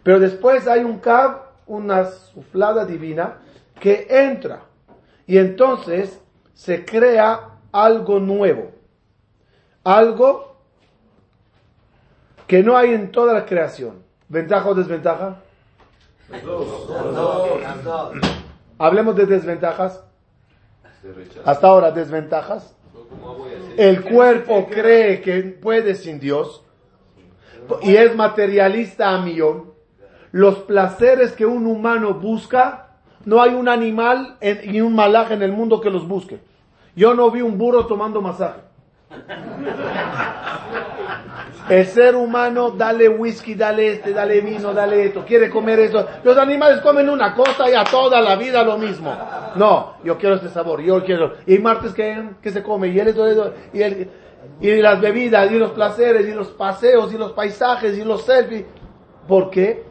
Pero 0.04 0.20
después 0.20 0.68
hay 0.68 0.84
un 0.84 1.00
Kav, 1.00 1.42
una 1.68 2.06
suflada 2.06 2.86
divina, 2.86 3.38
que 3.80 4.08
entra. 4.10 4.62
Y 5.26 5.38
entonces 5.38 6.22
se 6.54 6.86
crea 6.86 7.50
algo 7.72 8.20
nuevo. 8.20 8.72
Algo 9.84 10.58
que 12.48 12.64
no 12.64 12.78
hay 12.78 12.94
en 12.94 13.12
toda 13.12 13.34
la 13.34 13.46
creación. 13.46 14.04
¿Ventaja 14.30 14.70
o 14.70 14.76
desventaja? 14.76 15.38
Hablemos 18.78 19.16
de 19.16 19.26
desventajas. 19.26 20.04
Hasta 21.46 21.68
ahora, 21.68 21.92
desventajas. 21.92 22.76
¿Cómo 22.94 23.36
voy 23.36 23.54
a 23.54 23.58
hacer? 23.58 23.82
El 23.82 24.04
cuerpo 24.04 24.68
cree 24.70 25.22
que 25.22 25.42
puede 25.44 25.96
sin 25.96 26.20
Dios 26.20 26.64
y 27.82 27.96
es 27.96 28.16
materialista 28.16 29.10
a 29.10 29.22
millón. 29.22 29.74
Los 30.32 30.60
placeres 30.60 31.32
que 31.32 31.46
un 31.46 31.66
humano 31.66 32.14
busca, 32.14 32.87
no 33.28 33.42
hay 33.42 33.54
un 33.56 33.68
animal 33.68 34.38
ni 34.68 34.80
un 34.80 34.96
malaje 34.96 35.34
en 35.34 35.44
el 35.44 35.52
mundo 35.52 35.82
que 35.82 35.90
los 35.90 36.08
busque. 36.08 36.40
Yo 36.96 37.14
no 37.14 37.30
vi 37.30 37.42
un 37.42 37.58
burro 37.58 37.86
tomando 37.86 38.22
masaje. 38.22 38.62
El 41.68 41.86
ser 41.88 42.16
humano, 42.16 42.72
dale 42.72 43.10
whisky, 43.10 43.54
dale 43.54 43.92
este, 43.92 44.14
dale 44.14 44.40
vino, 44.40 44.74
dale 44.74 45.08
esto, 45.08 45.26
quiere 45.26 45.50
comer 45.50 45.78
eso. 45.82 46.08
Los 46.24 46.38
animales 46.38 46.80
comen 46.80 47.10
una 47.10 47.36
cosa 47.36 47.70
y 47.70 47.74
a 47.74 47.84
toda 47.84 48.22
la 48.22 48.38
vida 48.38 48.64
lo 48.64 48.78
mismo. 48.78 49.14
No, 49.56 49.96
yo 50.06 50.18
quiero 50.18 50.36
este 50.36 50.48
sabor, 50.48 50.80
yo 50.80 51.04
quiero. 51.04 51.34
Y 51.46 51.58
martes 51.58 51.94
que, 51.94 52.30
que 52.42 52.52
se 52.52 52.64
come, 52.64 52.88
y 52.88 52.98
esto, 52.98 53.54
y 53.74 53.82
el, 53.82 54.10
y 54.62 54.76
las 54.78 55.02
bebidas, 55.02 55.52
y 55.52 55.60
los 55.60 55.72
placeres, 55.72 56.26
y 56.30 56.32
los 56.32 56.48
paseos, 56.48 57.12
y 57.12 57.18
los 57.18 57.34
paisajes, 57.34 57.98
y 57.98 58.06
los 58.06 58.22
selfies. 58.24 58.64
¿Por 59.28 59.50
qué? 59.50 59.84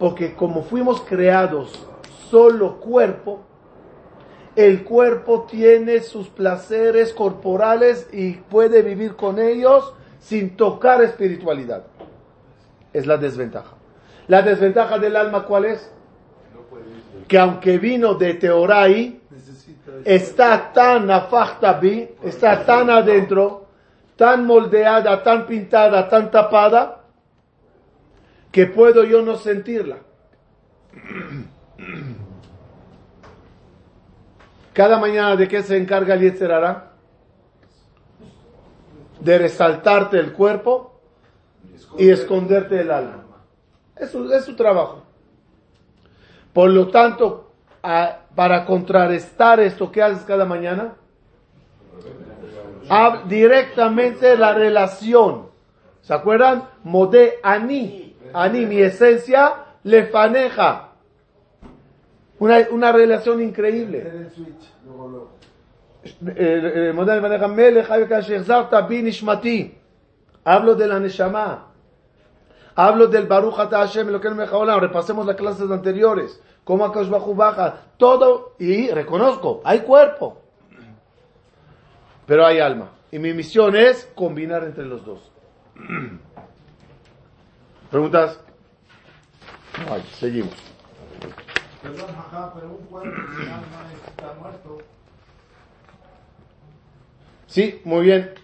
Porque 0.00 0.34
como 0.34 0.64
fuimos 0.64 1.00
creados 1.02 1.86
solo 2.32 2.80
cuerpo, 2.80 3.44
el 4.56 4.84
cuerpo 4.84 5.46
tiene 5.50 6.00
sus 6.00 6.30
placeres 6.30 7.12
corporales 7.12 8.08
y 8.10 8.32
puede 8.32 8.80
vivir 8.80 9.16
con 9.16 9.38
ellos 9.38 9.92
sin 10.18 10.56
tocar 10.56 11.02
espiritualidad. 11.02 11.84
Es 12.90 13.06
la 13.06 13.18
desventaja. 13.18 13.76
La 14.28 14.40
desventaja 14.40 14.98
del 14.98 15.14
alma, 15.16 15.44
¿cuál 15.44 15.66
es? 15.66 15.92
Que 17.28 17.38
aunque 17.38 17.76
vino 17.76 18.14
de 18.14 18.32
Teorai, 18.32 19.20
está 20.02 20.72
tan 20.72 21.10
afachtabi, 21.10 22.12
está 22.22 22.64
tan 22.64 22.88
adentro, 22.88 23.66
tan 24.16 24.46
moldeada, 24.46 25.22
tan 25.22 25.46
pintada, 25.46 26.08
tan 26.08 26.30
tapada, 26.30 27.02
que 28.50 28.64
puedo 28.64 29.04
yo 29.04 29.20
no 29.20 29.36
sentirla. 29.36 29.98
Cada 34.72 34.98
mañana, 34.98 35.36
¿de 35.36 35.48
qué 35.48 35.62
se 35.62 35.76
encarga 35.76 36.14
el 36.14 36.20
Yetzerara? 36.20 36.92
De 39.20 39.38
resaltarte 39.38 40.18
el 40.18 40.32
cuerpo 40.32 41.00
y 41.98 42.08
esconderte 42.10 42.80
el 42.80 42.90
alma. 42.90 43.24
Eso 43.96 44.32
es 44.32 44.44
su 44.44 44.56
trabajo. 44.56 45.02
Por 46.52 46.70
lo 46.70 46.88
tanto, 46.88 47.52
a- 47.82 48.18
para 48.34 48.64
contrarrestar 48.64 49.60
esto, 49.60 49.92
¿qué 49.92 50.02
haces 50.02 50.24
cada 50.24 50.44
mañana? 50.44 50.94
Hab- 52.88 53.24
directamente 53.24 54.36
la 54.36 54.52
relación 54.54 55.52
¿Se 56.02 56.12
acuerdan? 56.12 56.68
Modé 56.82 57.38
ani. 57.44 58.16
Ani, 58.34 58.66
mi 58.66 58.80
esencia, 58.80 59.54
le 59.84 60.06
faneja. 60.06 60.91
Una, 62.42 62.58
una 62.72 62.90
relación 62.90 63.40
increíble. 63.40 64.28
Hablo 70.42 70.74
de 70.74 70.86
la 70.88 70.98
neshama. 70.98 71.68
Hablo 72.74 73.06
del 73.06 73.28
Baruch 73.28 73.54
Hashem, 73.54 74.08
lo 74.08 74.20
que. 74.20 74.28
Repasemos 74.28 75.24
las 75.24 75.36
clases 75.36 75.70
anteriores. 75.70 76.42
Cómo 76.64 76.84
Akash 76.84 77.08
baja. 77.08 77.76
Todo. 77.96 78.56
Y 78.58 78.90
reconozco, 78.90 79.60
hay 79.64 79.82
cuerpo. 79.82 80.40
Pero 82.26 82.44
hay 82.44 82.58
alma. 82.58 82.90
Y 83.12 83.20
mi 83.20 83.32
misión 83.34 83.76
es 83.76 84.10
combinar 84.16 84.64
entre 84.64 84.84
los 84.84 85.06
dos. 85.06 85.30
¿Preguntas? 87.92 88.40
Seguimos. 90.18 90.71
Perdón, 91.82 92.10
ajá, 92.16 92.52
pero 92.54 92.68
un 92.68 92.86
cuerpo 92.86 93.16
sin 93.36 93.48
alma 93.48 93.92
está 94.06 94.34
muerto. 94.40 94.78
Sí, 97.48 97.80
muy 97.84 98.02
bien. 98.02 98.34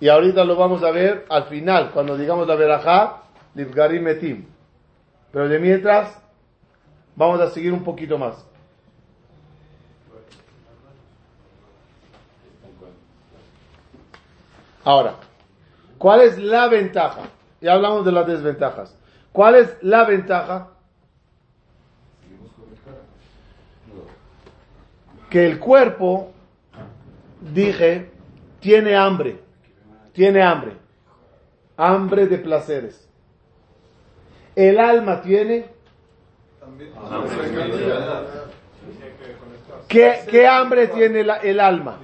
Y 0.00 0.08
ahorita 0.08 0.44
lo 0.44 0.54
vamos 0.54 0.82
a 0.82 0.90
ver 0.90 1.24
al 1.30 1.44
final, 1.44 1.90
cuando 1.92 2.16
digamos 2.18 2.46
la 2.46 2.56
verajá, 2.56 3.22
Livgarim 3.54 4.02
Metim. 4.02 4.44
Pero 5.32 5.48
de 5.48 5.58
mientras, 5.58 6.20
vamos 7.16 7.40
a 7.40 7.50
seguir 7.50 7.72
un 7.72 7.82
poquito 7.82 8.18
más. 8.18 8.44
Ahora, 14.84 15.14
¿cuál 15.96 16.20
es 16.20 16.38
la 16.38 16.68
ventaja? 16.68 17.22
Ya 17.62 17.72
hablamos 17.72 18.04
de 18.04 18.12
las 18.12 18.26
desventajas. 18.26 18.94
¿Cuál 19.32 19.54
es 19.54 19.76
la 19.80 20.04
ventaja? 20.04 20.73
Que 25.34 25.44
el 25.44 25.58
cuerpo, 25.58 26.30
dije, 27.40 28.08
tiene 28.60 28.94
hambre. 28.94 29.40
Tiene 30.12 30.40
hambre. 30.40 30.74
Hambre 31.76 32.28
de 32.28 32.38
placeres. 32.38 33.08
El 34.54 34.78
alma 34.78 35.20
tiene. 35.22 35.64
¿Qué, 39.88 40.20
qué 40.30 40.46
hambre 40.46 40.86
tiene 40.86 41.24
la- 41.24 41.38
el 41.38 41.58
alma? 41.58 41.98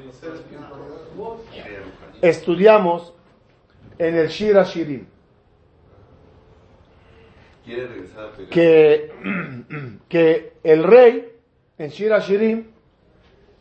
Estudiamos 2.21 3.15
en 3.97 4.17
el 4.17 4.27
Shira 4.27 4.65
Shirim 4.65 5.07
que, 8.51 9.13
que 10.09 10.53
el 10.65 10.83
rey 10.83 11.33
en 11.79 11.91
Shira 11.91 12.19
Shirim 12.19 12.67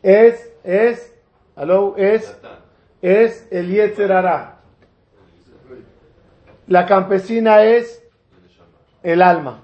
es, 0.02 0.52
es, 0.64 1.14
aló, 1.56 1.94
es, 1.96 2.36
es 3.02 3.46
el 3.50 3.68
Yetzer 3.70 4.12
Hara. 4.12 4.56
La 6.66 6.86
campesina 6.86 7.64
es 7.64 8.02
el 9.02 9.22
alma. 9.22 9.60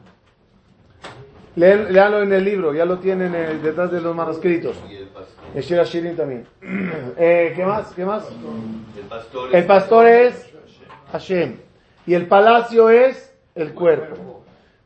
Lean- 1.57 1.91
Leanlo 1.91 2.23
en 2.23 2.33
el 2.33 2.45
libro, 2.45 2.75
ya 2.75 2.85
lo 2.85 2.99
tienen 2.99 3.35
eh, 3.35 3.59
detrás 3.63 3.91
de 3.91 4.01
los 4.01 4.15
manuscritos. 4.15 4.77
El 5.55 5.63
Shira 5.63 5.85
Shirim 5.85 6.17
también. 6.17 6.47
Eh, 7.19 7.53
¿Qué 7.57 7.65
más? 7.65 7.93
¿Qué 7.95 8.05
más? 8.05 8.25
El 8.95 9.05
pastor, 9.05 9.55
El 9.55 9.65
pastor 9.65 10.07
es 10.07 10.51
Hashem. 11.13 11.57
Y 12.07 12.13
el 12.15 12.27
palacio 12.27 12.91
es 12.91 13.33
el 13.55 13.73
cuerpo. 13.73 14.43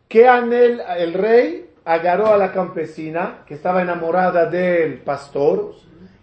¿Qué 0.09 0.29
anhel 0.29 0.81
el 0.99 1.13
rey? 1.15 1.70
Agarró 1.85 2.29
a 2.29 2.37
la 2.37 2.53
campesina 2.53 3.39
que 3.47 3.55
estaba 3.55 3.83
enamorada 3.83 4.47
del 4.47 4.99
pastor 4.99 5.75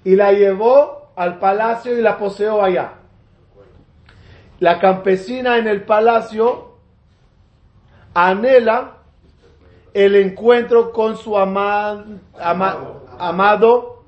y 0.03 0.15
la 0.15 0.31
llevó 0.31 1.11
al 1.15 1.39
palacio 1.39 1.97
y 1.97 2.01
la 2.01 2.17
poseó 2.17 2.61
allá. 2.63 2.93
La 4.59 4.79
campesina 4.79 5.57
en 5.57 5.67
el 5.67 5.83
palacio 5.83 6.73
anhela 8.13 8.93
el 9.93 10.15
encuentro 10.15 10.91
con 10.91 11.17
su 11.17 11.37
ama- 11.37 12.05
ama- 12.39 12.77
amado 13.19 14.03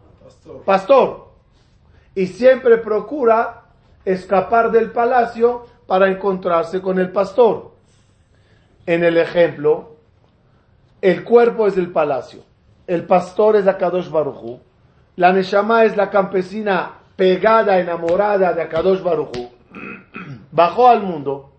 pastor 0.65 1.29
y 2.15 2.27
siempre 2.27 2.77
procura 2.77 3.63
escapar 4.05 4.71
del 4.71 4.91
palacio 4.91 5.65
para 5.88 6.07
encontrarse 6.07 6.81
con 6.81 6.99
el 6.99 7.12
pastor. 7.12 7.71
En 8.85 9.03
el 9.03 9.17
ejemplo, 9.17 9.88
el 11.01 11.23
cuerpo 11.23 11.67
es 11.67 11.77
el 11.77 11.91
palacio, 11.91 12.41
el 12.88 13.05
pastor 13.05 13.55
es 13.55 13.67
Akadosh 13.67 14.09
Baruchu, 14.09 14.59
la 15.15 15.31
Neshama 15.33 15.83
es 15.83 15.95
la 15.95 16.09
campesina 16.09 16.93
pegada, 17.15 17.79
enamorada 17.79 18.53
de 18.53 18.62
Akadosh 18.62 19.01
Baruchu, 19.01 19.49
bajó 20.51 20.88
al 20.88 21.03
mundo, 21.03 21.51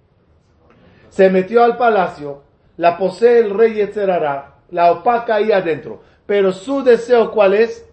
se 1.09 1.31
metió 1.31 1.64
al 1.64 1.76
palacio, 1.76 2.42
la 2.76 2.96
posee 2.96 3.40
el 3.40 3.50
rey 3.50 3.74
Yetzerará, 3.74 4.55
la 4.70 4.92
opaca 4.92 5.37
ahí 5.37 5.53
adentro, 5.53 6.03
pero 6.26 6.53
su 6.53 6.83
deseo 6.83 7.31
¿cuál 7.31 7.55
es? 7.55 7.85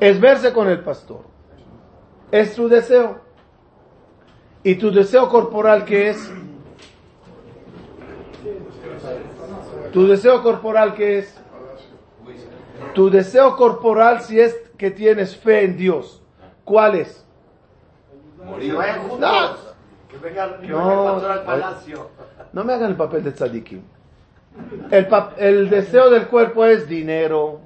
es 0.00 0.20
verse 0.20 0.52
con 0.52 0.68
el 0.68 0.80
pastor. 0.80 1.20
Es 2.30 2.54
su 2.54 2.68
deseo. 2.68 3.20
¿Y 4.64 4.74
tu 4.74 4.90
deseo 4.90 5.28
corporal 5.28 5.84
qué 5.84 6.10
es? 6.10 6.32
¿Tu 9.92 10.06
deseo 10.06 10.42
corporal 10.42 10.94
qué 10.94 11.18
es? 11.18 11.38
Tu 12.94 13.10
deseo 13.10 13.56
corporal 13.56 14.22
si 14.22 14.38
es 14.40 14.54
que 14.76 14.90
tienes 14.90 15.36
fe 15.36 15.64
en 15.64 15.76
Dios. 15.76 16.22
¿Cuál 16.64 16.96
es? 16.96 17.24
Morir. 18.44 18.74
No. 19.18 19.56
Que 20.08 20.16
venga, 20.18 20.58
que 20.60 20.66
No, 20.68 20.78
venga 20.78 20.92
el 20.94 21.04
pastor 21.12 21.30
al 21.30 21.38
ay. 21.40 21.44
palacio. 21.46 22.10
No 22.52 22.64
me 22.64 22.72
hagan 22.74 22.90
el 22.90 22.96
papel 22.96 23.24
de 23.24 23.32
tzadikim. 23.32 23.82
El, 24.90 25.06
pa- 25.08 25.32
el 25.38 25.70
deseo 25.70 26.10
del 26.10 26.26
cuerpo 26.26 26.64
es 26.66 26.86
dinero, 26.86 27.60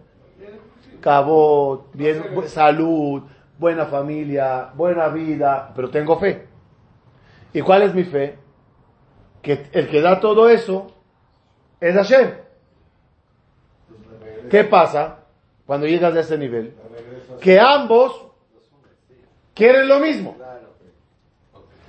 cabot, 1.00 1.88
bien, 1.92 2.22
bu- 2.34 2.46
salud, 2.46 3.22
buena 3.58 3.86
familia, 3.86 4.68
buena 4.74 5.08
vida, 5.08 5.72
pero 5.74 5.90
tengo 5.90 6.16
fe. 6.18 6.46
¿Y 7.52 7.60
cuál 7.62 7.82
es 7.82 7.94
mi 7.94 8.04
fe? 8.04 8.38
Que 9.42 9.66
el 9.72 9.88
que 9.88 10.00
da 10.00 10.20
todo 10.20 10.48
eso 10.48 10.92
es 11.80 11.94
Hashem. 11.94 12.30
¿Qué 14.50 14.64
pasa 14.64 15.18
cuando 15.66 15.86
llegas 15.86 16.14
a 16.14 16.20
ese 16.20 16.38
nivel? 16.38 16.74
Que 17.40 17.58
ambos 17.58 18.24
quieren 19.54 19.88
lo 19.88 19.98
mismo. 19.98 20.36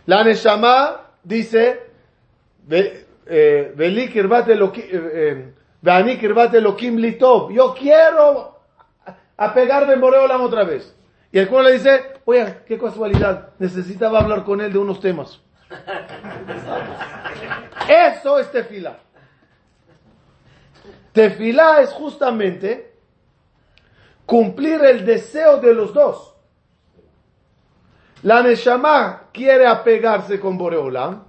La 0.06 0.23
Neshama 0.23 1.02
dice, 1.23 1.82
"Ve- 2.65 3.06
eh, 3.26 3.73
"Veli 3.76 4.10
kirbat 4.10 4.47
Eloki- 4.47 4.88
eh, 4.89 5.12
eh, 5.13 5.54
ve'ani 5.82 6.17
kirbat 6.17 6.54
Elokim 6.56 6.97
li 6.97 7.17
tov". 7.17 7.52
yo 7.52 7.73
quiero 7.73 8.58
apegarme 9.38 9.93
en 9.93 10.02
Boreolam 10.02 10.41
otra 10.41 10.63
vez. 10.63 10.93
Y 11.32 11.39
el 11.39 11.47
cuerpo 11.50 11.67
le 11.67 11.73
dice, 11.73 12.13
oye, 12.26 12.60
qué 12.65 12.78
casualidad, 12.80 13.50
necesitaba 13.60 14.19
hablar 14.19 14.43
con 14.45 14.62
él 14.62 14.71
de 14.71 14.80
unos 14.80 15.00
temas. 15.02 15.41
Eso 17.89 18.39
es 18.39 18.50
tefila. 18.52 18.97
Tefila 21.17 21.82
es 21.82 21.93
justamente 21.93 22.93
cumplir 24.28 24.86
el 24.86 25.03
deseo 25.03 25.57
de 25.57 25.74
los 25.74 25.91
dos. 25.91 26.36
La 28.22 28.43
Neshama 28.43 29.24
quiere 29.34 29.65
apegarse 29.65 30.39
con 30.39 30.59
Boreolam 30.59 31.24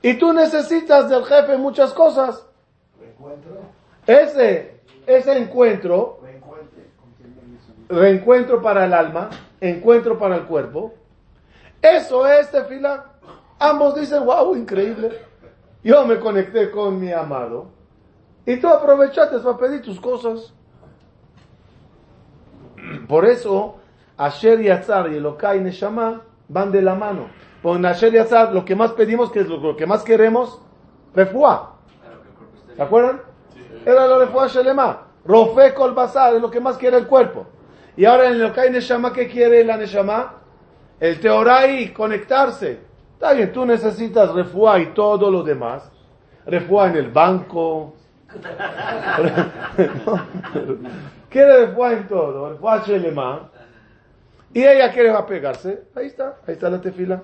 y 0.00 0.14
tú 0.14 0.32
necesitas 0.32 1.10
del 1.10 1.26
jefe 1.26 1.58
muchas 1.58 1.92
cosas. 1.92 2.46
Ese, 4.06 4.80
ese 5.06 5.36
encuentro, 5.36 6.20
reencuentro 7.90 8.62
para 8.62 8.86
el 8.86 8.94
alma, 8.94 9.28
encuentro 9.60 10.18
para 10.18 10.36
el 10.36 10.44
cuerpo, 10.44 10.94
eso 11.82 12.26
es 12.26 12.50
tefila. 12.50 13.12
Ambos 13.58 13.94
dicen, 13.94 14.24
wow, 14.24 14.56
increíble. 14.56 15.20
Yo 15.84 16.06
me 16.06 16.18
conecté 16.18 16.70
con 16.70 16.98
mi 16.98 17.12
amado 17.12 17.75
y 18.46 18.56
tú 18.58 18.68
aprovechaste 18.68 19.40
para 19.40 19.58
pedir 19.58 19.82
tus 19.82 20.00
cosas. 20.00 20.54
Por 23.08 23.24
eso, 23.24 23.76
Asher 24.16 24.62
Yatzar 24.62 25.10
y 25.12 25.16
Elokai 25.16 25.60
Neshama 25.60 26.22
van 26.48 26.70
de 26.70 26.80
la 26.80 26.94
mano. 26.94 27.28
Con 27.62 27.84
Asher 27.84 28.12
Yatzar, 28.12 28.52
lo 28.52 28.64
que 28.64 28.76
más 28.76 28.92
pedimos, 28.92 29.32
que 29.32 29.40
es 29.40 29.48
lo, 29.48 29.76
que 29.76 29.86
más 29.86 30.04
queremos, 30.04 30.60
refuá. 31.12 31.74
¿Se 32.76 32.82
acuerdan? 32.82 33.20
Era 33.84 34.06
la 34.06 34.18
refuá 34.18 34.46
Shelema. 34.46 35.02
Rofe 35.24 35.74
Kol 35.74 35.92
Basar 35.92 36.36
es 36.36 36.40
lo 36.40 36.50
que 36.50 36.60
más 36.60 36.76
quiere 36.76 36.96
el 36.98 37.08
cuerpo. 37.08 37.46
Y 37.96 38.04
ahora 38.04 38.28
en 38.28 38.34
Elokai 38.34 38.70
Neshama, 38.70 39.12
¿qué 39.12 39.26
quiere 39.26 39.64
la 39.64 39.76
Neshama? 39.76 40.34
El 41.00 41.18
Teorá 41.18 41.66
y 41.66 41.88
conectarse. 41.92 42.78
Está 43.14 43.32
bien, 43.32 43.52
tú 43.52 43.64
necesitas 43.64 44.32
refuá 44.32 44.78
y 44.78 44.86
todo 44.92 45.30
lo 45.30 45.42
demás. 45.42 45.90
Refuá 46.44 46.88
en 46.88 46.96
el 46.96 47.10
banco. 47.10 47.94
quiere 51.30 51.66
refuá 51.66 51.92
en 51.92 52.08
todo. 52.08 52.50
Refuá 52.50 52.82
Shelema. 52.86 53.50
Y 54.52 54.64
ella 54.64 54.92
quiere 54.92 55.10
apegarse. 55.10 55.84
Ahí 55.94 56.06
está, 56.06 56.36
ahí 56.46 56.54
está 56.54 56.70
la 56.70 56.80
tefila. 56.80 57.22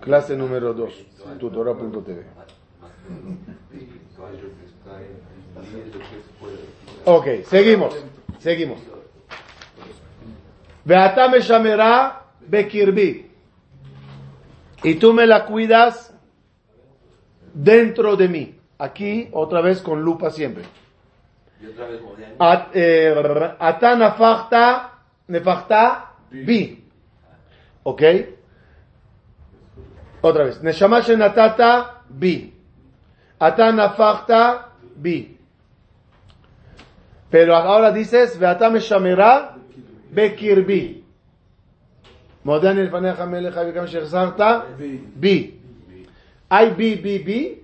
Clase 0.00 0.36
número 0.36 0.72
2, 0.72 0.92
tutora.tv. 1.38 2.24
Ok, 7.04 7.26
seguimos, 7.48 7.94
seguimos. 8.38 8.78
Beata 10.84 11.28
me 11.28 11.40
llamará 11.40 12.22
Bekirbi. 12.40 13.30
Y 14.82 14.94
tú 14.94 15.12
me 15.12 15.26
la 15.26 15.44
cuidas 15.44 16.14
dentro 17.52 18.16
de 18.16 18.28
mí. 18.28 18.58
Aquí, 18.78 19.28
otra 19.32 19.60
vez 19.60 19.82
con 19.82 20.00
lupa 20.02 20.30
siempre. 20.30 20.64
Eh, 22.72 23.14
Ata 23.58 23.96
nafachta, 23.96 24.92
nefachta 25.28 26.12
bi. 26.30 26.82
¿Ok? 27.82 28.02
Otra 30.22 30.44
vez. 30.44 30.62
Neshama 30.62 31.02
shenatata 31.02 32.04
bi. 32.08 32.54
Ata 33.38 33.72
nafachta 33.72 34.68
bi. 34.96 35.36
Pero 37.30 37.54
ahora 37.54 37.92
dices, 37.92 38.38
Beata 38.38 38.70
me 38.70 38.80
llamará 38.80 39.56
bekirbi. 40.13 41.01
מודה 42.45 42.71
אני 42.71 42.83
לפניך 42.83 43.21
מלך 43.21 43.59
וכמה 43.69 43.87
שהחזרת 43.87 44.41
בי. 45.15 45.51
hay 46.51 46.69
bi, 46.69 46.95
bi, 46.95 47.19
bi, 47.19 47.61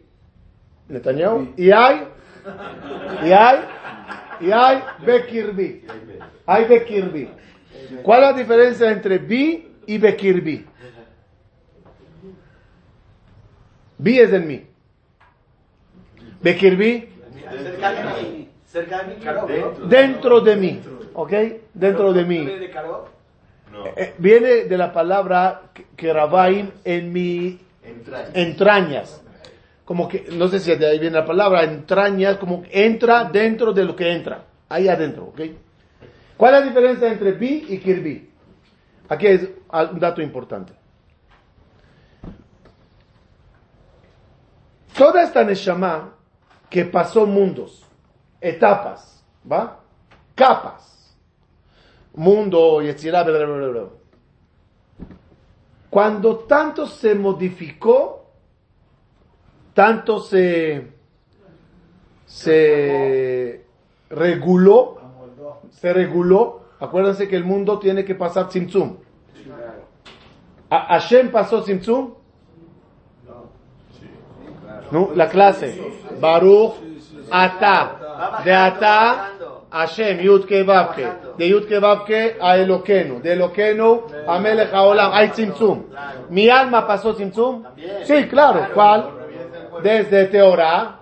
Netanyahu, 0.90 1.54
y 1.56 1.72
hay, 1.72 2.08
y 3.24 3.32
hay, 3.32 3.60
y 4.42 4.52
hay 4.52 4.84
Bekirbi. 5.06 5.86
Hay 6.46 6.66
Bekirbi. 6.66 7.30
¿Cuál 8.04 8.24
es 8.24 8.32
la 8.32 8.38
diferencia 8.38 8.92
entre 8.92 9.18
bi 9.20 9.68
y 9.86 9.98
Bekirbi? 9.98 10.66
Bi 13.98 14.20
es 14.20 14.34
en 14.34 14.48
mí. 14.48 14.66
Bekirbi, 16.42 17.08
Cerca 17.52 17.92
de 17.92 18.04
mí. 18.04 18.50
Cerca 18.66 19.04
de 19.04 19.16
mí, 19.16 19.22
Caro. 19.24 19.48
dentro 19.88 20.42
de 20.42 20.56
mí. 20.56 20.82
¿Ok? 21.19 21.33
Dentro 21.73 22.13
de 22.13 22.25
mí. 22.27 22.45
¿Viene 22.45 22.59
de? 22.59 22.75
No. 23.73 23.87
Eh, 23.97 24.15
Viene 24.19 24.65
de 24.65 24.77
la 24.77 24.93
palabra 24.93 25.63
que 25.97 26.13
Rabaim 26.13 26.71
en 26.85 27.11
mi 27.11 27.59
Entraña. 27.83 28.29
entrañas. 28.35 29.23
Como 29.87 30.09
que, 30.09 30.27
no 30.33 30.47
sé 30.49 30.61
si 30.61 30.75
de 30.77 30.87
ahí 30.87 30.99
viene 30.99 31.17
la 31.17 31.25
palabra, 31.25 31.63
entrañas, 31.65 32.37
como 32.37 32.63
que 32.63 32.85
entra 32.85 33.25
dentro 33.25 33.73
de 33.73 33.85
lo 33.85 33.97
que 33.97 34.13
entra. 34.13 34.45
Ahí 34.69 34.89
adentro, 34.89 35.25
¿ok? 35.27 35.41
¿Cuál 36.37 36.55
es 36.55 36.61
la 36.61 36.67
diferencia 36.67 37.09
entre 37.11 37.33
bi 37.33 37.65
y 37.69 37.79
kirbi? 37.79 38.29
Aquí 39.09 39.27
es 39.27 39.49
un 39.91 39.99
dato 39.99 40.21
importante. 40.21 40.75
Toda 44.95 45.23
esta 45.23 45.45
Neshama 45.45 46.13
que 46.69 46.85
pasó 46.85 47.27
mundos, 47.27 47.87
etapas, 48.41 49.25
¿va? 49.51 49.81
Capas. 50.35 50.96
Mundo, 52.17 52.81
Yetzirah, 52.83 53.23
bla. 53.25 53.85
Cuando 55.91 56.39
tanto 56.41 56.87
se 56.87 57.15
modificó, 57.15 58.25
tanto 59.75 60.21
se, 60.21 60.89
se 62.27 63.65
reguló, 64.11 64.99
se 65.71 65.93
reguló. 65.93 66.61
Acuérdense 66.81 67.29
que 67.29 67.37
el 67.37 67.45
mundo 67.45 67.79
tiene 67.79 68.05
que 68.05 68.15
pasar 68.15 68.49
Tzimtzum. 68.49 68.97
¿A- 70.69 70.87
¿Hashem 70.99 71.31
pasó 71.31 71.63
Tzimtzum? 71.63 72.15
No, 74.91 75.11
la 75.15 75.29
clase. 75.29 75.81
Baruch, 76.21 76.75
Ata. 77.31 78.43
De 78.45 78.53
Ata, 78.55 79.33
Hashem, 79.71 80.21
Yud 80.21 80.47
Ke 80.47 80.63
Vav 80.65 80.95
Ke. 80.95 81.07
De 81.37 81.49
Yud 81.49 81.67
Ke 81.67 81.81
Vav 81.81 82.05
Ke 82.07 82.37
a 82.41 82.57
Eloqueno. 82.57 83.21
De 83.21 83.33
Eloqueno 83.33 84.07
a 84.27 84.39
Melech 84.39 84.73
Haolam. 84.73 85.13
Hay 85.13 85.29
Tzimtzum. 85.31 85.85
¿Mi 86.31 86.49
alma 86.49 86.87
pasó 86.87 87.15
Tzimtzum? 87.15 87.65
Sí, 88.05 88.27
claro. 88.29 88.69
¿Cuál? 88.73 89.11
Desde 89.83 90.27
Teorá 90.27 91.01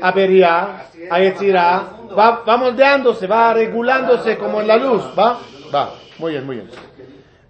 a 0.00 0.12
Beria, 0.12 0.86
a 1.10 1.20
Yetzirah. 1.20 1.84
Va, 2.16 2.42
va 2.46 2.56
moldeándose, 2.56 3.26
va 3.26 3.54
regulándose 3.54 4.36
como 4.36 4.60
en 4.60 4.68
la 4.68 4.76
luz. 4.76 5.02
¿Va? 5.18 5.38
Va. 5.74 5.94
Muy 6.18 6.32
bien, 6.32 6.46
muy 6.46 6.56
bien. 6.56 6.70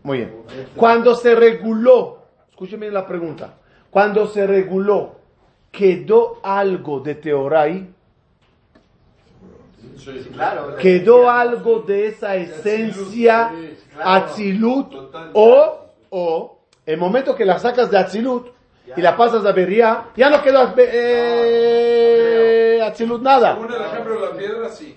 Muy 0.02 0.18
bien. 0.18 0.36
Cuando 0.76 1.14
se 1.14 1.34
reguló, 1.34 2.22
escúcheme 2.50 2.90
la 2.90 3.06
pregunta. 3.06 3.54
Cuando 3.90 4.26
se 4.26 4.46
reguló, 4.46 5.16
¿quedó 5.70 6.38
algo 6.42 7.00
de 7.00 7.16
Teorá 7.16 7.62
ahí? 7.62 7.92
Quedó 10.80 11.30
algo 11.30 11.80
de 11.80 12.08
esa 12.08 12.36
esencia 12.36 13.52
Atzilut 14.02 14.92
o, 15.32 15.80
o 16.10 16.58
el 16.84 16.98
momento 16.98 17.34
que 17.34 17.44
la 17.44 17.58
sacas 17.58 17.90
de 17.90 17.98
Atzilut 17.98 18.48
y 18.96 19.00
la 19.00 19.16
pasas 19.16 19.46
a 19.46 19.52
Beria, 19.52 20.06
ya 20.16 20.28
no 20.28 20.42
quedó 20.42 20.74
eh, 20.76 22.80
Atzilut 22.82 23.22
nada. 23.22 23.56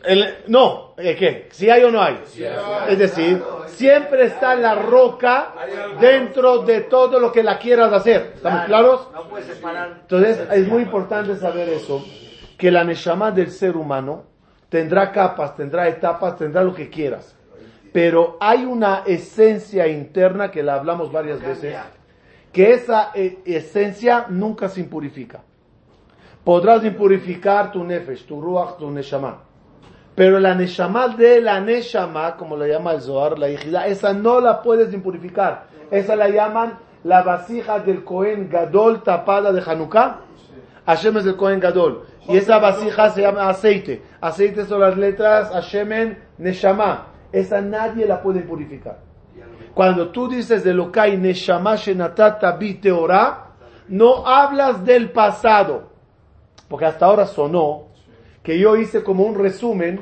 El 0.03 0.38
no, 0.47 0.95
¿eh, 0.97 1.15
¿qué? 1.15 1.47
Si 1.51 1.69
hay 1.69 1.83
o 1.83 1.91
no 1.91 2.01
hay. 2.01 2.19
Es 2.89 2.97
decir, 2.97 3.43
siempre 3.67 4.25
está 4.25 4.55
la 4.55 4.75
roca 4.75 5.53
dentro 5.99 6.59
de 6.59 6.81
todo 6.81 7.19
lo 7.19 7.31
que 7.31 7.43
la 7.43 7.59
quieras 7.59 7.93
hacer. 7.93 8.33
¿Estamos 8.36 8.65
claros? 8.65 9.07
Entonces 10.01 10.39
es 10.51 10.67
muy 10.67 10.81
importante 10.81 11.36
saber 11.38 11.69
eso, 11.69 12.03
que 12.57 12.71
la 12.71 12.83
Neshama 12.83 13.31
del 13.31 13.51
ser 13.51 13.77
humano 13.77 14.34
tendrá 14.76 15.09
capas, 15.09 15.55
tendrá 15.55 15.88
etapas, 15.88 16.36
tendrá 16.36 16.61
lo 16.61 16.76
que 16.76 16.89
quieras. 16.89 17.34
Pero 17.93 18.36
hay 18.41 18.65
una 18.65 19.03
esencia 19.05 19.88
interna 19.88 20.51
que 20.51 20.61
la 20.61 20.73
hablamos 20.73 21.13
varias 21.13 21.41
veces, 21.41 21.78
que 22.51 22.73
esa 22.73 23.11
eh, 23.15 23.38
esencia 23.45 24.26
nunca 24.28 24.67
se 24.67 24.82
impurifica. 24.82 25.39
Podrás 26.43 26.84
impurificar 26.84 27.71
tu 27.71 27.86
nefesh, 27.86 28.26
tu 28.26 28.41
ruach, 28.41 28.76
tu 28.78 28.91
neshama. 28.91 29.43
Pero 30.13 30.41
la 30.41 30.53
neshama 30.53 31.07
de 31.07 31.39
la 31.39 31.61
neshama, 31.61 32.36
como 32.36 32.57
la 32.57 32.67
llama 32.67 32.91
el 32.91 33.01
Zohar, 33.01 33.39
la 33.39 33.49
hijida, 33.49 33.88
esa 33.88 34.11
no 34.11 34.41
la 34.41 34.61
puedes 34.61 34.93
impurificar. 34.93 35.67
Esa 35.89 36.17
la 36.17 36.28
llaman 36.28 36.78
la 37.05 37.21
vasija 37.23 37.80
del 37.80 38.03
Cohen 38.03 38.49
Gadol 38.49 39.03
tapada 39.03 39.53
de 39.53 39.61
Hanukkah. 39.61 40.19
Hashem 40.86 41.15
es 41.15 41.26
el 41.26 41.38
Cohen 41.38 41.61
Gadol. 41.61 42.03
Y 42.28 42.38
esa 42.38 42.57
vasija 42.59 43.09
se 43.09 43.21
llama 43.21 43.49
aceite. 43.49 44.01
Aceite 44.19 44.65
son 44.65 44.82
las 44.82 44.97
letras 44.97 45.51
Hashemen 45.53 46.17
Neshama. 46.38 47.07
Esa 47.32 47.61
nadie 47.61 48.07
la 48.07 48.21
puede 48.21 48.41
purificar. 48.41 48.99
Cuando 49.73 50.09
tú 50.09 50.28
dices 50.28 50.63
de 50.63 50.73
lo 50.73 50.91
que 50.91 51.17
Neshama 51.17 51.76
Shenatata 51.76 52.53
Bi 52.53 52.76
Teorah, 52.76 53.51
no 53.89 54.26
hablas 54.26 54.84
del 54.84 55.11
pasado. 55.11 55.89
Porque 56.67 56.86
hasta 56.86 57.05
ahora 57.05 57.28
sonó 57.28 57.89
que 58.41 58.57
yo 58.57 58.76
hice 58.76 59.03
como 59.03 59.23
un 59.23 59.36
resumen 59.36 60.01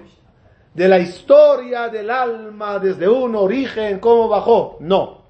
de 0.73 0.87
la 0.87 0.99
historia 0.99 1.89
del 1.89 2.09
alma 2.09 2.79
desde 2.79 3.07
un 3.07 3.35
origen, 3.35 3.99
cómo 3.99 4.27
bajó. 4.27 4.77
No. 4.79 5.23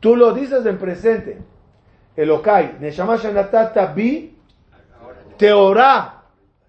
Tú 0.00 0.16
lo 0.16 0.32
dices 0.32 0.64
en 0.64 0.78
presente. 0.78 1.42
Elokai, 2.16 2.76
Neshama 2.80 3.16
Shenatata 3.16 3.86
Bi 3.86 4.33
Teorá. 5.36 6.22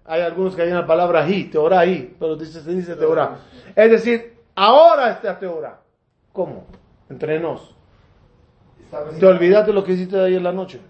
Hay 0.04 0.20
algunos 0.20 0.54
que 0.54 0.62
hay 0.62 0.70
la 0.70 0.86
palabra 0.86 1.28
hi, 1.28 1.44
Teorá 1.44 1.84
hi, 1.84 2.14
pero 2.18 2.36
dice, 2.36 2.60
se 2.60 2.70
dice 2.70 2.94
Teorá. 2.94 3.38
Es 3.74 3.90
decir, 3.90 4.36
ahora 4.54 5.10
está 5.10 5.38
Teorá. 5.38 5.80
¿Cómo? 6.32 6.66
Entre 7.08 7.40
nos. 7.40 7.74
Te 9.18 9.26
olvidaste 9.26 9.72
lo 9.72 9.82
que 9.82 9.92
hiciste 9.92 10.18
ayer 10.18 10.38
en 10.38 10.44
la 10.44 10.52
noche. 10.52 10.80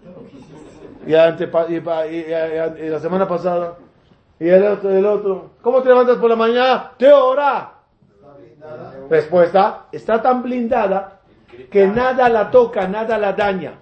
Y, 1.05 1.11
la 1.11 2.99
semana 2.99 3.27
pasada. 3.27 3.77
Y 4.39 4.49
el 4.49 4.63
otro, 4.63 4.91
el 4.91 5.05
otro. 5.05 5.51
¿Cómo 5.61 5.81
te 5.81 5.89
levantas 5.89 6.17
por 6.17 6.29
la 6.29 6.35
mañana? 6.35 6.91
Teorá. 6.97 7.73
Respuesta, 9.09 9.85
está 9.91 10.21
tan 10.21 10.43
blindada 10.43 11.21
que 11.71 11.87
nada 11.87 12.29
la 12.29 12.51
toca, 12.51 12.87
nada 12.87 13.17
la 13.17 13.33
daña. 13.33 13.79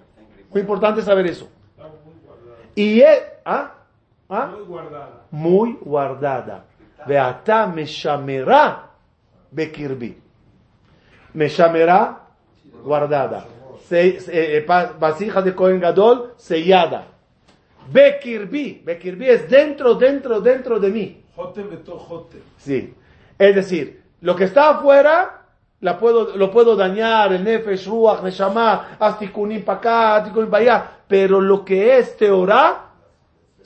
Muy 0.50 0.60
importante 0.60 1.02
saber 1.02 1.26
eso. 1.26 1.48
Y 2.74 3.00
él, 3.00 3.18
¿ah? 3.44 3.74
¿Ah? 4.28 4.46
Muy 4.52 4.64
guardada. 4.64 5.22
muy 5.30 5.78
guardada. 5.80 6.64
Beata 7.06 7.66
meshamera 7.68 8.90
bekirbi. 9.52 10.18
Meshamera, 11.34 12.20
guardada. 12.82 13.44
Se- 13.88 14.20
se- 14.20 14.56
eh, 14.58 14.66
vasija 14.98 15.42
de 15.42 15.54
Cohen 15.54 15.78
Gadol, 15.80 16.32
sellada. 16.36 17.04
Bekirbi. 17.92 18.82
Bekirbi 18.84 19.28
es 19.28 19.48
dentro, 19.48 19.94
dentro, 19.94 20.40
dentro 20.40 20.80
de 20.80 20.90
mí. 20.90 21.22
Sí. 22.58 22.94
Es 23.38 23.54
decir, 23.54 24.02
lo 24.22 24.34
que 24.34 24.44
está 24.44 24.70
afuera, 24.70 25.42
la 25.80 25.98
puedo, 25.98 26.36
lo 26.36 26.50
puedo 26.50 26.74
dañar, 26.74 27.32
el 27.32 27.44
nefesh, 27.44 27.86
ruach, 27.86 28.22
neshama, 28.22 28.96
astikunim 28.98 29.62
para 29.62 29.78
acá, 29.78 30.16
astikunim 30.16 30.50
para 30.50 30.62
allá. 30.62 30.90
Pero 31.06 31.40
lo 31.40 31.64
que 31.64 31.98
es 31.98 32.16
teorá, 32.16 32.85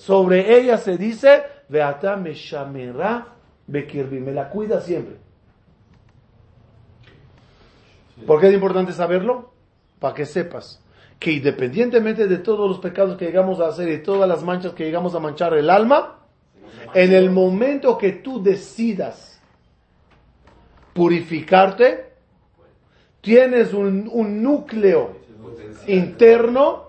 sobre 0.00 0.58
ella 0.58 0.78
se 0.78 0.96
dice, 0.96 1.42
Beata 1.68 2.16
me 2.16 2.32
shamerá 2.32 3.34
bekirbi, 3.66 4.18
me 4.18 4.32
la 4.32 4.48
cuida 4.48 4.80
siempre. 4.80 5.16
¿Por 8.26 8.40
qué 8.40 8.48
es 8.48 8.54
importante 8.54 8.94
saberlo? 8.94 9.52
Para 9.98 10.14
que 10.14 10.24
sepas 10.24 10.82
que 11.18 11.32
independientemente 11.32 12.26
de 12.26 12.38
todos 12.38 12.66
los 12.66 12.78
pecados 12.78 13.18
que 13.18 13.26
llegamos 13.26 13.60
a 13.60 13.66
hacer 13.66 13.90
y 13.90 14.02
todas 14.02 14.26
las 14.26 14.42
manchas 14.42 14.72
que 14.72 14.84
llegamos 14.84 15.14
a 15.14 15.20
manchar 15.20 15.52
el 15.52 15.68
alma, 15.68 16.20
en 16.94 17.12
el 17.12 17.30
momento 17.30 17.98
que 17.98 18.12
tú 18.12 18.42
decidas 18.42 19.38
purificarte, 20.94 22.14
tienes 23.20 23.74
un, 23.74 24.08
un 24.10 24.42
núcleo 24.42 25.18
interno 25.86 26.88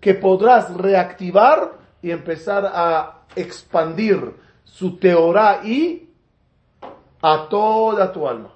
que 0.00 0.14
podrás 0.14 0.74
reactivar 0.74 1.84
y 2.06 2.12
empezar 2.12 2.70
a 2.72 3.22
expandir 3.34 4.32
su 4.62 4.96
teorá 4.96 5.60
y 5.64 6.08
a 7.20 7.48
toda 7.50 8.12
tu 8.12 8.28
alma. 8.28 8.50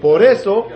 Por 0.00 0.22
eso, 0.22 0.68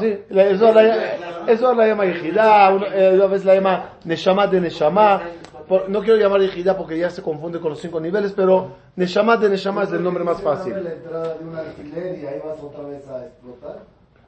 sí, 0.00 0.18
la- 0.30 0.46
eso 0.46 0.72
la, 0.72 1.14
eso 1.46 1.74
la 1.74 1.86
llama 1.86 2.04
Yejidá, 2.06 2.74
una- 2.74 2.88
eh, 2.88 3.20
a 3.22 3.26
veces 3.26 3.44
la 3.44 3.54
llama 3.54 3.90
Neshama 4.04 4.48
de 4.48 4.60
Neshama. 4.60 5.22
Por- 5.68 5.88
no 5.88 6.00
quiero 6.00 6.16
llamar 6.18 6.40
Yejidá 6.40 6.76
porque 6.76 6.98
ya 6.98 7.08
se 7.10 7.22
confunde 7.22 7.60
con 7.60 7.70
los 7.70 7.80
cinco 7.80 8.00
niveles, 8.00 8.32
pero 8.32 8.72
Neshama 8.96 9.36
de 9.36 9.48
Neshama 9.48 9.84
es 9.84 9.92
el 9.92 10.02
nombre 10.02 10.24
más 10.24 10.42
fácil. 10.42 10.74
vez 12.88 13.04
explotar. 13.26 13.76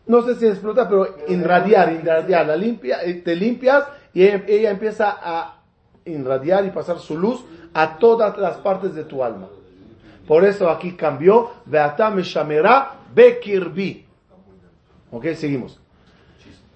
No 0.07 0.22
sé 0.22 0.36
si 0.36 0.47
explota, 0.47 0.89
pero 0.89 1.07
irradiar, 1.26 1.93
irradiar, 1.93 2.47
la 2.47 2.57
limpia, 2.57 3.03
eh, 3.05 3.14
te 3.14 3.36
limpias 3.36 3.84
y 4.15 4.23
ella, 4.25 4.71
empieza 4.71 5.17
a 5.21 5.59
irradiar 6.05 6.65
y 6.65 6.71
pasar 6.71 6.99
su 6.99 7.19
luz 7.19 7.45
a 7.75 7.99
todas 7.99 8.37
las 8.39 8.57
partes 8.57 8.95
de 8.95 9.05
tu 9.05 9.23
alma. 9.23 9.49
Por 10.27 10.45
eso 10.45 10.69
aquí 10.71 10.93
cambió, 10.93 11.51
Beata 11.65 12.11
Meshamera 12.11 12.93
Bekirbi. 13.15 14.07
Ok, 15.11 15.27
seguimos. 15.35 15.79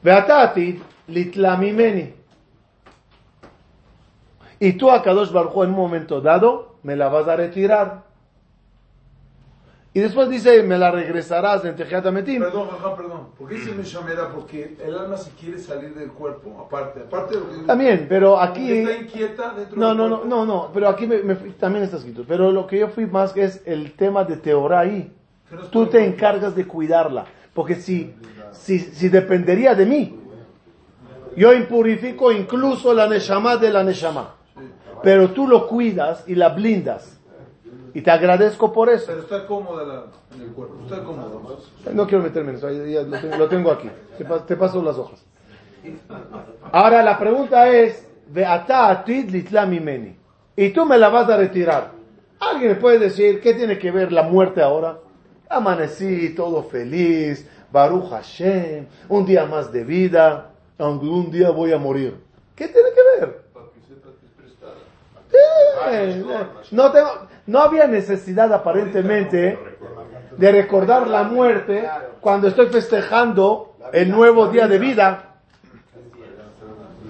Beata 0.02 0.42
Atid 0.42 0.80
Litlamimeni. 1.08 2.14
Y 4.58 4.72
tú 4.74 4.90
a 4.90 5.02
Kadosh 5.02 5.32
Baruj 5.32 5.64
en 5.64 5.70
un 5.70 5.76
momento 5.76 6.20
dado 6.20 6.76
me 6.82 6.96
la 6.96 7.08
vas 7.08 7.28
a 7.28 7.36
retirar. 7.36 8.04
Y 9.94 10.00
después 10.00 10.30
dice, 10.30 10.62
me 10.62 10.78
la 10.78 10.90
regresarás 10.90 11.64
en 11.66 11.76
Tejiat 11.76 12.06
Ametim. 12.06 12.40
Perdón, 12.40 12.68
ajá, 12.72 12.96
perdón. 12.96 13.28
¿Por 13.38 13.46
qué 13.48 13.56
dice 13.56 13.72
Meshamera? 13.74 14.30
Porque 14.30 14.74
el 14.82 14.96
alma 14.96 15.18
si 15.18 15.30
quiere 15.32 15.58
salir 15.58 15.94
del 15.94 16.10
cuerpo, 16.12 16.64
aparte, 16.66 17.00
aparte 17.00 17.34
de 17.34 17.40
lo 17.40 17.50
que 17.50 17.66
También, 17.66 18.06
pero 18.08 18.40
aquí... 18.40 18.72
Está 18.72 18.96
inquieta 18.96 19.52
dentro 19.52 19.76
No, 19.78 19.88
del 19.88 19.96
no, 19.98 20.08
no, 20.08 20.16
cuerpo. 20.20 20.34
no, 20.34 20.46
no, 20.46 20.70
pero 20.72 20.88
aquí 20.88 21.06
me, 21.06 21.22
me 21.22 21.34
también 21.34 21.84
está 21.84 21.98
escrito. 21.98 22.24
Pero 22.26 22.50
lo 22.50 22.66
que 22.66 22.78
yo 22.78 22.88
fui 22.88 23.04
más 23.04 23.34
que 23.34 23.44
es 23.44 23.62
el 23.66 23.92
tema 23.92 24.24
de 24.24 24.38
Teorá 24.38 24.80
ahí. 24.80 25.12
No 25.50 25.58
Tú 25.64 25.86
te 25.86 26.02
encargas 26.06 26.56
de 26.56 26.66
cuidarla. 26.66 27.26
Porque 27.52 27.74
si, 27.74 28.14
si, 28.52 28.78
si 28.78 29.10
dependería 29.10 29.74
de 29.74 29.84
mí, 29.84 30.18
yo 31.36 31.52
impurifico 31.52 32.32
incluso 32.32 32.94
la 32.94 33.06
Neshama 33.06 33.58
de 33.58 33.70
la 33.70 33.84
Neshama. 33.84 34.36
Pero 35.02 35.32
tú 35.32 35.46
lo 35.46 35.66
cuidas 35.68 36.24
y 36.26 36.34
la 36.34 36.48
blindas. 36.48 37.18
Y 37.94 38.00
te 38.00 38.10
agradezco 38.10 38.72
por 38.72 38.88
eso. 38.88 39.04
Pero 39.06 39.20
está 39.20 39.46
cómoda 39.46 39.84
la- 39.84 40.04
en 40.34 40.42
el 40.42 40.48
cuerpo, 40.52 40.76
está 40.84 41.02
cómoda. 41.04 41.28
No 41.92 42.06
quiero 42.06 42.22
meterme 42.24 42.50
en 42.52 42.56
eso, 42.56 42.70
ya- 42.70 43.02
lo, 43.02 43.18
tengo, 43.20 43.36
lo 43.36 43.48
tengo 43.48 43.70
aquí. 43.70 43.90
Te, 44.16 44.24
te 44.24 44.56
paso 44.56 44.82
las 44.82 44.96
hojas. 44.96 45.24
Ahora 46.70 47.02
la 47.02 47.18
pregunta 47.18 47.68
es. 47.68 48.08
Y 50.56 50.68
tú 50.70 50.86
me 50.86 50.96
la 50.98 51.08
vas 51.10 51.28
a 51.28 51.36
retirar. 51.36 51.90
¿Alguien 52.40 52.70
me 52.72 52.76
puede 52.76 52.98
decir 52.98 53.40
qué 53.40 53.54
tiene 53.54 53.78
que 53.78 53.90
ver 53.90 54.10
la 54.12 54.22
muerte 54.22 54.62
ahora? 54.62 54.98
Amanecí 55.50 56.34
todo 56.34 56.62
feliz, 56.62 57.46
Baruch 57.70 58.08
Hashem, 58.10 58.86
un 59.10 59.26
día 59.26 59.44
más 59.44 59.70
de 59.70 59.84
vida, 59.84 60.50
aunque 60.78 61.06
un 61.06 61.30
día 61.30 61.50
voy 61.50 61.72
a 61.72 61.78
morir. 61.78 62.16
¿Qué 62.56 62.68
tiene 62.68 62.88
que 62.90 63.20
ver? 63.20 63.42
Eh, 65.90 66.24
no, 66.70 66.92
tengo, 66.92 67.08
no 67.46 67.58
había 67.60 67.86
necesidad 67.86 68.52
aparentemente 68.52 69.58
de 70.36 70.52
recordar 70.52 71.06
la 71.08 71.24
muerte 71.24 71.88
cuando 72.20 72.48
estoy 72.48 72.66
festejando 72.66 73.76
el 73.92 74.10
nuevo 74.10 74.48
día 74.48 74.68
de 74.68 74.78
vida. 74.78 75.28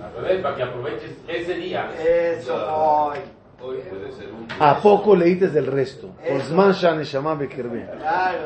Al 0.03 0.23
revés, 0.23 0.43
para 0.43 0.57
que 0.57 0.63
aproveches 0.63 1.11
ese 1.29 1.55
día. 1.55 1.91
Eso, 1.99 2.55
hoy. 2.55 3.19
Hoy 3.65 3.79
puede 3.89 4.11
ser 4.13 4.29
un 4.33 4.49
¿A 4.59 4.81
poco 4.81 5.15
leíste 5.15 5.49
del 5.49 5.67
resto? 5.67 6.11
Osman 6.29 6.73
Shah 6.73 6.95
Neshama 6.95 7.35
Bekirbe. 7.35 7.87
Claro. 7.99 8.39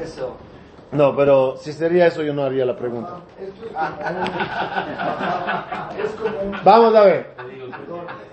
Eso. 0.00 0.36
No, 0.92 1.14
pero 1.16 1.56
si 1.56 1.72
sería 1.72 2.06
eso 2.06 2.22
yo 2.22 2.32
no 2.32 2.44
haría 2.44 2.64
la 2.64 2.76
pregunta. 2.76 3.20
Vamos 6.64 6.94
a 6.94 7.02
ver. 7.04 7.30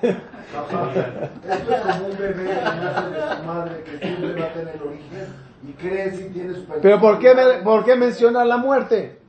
esto 0.01 1.73
es 1.75 1.81
como 1.81 2.07
un 2.07 2.17
bebé 2.17 2.43
que 2.43 2.53
nace 2.53 3.09
de 3.09 3.35
su 3.37 3.43
madre 3.43 3.83
que 3.83 3.97
siempre 3.97 4.39
va 4.41 4.45
a 4.47 4.53
tener 4.53 4.81
origen 4.81 5.27
y 5.67 5.71
crece 5.73 6.27
y 6.27 6.29
tiene 6.29 6.53
su 6.53 6.65
Pero 6.81 6.99
¿por 6.99 7.19
qué, 7.19 7.33
me- 7.33 7.63
¿por 7.63 7.83
qué 7.85 7.95
mencionar 7.95 8.45
la 8.45 8.57
muerte? 8.57 9.19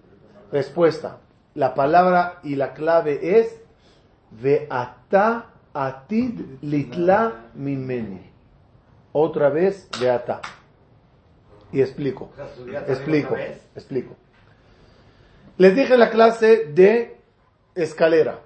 Respuesta. 0.52 1.18
La 1.54 1.74
palabra 1.74 2.40
y 2.42 2.56
la 2.56 2.74
clave 2.74 3.38
es 3.38 3.60
Veata 4.30 5.46
atid 5.72 6.40
litla 6.62 7.32
mimeni. 7.54 8.20
Otra 9.12 9.48
vez 9.48 9.88
Veata. 10.00 10.40
Y 11.74 11.82
explico. 11.82 12.30
Explico. 12.86 13.36
Explico. 13.74 14.14
Les 15.58 15.74
dije 15.74 15.94
en 15.94 16.00
la 16.00 16.08
clase 16.08 16.66
de 16.66 17.16
escalera. 17.74 18.38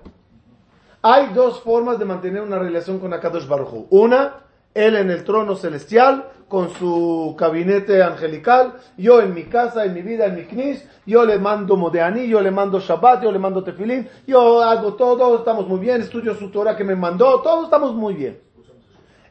Hay 1.03 1.35
dos 1.35 1.61
formas 1.61 1.99
de 1.99 2.07
mantener 2.07 2.41
una 2.41 2.59
relación 2.59 2.99
con 2.99 3.13
Akadosh 3.13 3.47
Baruj. 3.47 3.87
Una, 3.91 4.45
él 4.73 4.97
en 4.97 5.11
el 5.11 5.25
trono 5.25 5.57
celestial, 5.57 6.31
con 6.49 6.71
su 6.71 7.37
gabinete 7.39 8.03
angelical, 8.03 8.77
yo 8.97 9.21
en 9.21 9.35
mi 9.35 9.45
casa, 9.45 9.85
en 9.85 9.93
mi 9.93 10.01
vida, 10.01 10.25
en 10.25 10.37
mi 10.37 10.45
knis, 10.45 10.89
yo 11.05 11.27
le 11.27 11.39
mando 11.39 11.77
Modeani, 11.77 12.27
yo 12.27 12.41
le 12.41 12.51
mando 12.51 12.81
Shabbat, 12.81 13.23
yo 13.23 13.31
le 13.31 13.39
mando 13.39 13.63
Tefilín, 13.63 14.09
yo 14.27 14.63
hago 14.63 14.95
todo, 14.95 15.37
estamos 15.37 15.69
muy 15.69 15.81
bien, 15.81 16.01
estudio 16.01 16.35
su 16.35 16.51
Torah 16.51 16.75
que 16.75 16.85
me 16.85 16.97
mandó, 16.97 17.43
todos 17.43 17.65
estamos 17.65 17.95
muy 17.95 18.15
bien. 18.15 18.41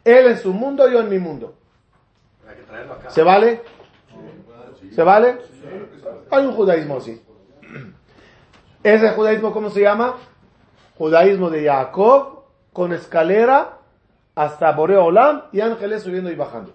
Él 0.03 0.27
en 0.27 0.37
su 0.37 0.53
mundo, 0.53 0.87
yo 0.87 0.99
en 0.99 1.09
mi 1.09 1.17
mundo. 1.17 1.55
¿Se 3.09 3.23
vale? 3.23 3.61
¿Se 4.93 5.03
vale? 5.03 5.38
Hay 6.29 6.45
un 6.45 6.53
judaísmo 6.53 6.97
así. 6.97 7.21
¿Ese 8.83 9.09
judaísmo 9.09 9.51
cómo 9.51 9.69
se 9.69 9.81
llama? 9.81 10.15
Judaísmo 10.97 11.49
de 11.49 11.65
Jacob, 11.65 12.43
con 12.73 12.93
escalera 12.93 13.77
hasta 14.35 14.71
Boreo 14.71 15.05
Olam 15.05 15.43
y 15.51 15.61
ángeles 15.61 16.03
subiendo 16.03 16.31
y 16.31 16.35
bajando. 16.35 16.73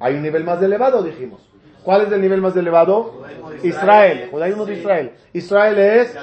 Hay 0.00 0.14
un 0.14 0.22
nivel 0.22 0.44
más 0.44 0.62
elevado, 0.62 1.02
dijimos. 1.02 1.40
¿Cuál 1.82 2.02
es 2.02 2.12
el 2.12 2.20
nivel 2.20 2.40
más 2.40 2.54
elevado? 2.56 3.22
Israel, 3.62 4.28
judaísmo 4.30 4.66
de 4.66 4.74
Israel. 4.74 5.12
Israel 5.32 5.78
es, 5.78 6.14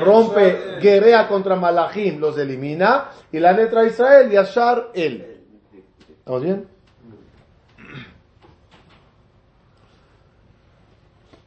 rompe, 0.00 0.78
guerrea 0.80 1.28
contra 1.28 1.54
Malachim, 1.56 2.18
los 2.18 2.38
elimina, 2.38 3.10
y 3.30 3.38
la 3.38 3.52
letra 3.52 3.84
Israel, 3.84 4.30
Yashar, 4.30 4.88
él. 4.94 5.42
¿Estamos 6.18 6.42
bien? 6.42 6.71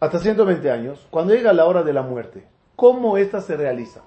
Hasta 0.06 0.20
120 0.20 0.70
años, 0.70 1.08
cuando 1.10 1.34
llega 1.34 1.52
la 1.52 1.66
hora 1.66 1.82
de 1.82 1.92
la 1.92 2.04
muerte, 2.04 2.48
¿cómo 2.76 3.18
esta 3.18 3.42
se 3.42 3.58
realiza? 3.58 4.02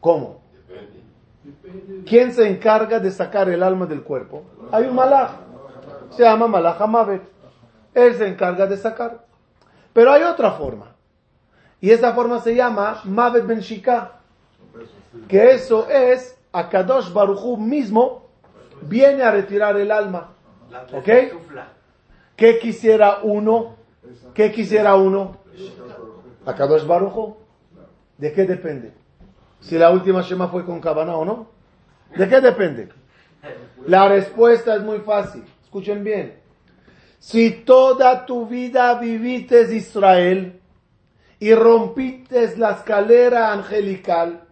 ¿Cómo? 0.00 0.40
¿Quién 2.06 2.32
se 2.32 2.48
encarga 2.48 2.98
de 2.98 3.10
sacar 3.10 3.48
el 3.50 3.62
alma 3.62 3.84
del 3.86 4.02
cuerpo? 4.02 4.44
Hay 4.72 4.84
un 4.84 4.94
malaj, 4.94 5.32
se 6.10 6.22
llama 6.22 6.46
malaj 6.46 6.80
Amavet. 6.80 7.22
Él 7.94 8.14
se 8.14 8.26
encarga 8.26 8.66
de 8.66 8.76
sacar. 8.76 9.26
Pero 9.92 10.12
hay 10.12 10.22
otra 10.22 10.52
forma. 10.52 10.94
Y 11.80 11.90
esa 11.90 12.14
forma 12.14 12.40
se 12.40 12.54
llama 12.54 13.02
Mavet 13.04 13.46
Ben 13.46 13.60
Shika. 13.60 14.20
Que 15.28 15.50
eso 15.50 15.88
es, 15.88 16.38
Akadosh 16.52 17.12
Baruchu 17.12 17.56
mismo 17.56 18.26
viene 18.82 19.22
a 19.22 19.30
retirar 19.30 19.76
el 19.76 19.90
alma. 19.90 20.30
¿Ok? 20.92 21.08
¿Qué 22.40 22.58
quisiera 22.58 23.18
uno? 23.22 23.76
¿Qué 24.32 24.50
quisiera 24.50 24.94
uno? 24.94 25.36
Akadosh 26.46 26.86
Baruchu. 26.86 27.36
¿De 28.16 28.32
qué 28.32 28.46
depende? 28.46 28.94
Si 29.60 29.76
la 29.76 29.90
última 29.90 30.22
Shema 30.22 30.48
fue 30.48 30.64
con 30.64 30.80
Cabana 30.80 31.16
o 31.16 31.24
no. 31.26 31.48
¿De 32.16 32.26
qué 32.30 32.40
depende? 32.40 32.88
La 33.86 34.08
respuesta 34.08 34.74
es 34.74 34.82
muy 34.82 35.00
fácil. 35.00 35.44
Escuchen 35.62 36.02
bien. 36.02 36.40
Si 37.18 37.50
toda 37.50 38.24
tu 38.24 38.46
vida 38.46 38.94
vivites 38.94 39.70
Israel 39.70 40.62
y 41.38 41.52
rompites 41.52 42.56
la 42.56 42.70
escalera 42.70 43.52
angelical 43.52 44.44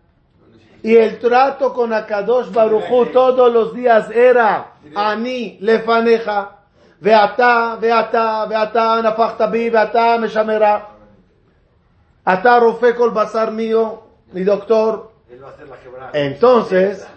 y 0.83 0.95
el 0.95 1.19
trato 1.19 1.73
con 1.73 1.95
Akadosh 1.95 2.53
Baruchu 2.53 3.07
todos 3.07 3.51
los 3.51 3.75
días 3.75 4.11
era 4.11 4.75
Ani 4.95 5.57
lefaneja 5.63 6.58
ואתה, 7.02 7.76
ואתה, 7.82 8.44
ואתה 8.50 8.96
נפחת 9.04 9.42
בי, 9.42 9.70
ואתה 9.74 10.16
משמרה. 10.22 10.80
אתה 12.34 12.58
רופא 12.58 12.92
כל 12.98 13.10
בשר 13.10 13.50
mío, 13.50 14.00
mi 14.34 14.44
doctor. 14.46 15.10
Él 15.30 15.40
va 15.42 15.48
a 15.48 15.52
hacer 15.52 15.68
la 15.68 15.78
quebrada. 15.78 16.12
Entonces, 16.14 17.08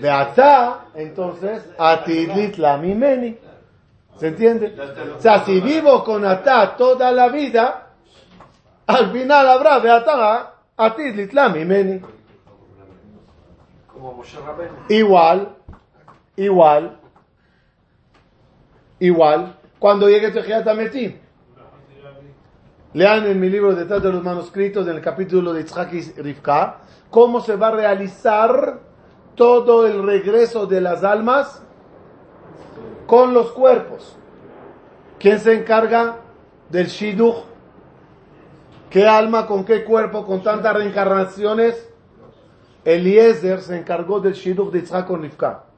Beata, 0.00 0.86
entonces, 0.94 1.62
atidlit 1.78 2.58
la 2.58 2.76
mimeni. 2.76 3.36
¿Se 4.18 4.28
entiende? 4.28 4.74
O 5.16 5.20
sea, 5.20 5.44
si 5.44 5.60
vivo 5.60 6.02
con 6.04 6.24
Ata 6.24 6.76
toda 6.76 7.10
la 7.12 7.28
vida, 7.28 7.88
al 8.86 9.10
final 9.12 9.48
habrá 9.48 9.78
Beata, 9.78 10.54
atidlit 10.76 11.32
la 11.32 11.48
mimeni. 11.48 12.00
Como 13.92 14.12
Moshe 14.14 14.38
Rabbeinu. 14.40 14.74
Igual, 14.88 15.48
igual, 16.36 16.97
igual, 18.99 19.55
cuando 19.79 20.09
llegue 20.09 20.31
Tejiat 20.31 20.67
Ametim. 20.67 21.15
Lean 22.93 23.27
en 23.27 23.39
mi 23.39 23.49
libro 23.49 23.75
Detrás 23.75 24.01
de 24.01 24.11
los 24.11 24.23
manuscritos, 24.23 24.87
en 24.87 24.95
el 24.95 25.01
capítulo 25.01 25.53
de 25.53 25.61
Yitzhak 25.61 25.93
y 25.93 26.01
Rivka, 26.21 26.79
cómo 27.09 27.39
se 27.39 27.55
va 27.55 27.67
a 27.67 27.71
realizar 27.71 28.79
todo 29.35 29.85
el 29.85 30.03
regreso 30.03 30.65
de 30.65 30.81
las 30.81 31.03
almas 31.03 31.61
con 33.05 33.33
los 33.33 33.51
cuerpos. 33.51 34.15
¿Quién 35.19 35.39
se 35.39 35.53
encarga 35.53 36.17
del 36.69 36.87
Shidduch? 36.87 37.43
¿Qué 38.89 39.07
alma 39.07 39.45
con 39.45 39.65
qué 39.65 39.83
cuerpo 39.83 40.25
con 40.25 40.41
tantas 40.41 40.73
reencarnaciones? 40.73 41.87
Eliezer 42.83 43.61
se 43.61 43.77
encargó 43.77 44.19
del 44.19 44.33
Shidduch 44.33 44.71
de 44.71 44.81
Yitzhak 44.81 45.05
con 45.05 45.21
Rivka. 45.21 45.68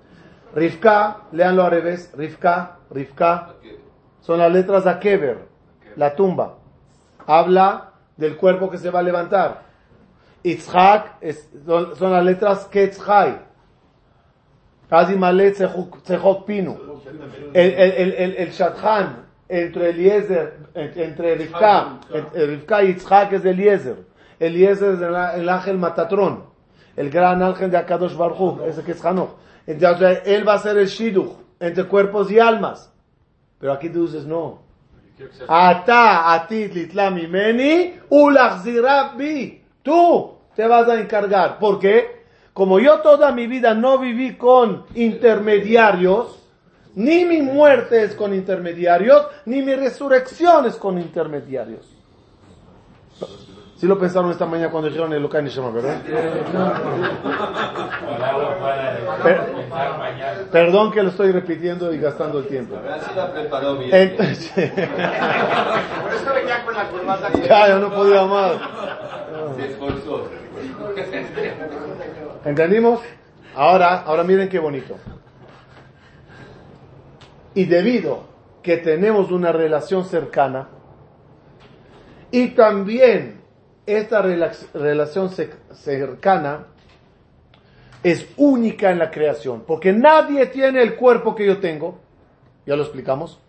Rivka, 0.54 1.22
leanlo 1.32 1.64
al 1.64 1.72
revés, 1.72 2.12
Rivka, 2.16 2.78
Rivka, 2.90 3.54
son 4.20 4.40
las 4.40 4.52
letras 4.52 4.84
de 4.86 5.38
la 5.96 6.16
tumba. 6.16 6.58
Habla 7.26 7.92
del 8.18 8.36
cuerpo 8.38 8.70
que 8.70 8.78
se 8.78 8.90
va 8.90 9.00
a 9.00 9.04
levantar. 9.04 9.62
Yitzhak 10.44 11.18
es- 11.22 11.50
son, 11.66 11.96
son 11.96 12.12
las 12.12 12.24
letras 12.26 12.66
Ketzhai. 12.66 13.40
Malet 15.18 15.56
Sehok 15.56 16.46
Pinu. 16.46 16.78
El, 17.54 17.72
el, 17.72 17.92
el, 17.92 18.12
el, 18.14 18.36
el 18.36 18.50
Shadchan 18.52 19.26
entre 19.48 19.90
Eliezer, 19.92 20.58
en- 20.74 21.00
entre 21.00 21.36
Rivka, 21.36 22.00
Rivka 22.34 22.84
y 22.84 22.88
Yitzhak 22.88 23.34
es 23.34 23.46
Eliezer. 23.46 23.98
Eliezer 24.40 24.96
es 24.96 25.02
el, 25.02 25.16
el 25.42 25.50
ángel 25.50 25.78
Matatrón. 25.78 26.44
El 26.98 27.10
gran 27.10 27.42
ángel 27.42 27.72
de 27.72 27.78
Akadosh 27.78 28.16
Baruch 28.18 28.38
Hu, 28.40 28.62
ese 28.66 28.84
que 28.84 28.92
es 28.92 29.06
Hanoch. 29.06 29.30
Entonces, 29.72 30.22
él 30.26 30.48
va 30.48 30.56
a 30.56 30.60
ser 30.60 30.78
el 30.78 30.88
Shidduch 30.88 31.32
entre 31.60 31.86
cuerpos 31.86 32.30
y 32.32 32.40
almas. 32.40 32.92
Pero 33.60 33.74
aquí 33.74 33.90
tú 33.90 34.06
dices, 34.06 34.26
no. 34.26 34.60
Ata 35.48 36.34
atit 36.34 36.74
litla 36.74 37.10
mimeni 37.12 37.94
ulachzira 38.10 39.14
bi. 39.16 39.64
Tú 39.82 40.32
te 40.56 40.68
vas 40.68 40.90
a 40.90 41.00
encargar. 41.00 41.60
¿Por 41.60 41.80
qué? 41.80 42.26
Como 42.54 42.80
yo 42.80 43.00
toda 43.00 43.32
mi 43.32 43.48
vida 43.48 43.74
no 43.74 43.98
viví 43.98 44.36
con 44.36 44.86
intermediarios, 44.96 46.38
ni 46.96 47.24
mi 47.24 47.42
muerte 47.42 48.04
es 48.04 48.14
con 48.16 48.34
intermediarios, 48.34 49.28
ni 49.46 49.62
mi 49.62 49.76
resurrección 49.76 50.66
es 50.66 50.76
con 50.76 50.98
intermediarios. 50.98 51.88
Si 53.82 53.88
lo 53.88 53.98
pensaron 53.98 54.30
esta 54.30 54.46
mañana 54.46 54.70
cuando 54.70 54.90
dijeron 54.90 55.12
el 55.12 55.24
Lokai 55.24 55.42
Neshama, 55.42 55.72
¿verdad? 55.72 56.04
Per-. 59.24 59.42
Perdón 60.52 60.92
que 60.92 61.02
lo 61.02 61.10
estoy 61.10 61.32
repitiendo 61.32 61.92
y 61.92 61.98
gastando 61.98 62.38
el 62.38 62.46
tiempo. 62.46 62.76
Entonces, 63.92 64.70
Por 64.72 64.84
eso 66.14 66.32
venía 66.36 66.64
con 66.64 66.76
la 66.76 66.90
corbata. 66.90 67.32
yo 67.70 67.80
no 67.80 67.92
podía 67.92 68.24
más. 68.26 68.52
Se 69.58 69.72
esforzó. 69.72 70.30
¿Entendimos? 72.46 73.00
Ahora, 73.56 74.02
ahora 74.02 74.24
miren 74.24 74.48
qué 74.48 74.60
bonito. 74.60 74.96
Y 77.56 77.66
debido 77.66 78.26
que 78.62 78.78
tenemos 78.78 79.32
una 79.32 79.52
relación 79.52 80.06
cercana, 80.06 80.70
y 82.30 82.50
también 82.50 83.41
esta 83.86 84.22
relación 84.22 85.30
ce- 85.30 85.54
cercana 85.74 86.68
es 88.04 88.28
única 88.38 88.92
en 88.92 89.00
la 89.00 89.12
creación, 89.12 89.64
porque 89.66 89.94
nadie 89.94 90.48
tiene 90.48 90.82
el 90.82 90.96
cuerpo 90.96 91.36
que 91.36 91.46
yo 91.46 91.60
tengo, 91.60 92.00
ya 92.66 92.76
lo 92.76 92.84
explicamos, 92.84 93.40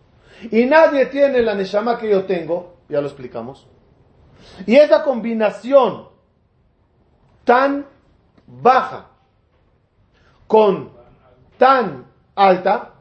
y 0.51 0.67
nadie 0.67 1.07
tiene 1.07 1.41
la 1.43 1.55
neshama 1.55 1.99
que 1.99 2.11
yo 2.11 2.25
tengo, 2.25 2.77
ya 2.89 3.01
lo 3.01 3.07
explicamos, 3.07 3.67
y 4.67 4.77
esa 4.77 5.03
combinación 5.05 6.09
tan 7.45 7.87
baja 8.47 9.09
con 10.47 10.91
tan 11.59 12.05
alta, 12.35 12.95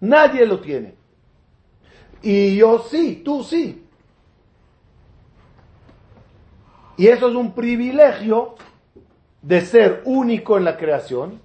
nadie 0.00 0.46
lo 0.46 0.60
tiene. 0.60 0.94
Y 2.22 2.56
yo 2.56 2.78
sí, 2.88 3.22
tú 3.24 3.42
sí. 3.42 3.81
Y 7.02 7.08
eso 7.08 7.28
es 7.30 7.34
un 7.34 7.52
privilegio 7.52 8.54
de 9.42 9.60
ser 9.62 10.02
único 10.04 10.56
en 10.56 10.64
la 10.64 10.76
creación 10.76 11.40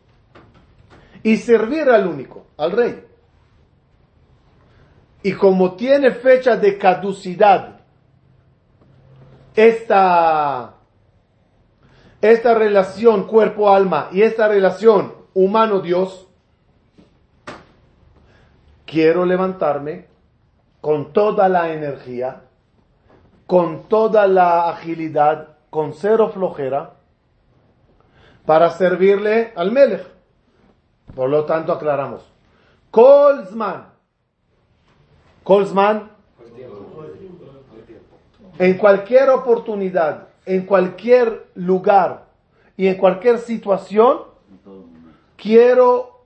y 1.24 1.38
servir 1.38 1.89
al 1.89 2.05
único, 2.05 2.45
al 2.58 2.74
rey. 2.74 3.03
Y 5.24 5.34
como 5.34 5.74
tiene 5.74 6.12
fecha 6.12 6.58
de 6.58 6.78
caducidad 6.78 7.80
esta 9.55 10.76
esta 12.22 12.53
relación 12.53 13.26
cuerpo-alma 13.26 14.10
y 14.12 14.22
esta 14.22 14.47
relación 14.47 15.12
humano-Dios, 15.34 16.28
quiero 18.86 19.26
levantarme 19.26 20.05
con 20.82 21.12
toda 21.14 21.49
la 21.49 21.74
energía, 21.74 22.43
con 23.48 23.84
toda 23.88 24.28
la 24.28 24.70
agilidad, 24.70 25.56
con 25.70 25.93
cero 25.93 26.30
flojera, 26.34 26.95
para 28.45 28.70
servirle 28.72 29.54
al 29.56 29.72
Melech. 29.72 30.06
Por 31.16 31.30
lo 31.30 31.45
tanto, 31.45 31.72
aclaramos. 31.72 32.22
Kolzman. 32.91 33.88
Kolzman. 35.43 36.12
En 38.60 38.78
cualquier 38.78 39.30
oportunidad, 39.30 40.28
en 40.45 40.66
cualquier 40.66 41.48
lugar 41.56 42.26
y 42.76 42.88
en 42.88 42.95
cualquier 42.95 43.39
situación, 43.39 44.20
quiero 45.36 46.24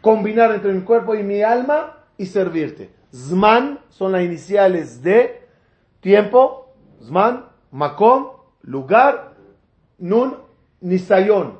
combinar 0.00 0.52
entre 0.52 0.72
mi 0.72 0.82
cuerpo 0.82 1.14
y 1.14 1.22
mi 1.22 1.42
alma 1.42 1.98
y 2.16 2.26
servirte. 2.26 2.90
Zman 3.12 3.78
son 3.90 4.12
las 4.12 4.22
iniciales 4.22 5.02
de 5.02 5.43
tiempo, 6.04 6.74
Zman, 7.02 7.46
Makom, 7.70 8.28
lugar, 8.60 9.32
Nun, 9.98 10.36
Nisayon. 10.82 11.58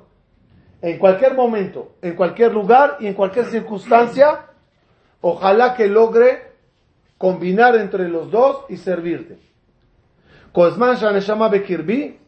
En 0.83 0.99
cualquier 0.99 1.35
momento, 1.35 1.95
en 2.03 2.15
cualquier 2.15 2.53
lugar 2.53 2.99
y 3.01 3.07
en 3.07 3.15
cualquier 3.15 3.47
circunstancia, 3.47 4.51
ojalá 5.23 5.75
que 5.75 5.89
logre 5.89 6.53
combinar 7.17 7.75
entre 7.77 8.07
los 8.07 8.31
dos 8.31 8.67
y 8.69 8.77
servirte. 8.77 9.39
Kozman 10.53 10.97
shaneshama 10.97 11.49
bekirbi, 11.49 12.19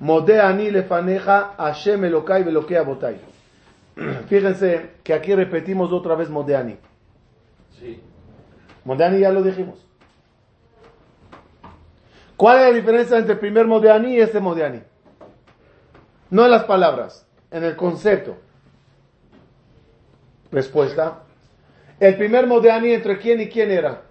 mode 0.00 0.38
ani 0.38 0.70
lefaneja 0.70 1.54
Hashem 1.56 2.04
Elokai 2.04 2.42
velokai 2.42 2.76
abotai. 2.76 3.16
Fíjense 4.28 4.90
que 5.02 5.14
aquí 5.14 5.34
repetimos 5.34 5.92
otra 5.92 6.14
vez 6.14 6.28
Modeani. 6.28 6.76
Sí. 7.78 8.02
Modeani 8.84 9.20
ya 9.20 9.30
lo 9.30 9.42
dijimos. 9.42 9.91
¿Cuál 12.42 12.58
es 12.58 12.64
la 12.64 12.72
diferencia 12.72 13.18
entre 13.18 13.34
el 13.34 13.38
primer 13.38 13.68
Modeani 13.68 14.16
y 14.16 14.20
este 14.20 14.40
Modeani? 14.40 14.80
No 16.30 16.44
en 16.44 16.50
las 16.50 16.64
palabras, 16.64 17.24
en 17.52 17.62
el 17.62 17.76
concepto. 17.76 18.36
Respuesta. 20.50 21.20
El 22.00 22.16
primer 22.16 22.48
Modeani 22.48 22.94
entre 22.94 23.16
quién 23.18 23.42
y 23.42 23.48
quién 23.48 23.70
era. 23.70 24.02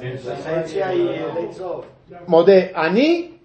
Esencia 0.00 0.94
y 0.94 1.08
el. 1.08 1.50
Modeani, 2.28 3.40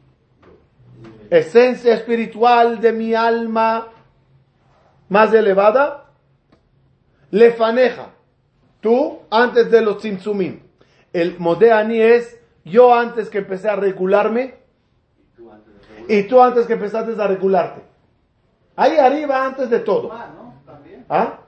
esencia 1.32 1.96
espiritual 1.96 2.80
de 2.80 2.92
mi 2.92 3.16
alma 3.16 3.88
más 5.10 5.34
elevada, 5.34 6.12
lefaneja, 7.32 8.12
tú 8.82 9.18
antes 9.32 9.72
de 9.72 9.82
los 9.82 9.98
tzimtzumim. 9.98 10.60
El 11.12 11.40
Modeani 11.40 12.00
es 12.00 12.45
yo 12.66 12.94
antes 12.94 13.30
que 13.30 13.38
empecé 13.40 13.70
a 13.70 13.76
regularme 13.78 14.56
y 16.10 16.24
tú 16.24 16.42
antes 16.42 16.66
que 16.68 16.74
empezaste 16.74 17.20
a 17.22 17.28
regularte. 17.28 17.82
Ahí 18.76 18.98
arriba 18.98 19.46
antes 19.46 19.70
de 19.70 19.80
todo. 19.80 20.10
¿Ah? 21.10 21.40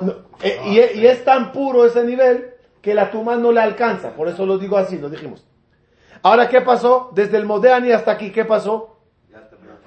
No, 0.00 0.12
eh, 0.42 0.60
y, 0.66 0.78
es- 0.78 0.96
y 0.96 1.06
es 1.06 1.24
tan 1.24 1.50
puro 1.52 1.84
ese 1.84 2.04
nivel 2.04 2.54
que 2.80 2.94
la 2.94 3.10
tuma 3.10 3.36
no 3.36 3.50
le 3.50 3.60
alcanza. 3.60 4.10
Por 4.12 4.28
eso 4.28 4.46
lo 4.46 4.58
digo 4.58 4.76
así, 4.76 4.98
lo 4.98 5.10
dijimos. 5.10 5.44
Ahora, 6.22 6.48
¿qué 6.48 6.60
pasó? 6.60 7.10
Desde 7.14 7.36
el 7.38 7.44
Modeani 7.46 7.90
hasta 7.92 8.12
aquí, 8.12 8.30
¿qué 8.30 8.44
pasó? 8.44 8.96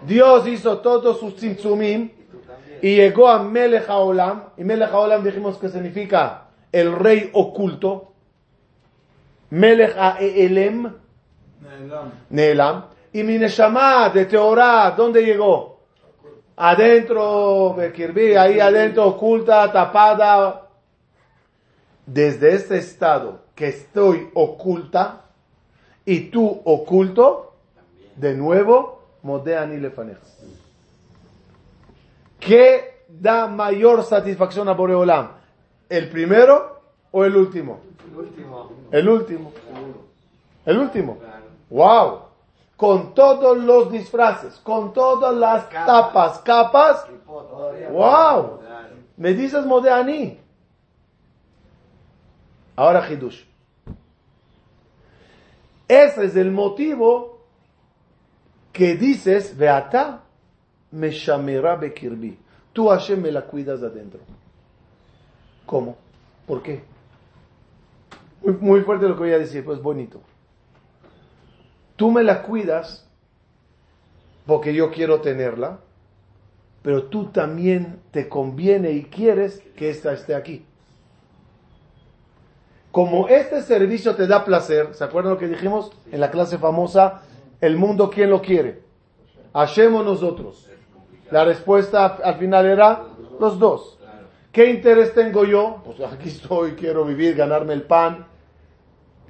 Dios 0.06 0.48
hizo 0.48 0.80
todos 0.80 1.20
sus 1.20 1.36
tzimtzumim 1.36 2.10
y 2.82 2.96
llegó 2.96 3.28
a 3.30 3.42
Melech 3.44 3.88
Haolam. 3.90 4.44
Y 4.58 4.64
Melech 4.64 4.90
Haolam 4.92 5.24
dijimos 5.24 5.58
que 5.58 5.70
significa 5.70 6.48
el 6.72 6.94
rey 6.98 7.30
oculto. 7.34 8.11
Melech 9.52 9.96
Haelem, 9.98 10.94
Neelam. 12.30 12.86
Y 13.14 13.24
mi 13.24 13.38
Neshama 13.38 14.10
de 14.10 14.26
Teorá, 14.26 14.92
¿dónde 14.92 15.22
llegó? 15.22 15.82
Adentro, 16.56 17.74
Bekirbi, 17.76 18.36
ahí 18.36 18.60
adentro, 18.60 19.08
oculta, 19.08 19.72
tapada. 19.72 20.68
Desde 22.06 22.56
este 22.56 22.78
estado 22.78 23.42
que 23.54 23.68
estoy 23.68 24.30
oculta 24.34 25.26
y 26.06 26.30
tú 26.30 26.62
oculto, 26.64 27.54
de 28.16 28.34
nuevo, 28.34 29.04
Modeani 29.24 29.78
Lefaneja. 29.78 30.22
¿Qué 32.40 33.04
da 33.08 33.48
mayor 33.48 34.04
satisfacción 34.04 34.68
a 34.70 34.74
Boreolam? 34.74 35.32
¿El 35.90 36.10
primero 36.10 36.82
o 37.12 37.26
el 37.26 37.36
último? 37.36 37.82
El 38.92 39.10
último. 39.10 39.52
El 40.66 40.78
último. 40.78 41.18
Wow. 41.70 42.20
Con 42.76 43.14
todos 43.14 43.58
los 43.58 43.92
disfraces, 43.92 44.56
con 44.64 44.92
todas 44.94 45.36
las 45.36 45.70
tapas, 45.70 46.40
capas. 46.40 47.06
Wow. 47.92 48.60
Me 49.18 49.34
dices 49.34 49.66
Modeani. 49.66 50.40
Ahora 52.76 53.08
Hidush. 53.10 53.44
Ese 55.88 56.26
es 56.26 56.36
el 56.36 56.52
motivo 56.52 57.40
que 58.72 58.96
dices, 58.96 59.56
Beata 59.58 60.24
me 60.92 61.12
shamerá 61.12 61.76
bekirbi. 61.76 62.38
Tú 62.74 62.88
Hashem 62.88 63.22
me 63.22 63.32
la 63.32 63.42
cuidas 63.42 63.84
adentro. 63.84 64.22
¿Cómo? 65.66 65.98
¿Por 66.48 66.64
qué? 66.64 66.91
Muy, 68.44 68.82
fuerte 68.82 69.08
lo 69.08 69.16
que 69.16 69.22
voy 69.22 69.34
a 69.34 69.40
decir, 69.40 69.64
pues 69.64 69.82
bonito. 69.82 70.22
Tú 71.96 72.10
me 72.10 72.24
la 72.24 72.42
cuidas 72.42 73.08
porque 74.48 74.74
yo 74.74 74.92
quiero 74.92 75.22
tenerla, 75.22 75.80
pero 76.82 77.04
tú 77.04 77.26
también 77.26 78.00
te 78.10 78.28
conviene 78.28 78.92
y 78.92 79.04
quieres 79.04 79.62
que 79.76 79.92
esta 79.92 80.14
esté 80.14 80.34
aquí. 80.34 80.66
Como 82.92 83.28
este 83.28 83.62
servicio 83.62 84.16
te 84.16 84.28
da 84.28 84.44
placer, 84.44 84.94
¿se 84.94 85.04
acuerdan 85.04 85.34
lo 85.34 85.40
que 85.40 85.48
dijimos 85.48 85.92
en 86.12 86.20
la 86.20 86.32
clase 86.32 86.58
famosa? 86.58 87.22
El 87.62 87.78
mundo, 87.78 88.10
¿quién 88.10 88.32
lo 88.32 88.42
quiere? 88.42 88.82
Hashem 89.54 89.94
o 89.96 90.04
nosotros. 90.04 90.68
La 91.30 91.46
respuesta 91.46 92.06
al 92.06 92.36
final 92.36 92.66
era 92.66 93.04
los 93.40 93.60
dos. 93.60 94.00
¿Qué 94.52 94.70
interés 94.70 95.14
tengo 95.14 95.46
yo? 95.46 95.82
Pues 95.86 96.02
aquí 96.02 96.28
estoy, 96.28 96.72
quiero 96.72 97.06
vivir, 97.06 97.36
ganarme 97.36 97.74
el 97.74 97.84
pan. 97.84 98.31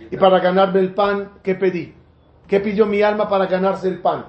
Y 0.09 0.17
para 0.17 0.39
ganarme 0.39 0.79
el 0.79 0.93
pan, 0.93 1.33
¿qué 1.43 1.55
pedí? 1.55 1.95
¿Qué 2.47 2.59
pidió 2.59 2.85
mi 2.85 3.01
alma 3.01 3.29
para 3.29 3.45
ganarse 3.45 3.87
el 3.87 3.99
pan? 3.99 4.25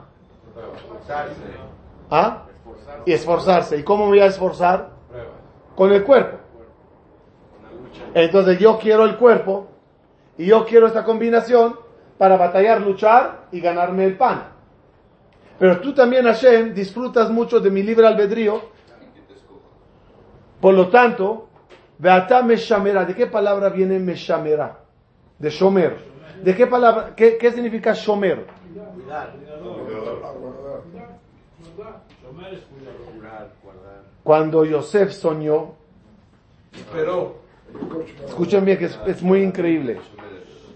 ¿Ah? 2.10 2.44
Y 3.04 3.12
esforzarse. 3.12 3.78
¿Y 3.78 3.82
cómo 3.82 4.04
me 4.04 4.10
voy 4.10 4.20
a 4.20 4.26
esforzar? 4.26 4.90
Con 5.74 5.92
el 5.92 6.04
cuerpo. 6.04 6.38
Entonces 8.14 8.58
yo 8.58 8.78
quiero 8.78 9.04
el 9.04 9.16
cuerpo 9.16 9.68
y 10.36 10.46
yo 10.46 10.64
quiero 10.66 10.86
esta 10.86 11.04
combinación 11.04 11.76
para 12.18 12.36
batallar, 12.36 12.80
luchar 12.82 13.46
y 13.50 13.60
ganarme 13.60 14.04
el 14.04 14.16
pan. 14.16 14.44
Pero 15.58 15.80
tú 15.80 15.94
también, 15.94 16.24
Hashem, 16.24 16.74
disfrutas 16.74 17.30
mucho 17.30 17.60
de 17.60 17.70
mi 17.70 17.82
libre 17.82 18.06
albedrío. 18.06 18.60
Por 20.60 20.74
lo 20.74 20.88
tanto. 20.88 21.48
¿De 21.98 23.14
qué 23.16 23.26
palabra 23.26 23.68
viene 23.68 24.00
Meshamera? 24.00 24.81
De 25.42 25.50
Shomer. 25.50 25.98
¿De 26.40 26.54
qué 26.54 26.68
palabra? 26.68 27.14
¿Qué, 27.16 27.36
qué 27.36 27.50
significa 27.50 27.94
Shomer? 27.94 28.46
Guardar. 28.72 29.32
Cuando 34.22 34.64
Yosef 34.64 35.12
soñó, 35.12 35.72
Pero, 36.92 37.38
escuchen 38.24 38.64
bien 38.64 38.78
que 38.78 38.84
es, 38.84 38.96
es 39.04 39.20
muy 39.20 39.42
increíble. 39.42 39.98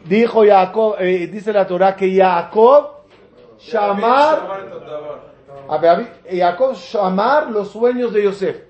Dijo 0.05 0.45
Jacob, 0.45 0.97
eh, 0.99 1.29
dice 1.29 1.53
la 1.53 1.65
Torah 1.65 1.95
que 1.95 2.17
Jacob 2.17 2.89
llamar, 3.71 4.67
Jacob 6.29 6.75
llamar 6.75 7.53
los 7.53 7.71
sueños 7.71 8.13
de 8.13 8.25
Yosef. 8.25 8.65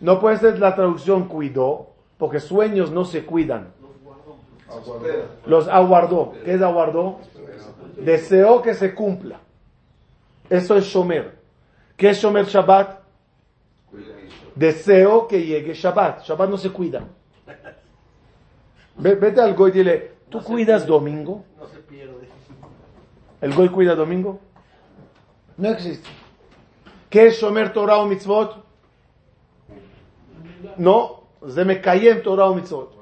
No 0.00 0.18
puede 0.18 0.38
ser 0.38 0.58
la 0.58 0.74
traducción 0.74 1.28
cuidó, 1.28 1.90
porque 2.16 2.40
sueños 2.40 2.90
no 2.90 3.04
se 3.04 3.26
cuidan. 3.26 3.83
Los 5.46 5.68
aguardó. 5.68 6.32
¿Qué 6.44 6.54
es 6.54 6.62
aguardó? 6.62 7.20
Deseó 7.96 8.60
que 8.62 8.74
se 8.74 8.94
cumpla. 8.94 9.40
Eso 10.50 10.76
es 10.76 10.84
Shomer. 10.84 11.38
¿Qué 11.96 12.10
es 12.10 12.18
Shomer 12.18 12.44
Shabbat? 12.46 13.00
Deseo 14.54 15.26
que 15.26 15.44
llegue 15.44 15.74
Shabbat. 15.74 16.22
Shabbat 16.24 16.50
no 16.50 16.56
se 16.58 16.70
cuida. 16.70 17.04
Ve- 18.96 19.14
Vete 19.16 19.40
al 19.40 19.54
Goy 19.54 19.70
y 19.70 19.74
dile, 19.74 20.12
¿tú 20.28 20.42
cuidas 20.42 20.86
domingo? 20.86 21.44
No 21.58 21.66
se 21.66 21.78
pierde. 21.80 22.28
¿El 23.40 23.54
Goy 23.54 23.68
cuida 23.68 23.94
domingo? 23.94 24.38
No 25.56 25.70
existe. 25.70 26.08
¿Qué 27.10 27.26
es 27.26 27.40
Shomer 27.40 27.72
Torah 27.72 27.98
o 27.98 28.06
Mitzvot? 28.06 28.62
No, 30.76 31.22
se 31.48 31.64
me 31.64 31.80
en 32.12 32.22
Torah 32.22 32.46
o 32.46 32.54
Mitzvot. 32.54 32.93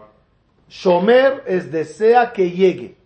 Shomer 0.72 1.42
es 1.46 1.70
desea 1.70 2.32
que 2.32 2.50
llegue. 2.50 2.96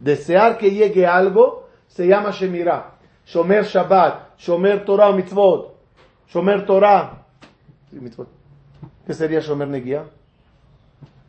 Desear 0.00 0.58
que 0.58 0.72
llegue 0.72 1.06
algo 1.06 1.68
se 1.86 2.08
llama 2.08 2.32
Shemirah. 2.32 2.90
Shomer 3.24 3.64
Shabbat, 3.64 4.36
Shomer 4.36 4.84
Torah 4.84 5.10
o 5.10 5.12
Mitzvot. 5.12 5.76
Shomer 6.28 6.66
Torah. 6.66 7.22
¿Qué 9.06 9.14
sería 9.14 9.38
Shomer 9.38 9.68
Negia? 9.68 10.04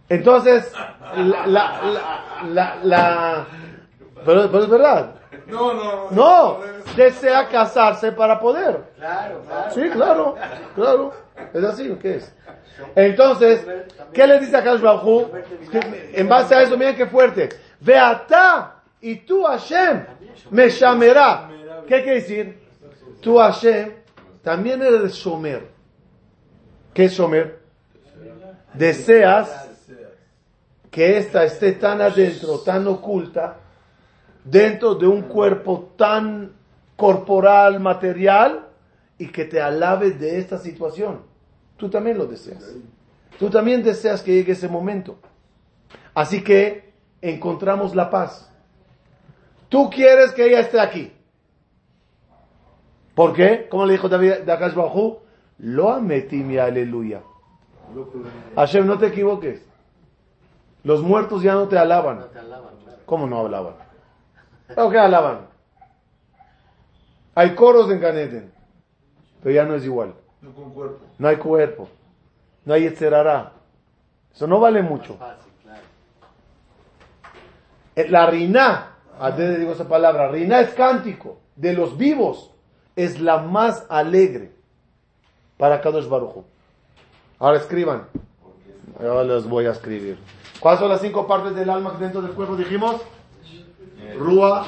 Entonces, 0.10 0.74
la, 1.16 1.46
la, 1.46 1.82
la, 1.84 2.44
la, 2.48 2.76
la- 2.84 3.48
pero, 4.26 4.50
pero 4.52 4.64
es 4.64 4.70
verdad. 4.70 5.16
No, 5.48 5.74
no, 5.74 6.10
No, 6.12 6.58
desea 6.96 7.48
casarse 7.48 8.12
para 8.12 8.40
poder. 8.40 8.92
Claro, 8.98 9.42
claro. 9.48 9.72
Sí, 9.74 9.90
claro, 9.92 10.36
claro. 10.76 11.14
Es 11.54 11.64
así, 11.64 11.96
¿qué 12.02 12.16
es? 12.18 12.36
Entonces, 12.96 13.66
¿qué 14.14 14.28
le 14.28 14.40
dice 14.40 14.58
a 14.58 14.64
Kadosh 14.64 15.28
En 16.14 16.28
base 16.28 16.56
a 16.56 16.62
eso, 16.64 16.78
miren 16.78 16.96
qué 16.96 17.06
fuerte. 17.06 17.50
Veata 17.80 18.84
y 19.02 19.18
tú 19.18 19.44
Hashem 19.44 20.06
me 20.52 20.70
llamará. 20.70 21.50
¿Qué 21.88 22.04
quiere 22.04 22.22
decir? 22.22 22.60
Tú 23.22 23.38
Hashem 23.38 23.92
también 24.42 24.82
eres 24.82 25.14
Shomer. 25.14 25.68
¿Qué 26.94 27.06
es 27.06 27.14
Shomer? 27.14 27.60
Deseas 28.74 29.70
que 30.90 31.18
esta 31.18 31.44
esté 31.44 31.74
tan 31.74 32.02
adentro, 32.02 32.60
tan 32.60 32.86
oculta, 32.88 33.58
dentro 34.44 34.96
de 34.96 35.08
un 35.08 35.24
cuerpo 35.24 35.94
tan 35.98 36.52
corporal, 36.96 37.80
material, 37.80 38.68
y 39.18 39.28
que 39.28 39.46
te 39.46 39.62
alabe 39.62 40.12
de 40.12 40.40
esta 40.40 40.58
situación. 40.58 41.31
Tú 41.82 41.90
también 41.90 42.16
lo 42.16 42.28
deseas. 42.28 42.76
Tú 43.40 43.50
también 43.50 43.82
deseas 43.82 44.22
que 44.22 44.32
llegue 44.32 44.52
ese 44.52 44.68
momento. 44.68 45.18
Así 46.14 46.44
que 46.44 46.94
encontramos 47.22 47.96
la 47.96 48.12
paz. 48.12 48.48
Tú 49.68 49.90
quieres 49.90 50.32
que 50.32 50.46
ella 50.46 50.60
esté 50.60 50.80
aquí. 50.80 51.12
¿Por 53.16 53.34
qué? 53.34 53.68
Como 53.68 53.88
le 53.88 53.94
dijo 53.94 54.08
David 54.08 54.42
de 54.46 54.52
Akash 54.52 54.76
Bajú, 54.76 55.22
lo 55.58 55.92
ametí 55.92 56.44
mi 56.44 56.60
aleluya. 56.60 57.24
Hashem, 58.56 58.86
no 58.86 59.00
te 59.00 59.08
equivoques. 59.08 59.66
Los 60.84 61.02
muertos 61.02 61.42
ya 61.42 61.56
no 61.56 61.68
te 61.68 61.80
alaban. 61.80 62.28
¿Cómo 63.08 63.26
no 63.26 63.40
hablaban? 63.40 63.74
¿Pero 64.68 64.92
qué 64.92 65.00
alaban? 65.00 65.48
Hay 67.34 67.56
coros 67.56 67.90
en 67.90 68.00
Ganeden, 68.00 68.54
pero 69.42 69.56
ya 69.56 69.66
no 69.66 69.74
es 69.74 69.84
igual. 69.84 70.14
Cuerpo. 70.42 71.00
No 71.20 71.28
hay 71.28 71.36
cuerpo, 71.38 71.88
no 72.66 72.74
hay 72.74 72.86
etzerará. 72.86 73.54
Eso 74.34 74.48
no 74.48 74.60
vale 74.60 74.82
mucho. 74.82 75.16
Fácil, 75.18 75.52
claro. 75.62 75.82
Eh, 77.96 78.08
La 78.10 78.26
rina, 78.26 78.96
antes 79.20 79.60
digo 79.60 79.74
esa 79.74 79.88
palabra, 79.88 80.30
rina 80.30 80.60
es 80.62 80.74
cántico 80.74 81.38
de 81.56 81.74
los 81.74 81.96
vivos, 81.96 82.52
es 82.96 83.20
la 83.20 83.38
más 83.38 83.86
alegre 83.90 84.52
para 85.58 85.80
Kadosh 85.80 86.08
Baruj. 86.08 86.44
Ahora 87.38 87.58
escriban. 87.58 88.08
Ahora 89.00 89.24
les 89.24 89.48
voy 89.48 89.68
a 89.68 89.72
escribir. 89.72 90.18
¿Cuáles 90.60 90.80
son 90.80 90.90
las 90.90 91.02
cinco 91.02 91.28
partes 91.28 91.56
del 91.56 91.70
alma 91.70 91.96
dentro 92.00 92.22
del 92.22 92.32
cuerpo? 92.32 92.56
Dijimos. 92.56 93.02
Rúa, 94.18 94.66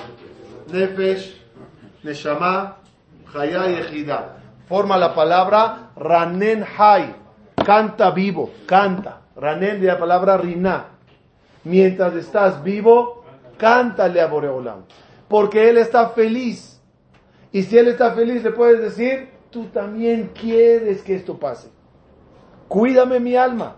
Nefesh, 0.72 1.42
Neshama, 2.04 2.78
Chaya 3.32 3.70
y 3.72 3.74
Ejida. 3.76 4.38
Forma 4.68 4.98
la 4.98 5.14
palabra 5.14 5.92
Ranen 5.96 6.66
Hay. 6.78 7.16
Canta 7.66 8.12
vivo, 8.12 8.52
canta. 8.66 9.22
Ranen 9.36 9.82
de 9.82 9.88
la 9.88 9.98
palabra 9.98 10.38
Rina. 10.38 10.86
Mientras 11.64 12.14
estás 12.16 12.64
vivo, 12.64 13.24
cántale 13.58 14.22
a 14.22 14.28
Boreolam. 14.28 14.84
Porque 15.28 15.70
Él 15.70 15.78
está 15.78 16.10
feliz. 16.10 16.82
Y 17.52 17.64
si 17.64 17.78
Él 17.78 17.88
está 17.88 18.12
feliz, 18.12 18.44
le 18.44 18.52
puedes 18.52 18.82
decir, 18.82 19.30
tú 19.50 19.66
también 19.66 20.32
quieres 20.34 21.02
que 21.04 21.16
esto 21.16 21.38
pase. 21.38 21.70
Cuídame 22.68 23.20
mi 23.20 23.36
alma. 23.36 23.78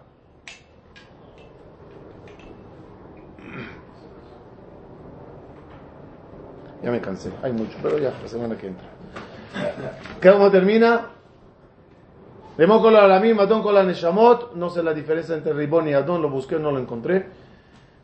Ya 6.82 6.92
me 6.92 7.02
cansé, 7.02 7.32
hay 7.42 7.52
mucho, 7.52 7.76
pero 7.82 7.98
ya, 7.98 8.14
la 8.22 8.28
semana 8.28 8.56
que 8.56 8.68
entra. 8.68 8.95
¿Qué 10.22 10.32
cómo 10.32 10.52
termina? 10.52 11.10
Lemón 12.58 12.82
con 12.82 12.94
la 12.94 13.04
alamim, 13.04 13.40
Adón 13.40 13.62
con 13.62 13.74
la 13.74 13.84
Neshamot. 13.84 14.56
No 14.56 14.70
sé 14.70 14.82
la 14.82 14.94
diferencia 14.94 15.36
entre 15.36 15.54
Ribón 15.54 15.88
y 15.88 15.94
Adón, 15.94 16.22
lo 16.22 16.30
busqué, 16.30 16.58
no 16.58 16.72
lo 16.72 16.80
encontré. 16.80 17.26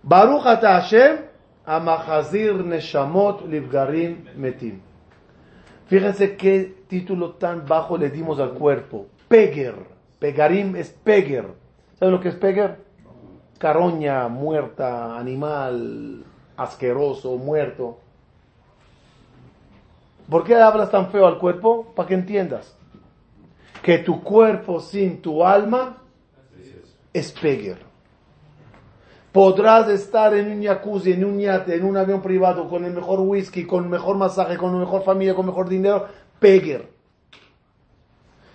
Baruch 0.04 0.44
Hashem, 0.44 1.18
Amachazir 1.66 2.56
Neshamot 2.56 3.48
Livgarim 3.48 4.26
Metim. 4.36 4.82
Fíjense 5.88 6.36
qué 6.36 6.84
título 6.88 7.32
tan 7.32 7.66
bajo 7.66 7.98
le 7.98 8.10
dimos 8.10 8.40
al 8.40 8.52
cuerpo. 8.52 9.08
Peger. 9.28 9.76
Pegarim 10.20 10.76
es 10.76 10.90
Peger. 10.90 11.48
¿Saben 11.98 12.14
lo 12.14 12.22
que 12.22 12.30
es 12.30 12.36
Peger? 12.36 12.78
Caroña, 13.58 14.28
muerta, 14.28 15.18
animal, 15.18 16.24
asqueroso, 16.58 17.38
muerto. 17.38 18.00
¿Por 20.32 20.46
qué 20.46 20.56
hablas 20.56 20.90
tan 20.90 21.12
feo 21.12 21.28
al 21.28 21.40
cuerpo? 21.40 21.92
Para 21.94 22.08
que 22.08 22.14
entiendas. 22.14 22.74
Que 23.84 23.98
tu 23.98 24.24
cuerpo 24.24 24.80
sin 24.80 25.22
tu 25.22 25.44
alma 25.44 25.98
es 27.12 27.34
Peger. 27.34 27.80
Podrás 29.34 29.90
estar 29.90 30.34
en 30.34 30.50
un 30.50 30.64
jacuzzi, 30.64 31.12
en 31.12 31.26
un 31.26 31.38
yate, 31.38 31.76
en 31.76 31.84
un 31.84 31.98
avión 31.98 32.22
privado, 32.22 32.70
con 32.70 32.86
el 32.86 32.94
mejor 32.94 33.20
whisky, 33.20 33.66
con 33.66 33.84
el 33.84 33.90
mejor 33.90 34.16
masaje, 34.16 34.56
con 34.56 34.72
la 34.72 34.80
mejor 34.80 35.04
familia, 35.04 35.36
con 35.36 35.48
mejor 35.48 35.68
dinero. 35.68 36.08
Peger. 36.40 36.88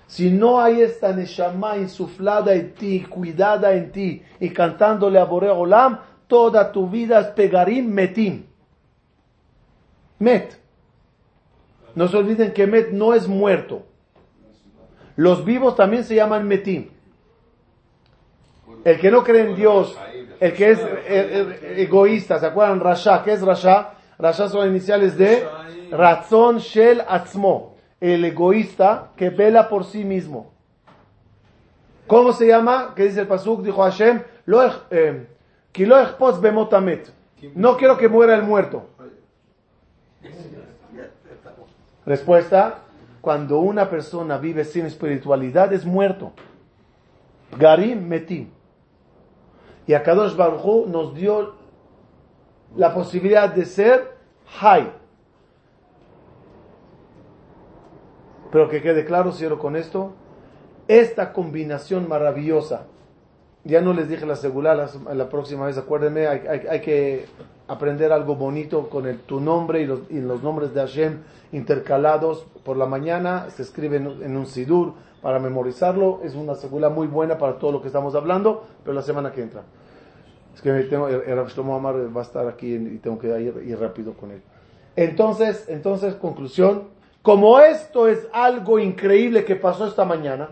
Si 0.06 0.30
no 0.30 0.58
hay 0.62 0.80
esta 0.80 1.12
neshama 1.12 1.76
insuflada 1.76 2.54
en 2.54 2.72
ti, 2.72 3.02
cuidada 3.02 3.74
en 3.74 3.92
ti, 3.92 4.22
y 4.40 4.48
cantándole 4.48 5.18
a 5.18 5.24
Boré 5.24 5.50
Olam, 5.50 5.98
toda 6.26 6.72
tu 6.72 6.88
vida 6.88 7.20
es 7.20 7.26
pegarim 7.26 7.86
metim. 7.86 8.44
Met. 10.18 10.65
No 11.96 12.06
se 12.08 12.16
olviden 12.18 12.52
que 12.52 12.66
Met 12.66 12.90
no 12.92 13.14
es 13.14 13.26
muerto. 13.26 13.82
Los 15.16 15.44
vivos 15.44 15.74
también 15.76 16.04
se 16.04 16.14
llaman 16.14 16.46
Metim. 16.46 16.90
El 18.84 19.00
que 19.00 19.10
no 19.10 19.24
cree 19.24 19.48
en 19.48 19.56
Dios, 19.56 19.96
el 20.38 20.52
que 20.52 20.70
es 20.72 20.78
eh, 20.78 20.86
eh, 21.08 21.74
egoísta, 21.78 22.38
¿se 22.38 22.46
acuerdan? 22.46 22.80
Rasha, 22.80 23.24
¿qué 23.24 23.32
es 23.32 23.40
Rasha? 23.40 23.94
Rasha 24.18 24.48
son 24.48 24.60
las 24.60 24.68
iniciales 24.68 25.16
de 25.16 25.48
Razón 25.90 26.58
Shel 26.58 27.02
Atzmo, 27.08 27.76
el 27.98 28.24
egoísta 28.26 29.12
que 29.16 29.30
vela 29.30 29.68
por 29.68 29.84
sí 29.84 30.04
mismo. 30.04 30.52
¿Cómo 32.06 32.32
se 32.32 32.46
llama? 32.46 32.92
¿Qué 32.94 33.04
dice 33.04 33.22
el 33.22 33.26
Pasuk? 33.26 33.62
Dijo 33.62 33.82
Hashem, 33.82 34.22
eh, 34.90 35.26
no 37.54 37.76
quiero 37.78 37.96
que 37.96 38.08
muera 38.08 38.34
el 38.34 38.42
muerto. 38.42 38.90
Respuesta, 42.06 42.82
cuando 43.20 43.58
una 43.58 43.90
persona 43.90 44.38
vive 44.38 44.64
sin 44.64 44.86
espiritualidad 44.86 45.72
es 45.72 45.84
muerto. 45.84 46.32
Garim 47.58 48.06
Metim. 48.06 48.50
Y 49.88 49.94
Akadosh 49.94 50.36
Baruj 50.36 50.86
nos 50.86 51.14
dio 51.14 51.54
la 52.76 52.94
posibilidad 52.94 53.52
de 53.52 53.64
ser 53.64 54.16
Hay. 54.60 54.92
Pero 58.52 58.68
que 58.68 58.80
quede 58.80 59.04
claro, 59.04 59.32
cierro 59.32 59.58
con 59.58 59.74
esto, 59.74 60.12
esta 60.86 61.32
combinación 61.32 62.08
maravillosa, 62.08 62.86
ya 63.64 63.80
no 63.80 63.92
les 63.92 64.08
dije 64.08 64.24
la 64.24 64.36
segura, 64.36 64.76
la, 64.76 64.88
la 65.12 65.28
próxima 65.28 65.66
vez 65.66 65.76
acuérdenme, 65.76 66.28
hay 66.28 66.80
que 66.80 67.26
aprender 67.68 68.12
algo 68.12 68.36
bonito 68.36 68.88
con 68.88 69.06
el, 69.06 69.18
tu 69.20 69.40
nombre 69.40 69.80
y 69.82 69.86
los, 69.86 70.42
nombres 70.42 70.72
de 70.74 70.80
Hashem 70.80 71.18
intercalados 71.52 72.46
por 72.64 72.76
la 72.76 72.86
mañana, 72.86 73.48
se 73.50 73.62
escribe 73.62 73.96
en, 73.96 74.36
un 74.36 74.46
sidur 74.46 74.94
para 75.22 75.38
memorizarlo, 75.38 76.20
es 76.22 76.34
una 76.34 76.54
segura 76.54 76.88
muy 76.88 77.06
buena 77.06 77.38
para 77.38 77.58
todo 77.58 77.72
lo 77.72 77.80
que 77.80 77.88
estamos 77.88 78.14
hablando, 78.14 78.64
pero 78.84 78.94
la 78.94 79.02
semana 79.02 79.32
que 79.32 79.42
entra. 79.42 79.62
Es 80.54 80.62
que 80.62 80.72
tengo, 80.84 81.08
el, 81.08 81.22
el 81.26 81.36
Rav 81.36 81.48
Shlomo 81.48 81.82
va 81.82 82.20
a 82.20 82.24
estar 82.24 82.46
aquí 82.48 82.74
y 82.74 82.98
tengo 82.98 83.18
que 83.18 83.28
ir 83.40 83.78
rápido 83.78 84.14
con 84.14 84.30
él. 84.30 84.42
Entonces, 84.94 85.66
entonces, 85.68 86.14
conclusión, 86.14 86.84
como 87.22 87.58
esto 87.58 88.08
es 88.08 88.26
algo 88.32 88.78
increíble 88.78 89.44
que 89.44 89.56
pasó 89.56 89.86
esta 89.86 90.04
mañana, 90.04 90.50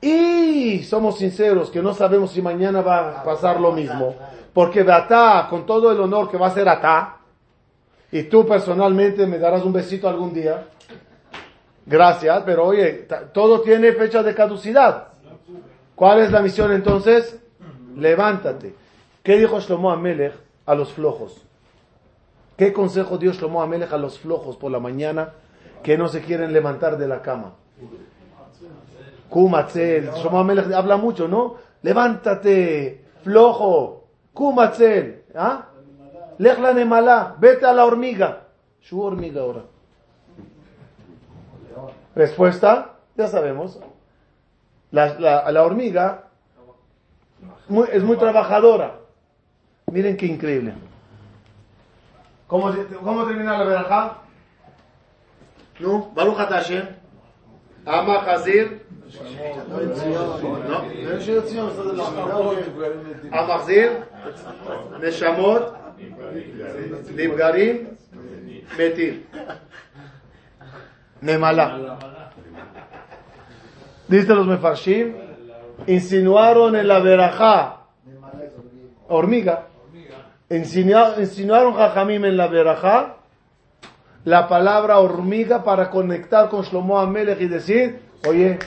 y 0.00 0.84
somos 0.84 1.18
sinceros 1.18 1.70
que 1.70 1.82
no 1.82 1.94
sabemos 1.94 2.30
si 2.30 2.42
mañana 2.42 2.82
va 2.82 3.20
a 3.20 3.24
pasar 3.24 3.60
lo 3.60 3.72
mismo, 3.72 4.14
porque 4.56 4.80
Atá, 4.80 5.48
con 5.50 5.66
todo 5.66 5.92
el 5.92 6.00
honor 6.00 6.30
que 6.30 6.38
va 6.38 6.46
a 6.46 6.50
ser 6.50 6.66
Atá, 6.66 7.18
y 8.10 8.22
tú 8.22 8.46
personalmente 8.46 9.26
me 9.26 9.38
darás 9.38 9.62
un 9.62 9.72
besito 9.74 10.08
algún 10.08 10.32
día, 10.32 10.68
gracias, 11.84 12.42
pero 12.46 12.64
oye, 12.64 13.06
todo 13.34 13.60
tiene 13.60 13.92
fecha 13.92 14.22
de 14.22 14.34
caducidad. 14.34 15.08
¿Cuál 15.94 16.20
es 16.20 16.32
la 16.32 16.40
misión 16.40 16.72
entonces? 16.72 17.38
Levántate. 17.96 18.74
¿Qué 19.22 19.36
dijo 19.36 19.60
Shlomo 19.60 19.90
Amelech 19.90 20.32
a 20.64 20.74
los 20.74 20.90
flojos? 20.90 21.44
¿Qué 22.56 22.72
consejo 22.72 23.18
dio 23.18 23.32
Shlomo 23.34 23.60
Amelech 23.60 23.92
a 23.92 23.98
los 23.98 24.18
flojos 24.18 24.56
por 24.56 24.72
la 24.72 24.80
mañana 24.80 25.32
que 25.82 25.98
no 25.98 26.08
se 26.08 26.22
quieren 26.22 26.54
levantar 26.54 26.96
de 26.96 27.06
la 27.06 27.20
cama? 27.20 27.52
Kumatzel. 29.28 30.12
Shlomo 30.12 30.38
Amelech 30.38 30.72
habla 30.72 30.96
mucho, 30.96 31.28
¿no? 31.28 31.56
Levántate, 31.82 33.04
flojo. 33.22 33.95
Kumatzel. 34.36 35.24
¿Ah? 35.34 35.66
Lech 36.38 36.58
la 36.58 36.72
nemalá. 36.74 37.34
Vete 37.38 37.64
a 37.64 37.72
la 37.72 37.84
hormiga. 37.86 38.42
Su 38.80 39.00
hormiga 39.02 39.40
ahora. 39.40 39.62
Respuesta, 42.14 42.92
ya 43.16 43.26
sabemos. 43.28 43.78
La, 44.90 45.18
la- 45.18 45.50
la 45.50 45.62
hormiga 45.64 46.24
muy- 47.68 47.88
es 47.92 48.02
muy 48.04 48.16
trabajadora. 48.16 49.00
Miren 49.90 50.16
qué 50.16 50.26
increíble. 50.26 50.74
¿Cómo, 52.46 52.72
cómo 53.02 53.26
termina 53.26 53.58
la 53.58 53.64
verajá? 53.64 54.18
No, 55.80 56.10
Baruch 56.14 56.36
Hashem. 56.36 56.86
Ama 57.84 58.14
Hazir. 58.20 58.85
No, 59.69 60.81
no 61.03 61.17
es 61.17 61.25
Shir 61.25 61.41
Tzion, 61.43 61.67
esto 61.69 61.91
es 61.91 61.97
la- 61.97 63.39
המחזיר, 63.39 63.91
נשמות, 64.99 65.63
נפגרים, 67.15 67.77
מתים. 68.77 69.15
Nemala. 71.23 71.65
Dice 74.09 74.33
los 74.33 74.47
mefarshim, 74.47 75.13
insinuaron 75.87 76.75
en 76.75 76.87
la 76.87 76.99
verajá, 76.99 77.55
hormiga, 79.07 79.67
Enseña- 80.49 81.15
Enseñaron 81.17 81.73
Jajamim 81.75 82.25
en 82.25 82.35
la 82.37 82.47
verajá 82.47 83.15
la 84.25 84.47
palabra 84.49 84.97
hormiga 84.99 85.63
para 85.63 85.89
conectar 85.89 86.49
con 86.49 86.63
Shlomo 86.63 86.99
Amelech 86.99 87.39
y 87.39 87.47
decir, 87.47 87.99
oye, 88.27 88.59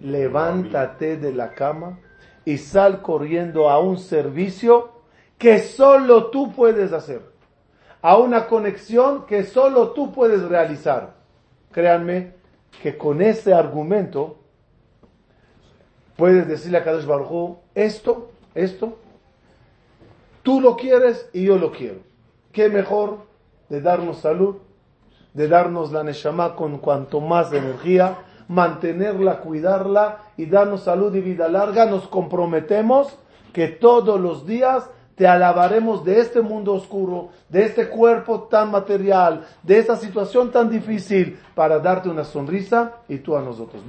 levántate 0.00 1.16
de 1.16 1.32
la 1.32 1.54
cama 1.54 1.98
y 2.44 2.58
sal 2.58 3.02
corriendo 3.02 3.68
a 3.68 3.78
un 3.78 3.98
servicio 3.98 4.90
que 5.36 5.60
solo 5.60 6.26
tú 6.26 6.52
puedes 6.52 6.92
hacer, 6.92 7.22
a 8.02 8.16
una 8.16 8.46
conexión 8.46 9.26
que 9.26 9.44
solo 9.44 9.90
tú 9.90 10.12
puedes 10.12 10.42
realizar. 10.42 11.14
Créanme 11.72 12.34
que 12.82 12.96
con 12.96 13.22
este 13.22 13.52
argumento 13.52 14.38
puedes 16.16 16.48
decirle 16.48 16.78
a 16.78 16.84
Kadosh 16.84 17.06
Baruj 17.06 17.58
esto, 17.74 18.30
esto, 18.54 18.98
tú 20.42 20.60
lo 20.60 20.76
quieres 20.76 21.28
y 21.32 21.44
yo 21.44 21.56
lo 21.56 21.70
quiero. 21.70 22.00
¿Qué 22.52 22.68
mejor 22.68 23.18
de 23.68 23.80
darnos 23.80 24.18
salud, 24.18 24.56
de 25.34 25.48
darnos 25.48 25.92
la 25.92 26.02
Neshama 26.02 26.56
con 26.56 26.78
cuanto 26.78 27.20
más 27.20 27.52
energía, 27.52 28.16
mantenerla, 28.48 29.40
cuidarla 29.40 30.18
y 30.36 30.46
darnos 30.46 30.82
salud 30.82 31.14
y 31.14 31.20
vida 31.20 31.48
larga? 31.48 31.86
Nos 31.86 32.08
comprometemos 32.08 33.16
que 33.52 33.68
todos 33.68 34.20
los 34.20 34.46
días 34.46 34.90
te 35.18 35.26
alabaremos 35.26 36.04
de 36.04 36.20
este 36.20 36.40
mundo 36.40 36.74
oscuro, 36.74 37.30
de 37.48 37.64
este 37.64 37.88
cuerpo 37.88 38.42
tan 38.42 38.70
material, 38.70 39.44
de 39.64 39.78
esta 39.80 39.96
situación 39.96 40.52
tan 40.52 40.70
difícil, 40.70 41.36
para 41.56 41.80
darte 41.80 42.08
una 42.08 42.22
sonrisa 42.22 42.92
y 43.08 43.18
tú 43.18 43.36
a 43.36 43.42
nosotros. 43.42 43.82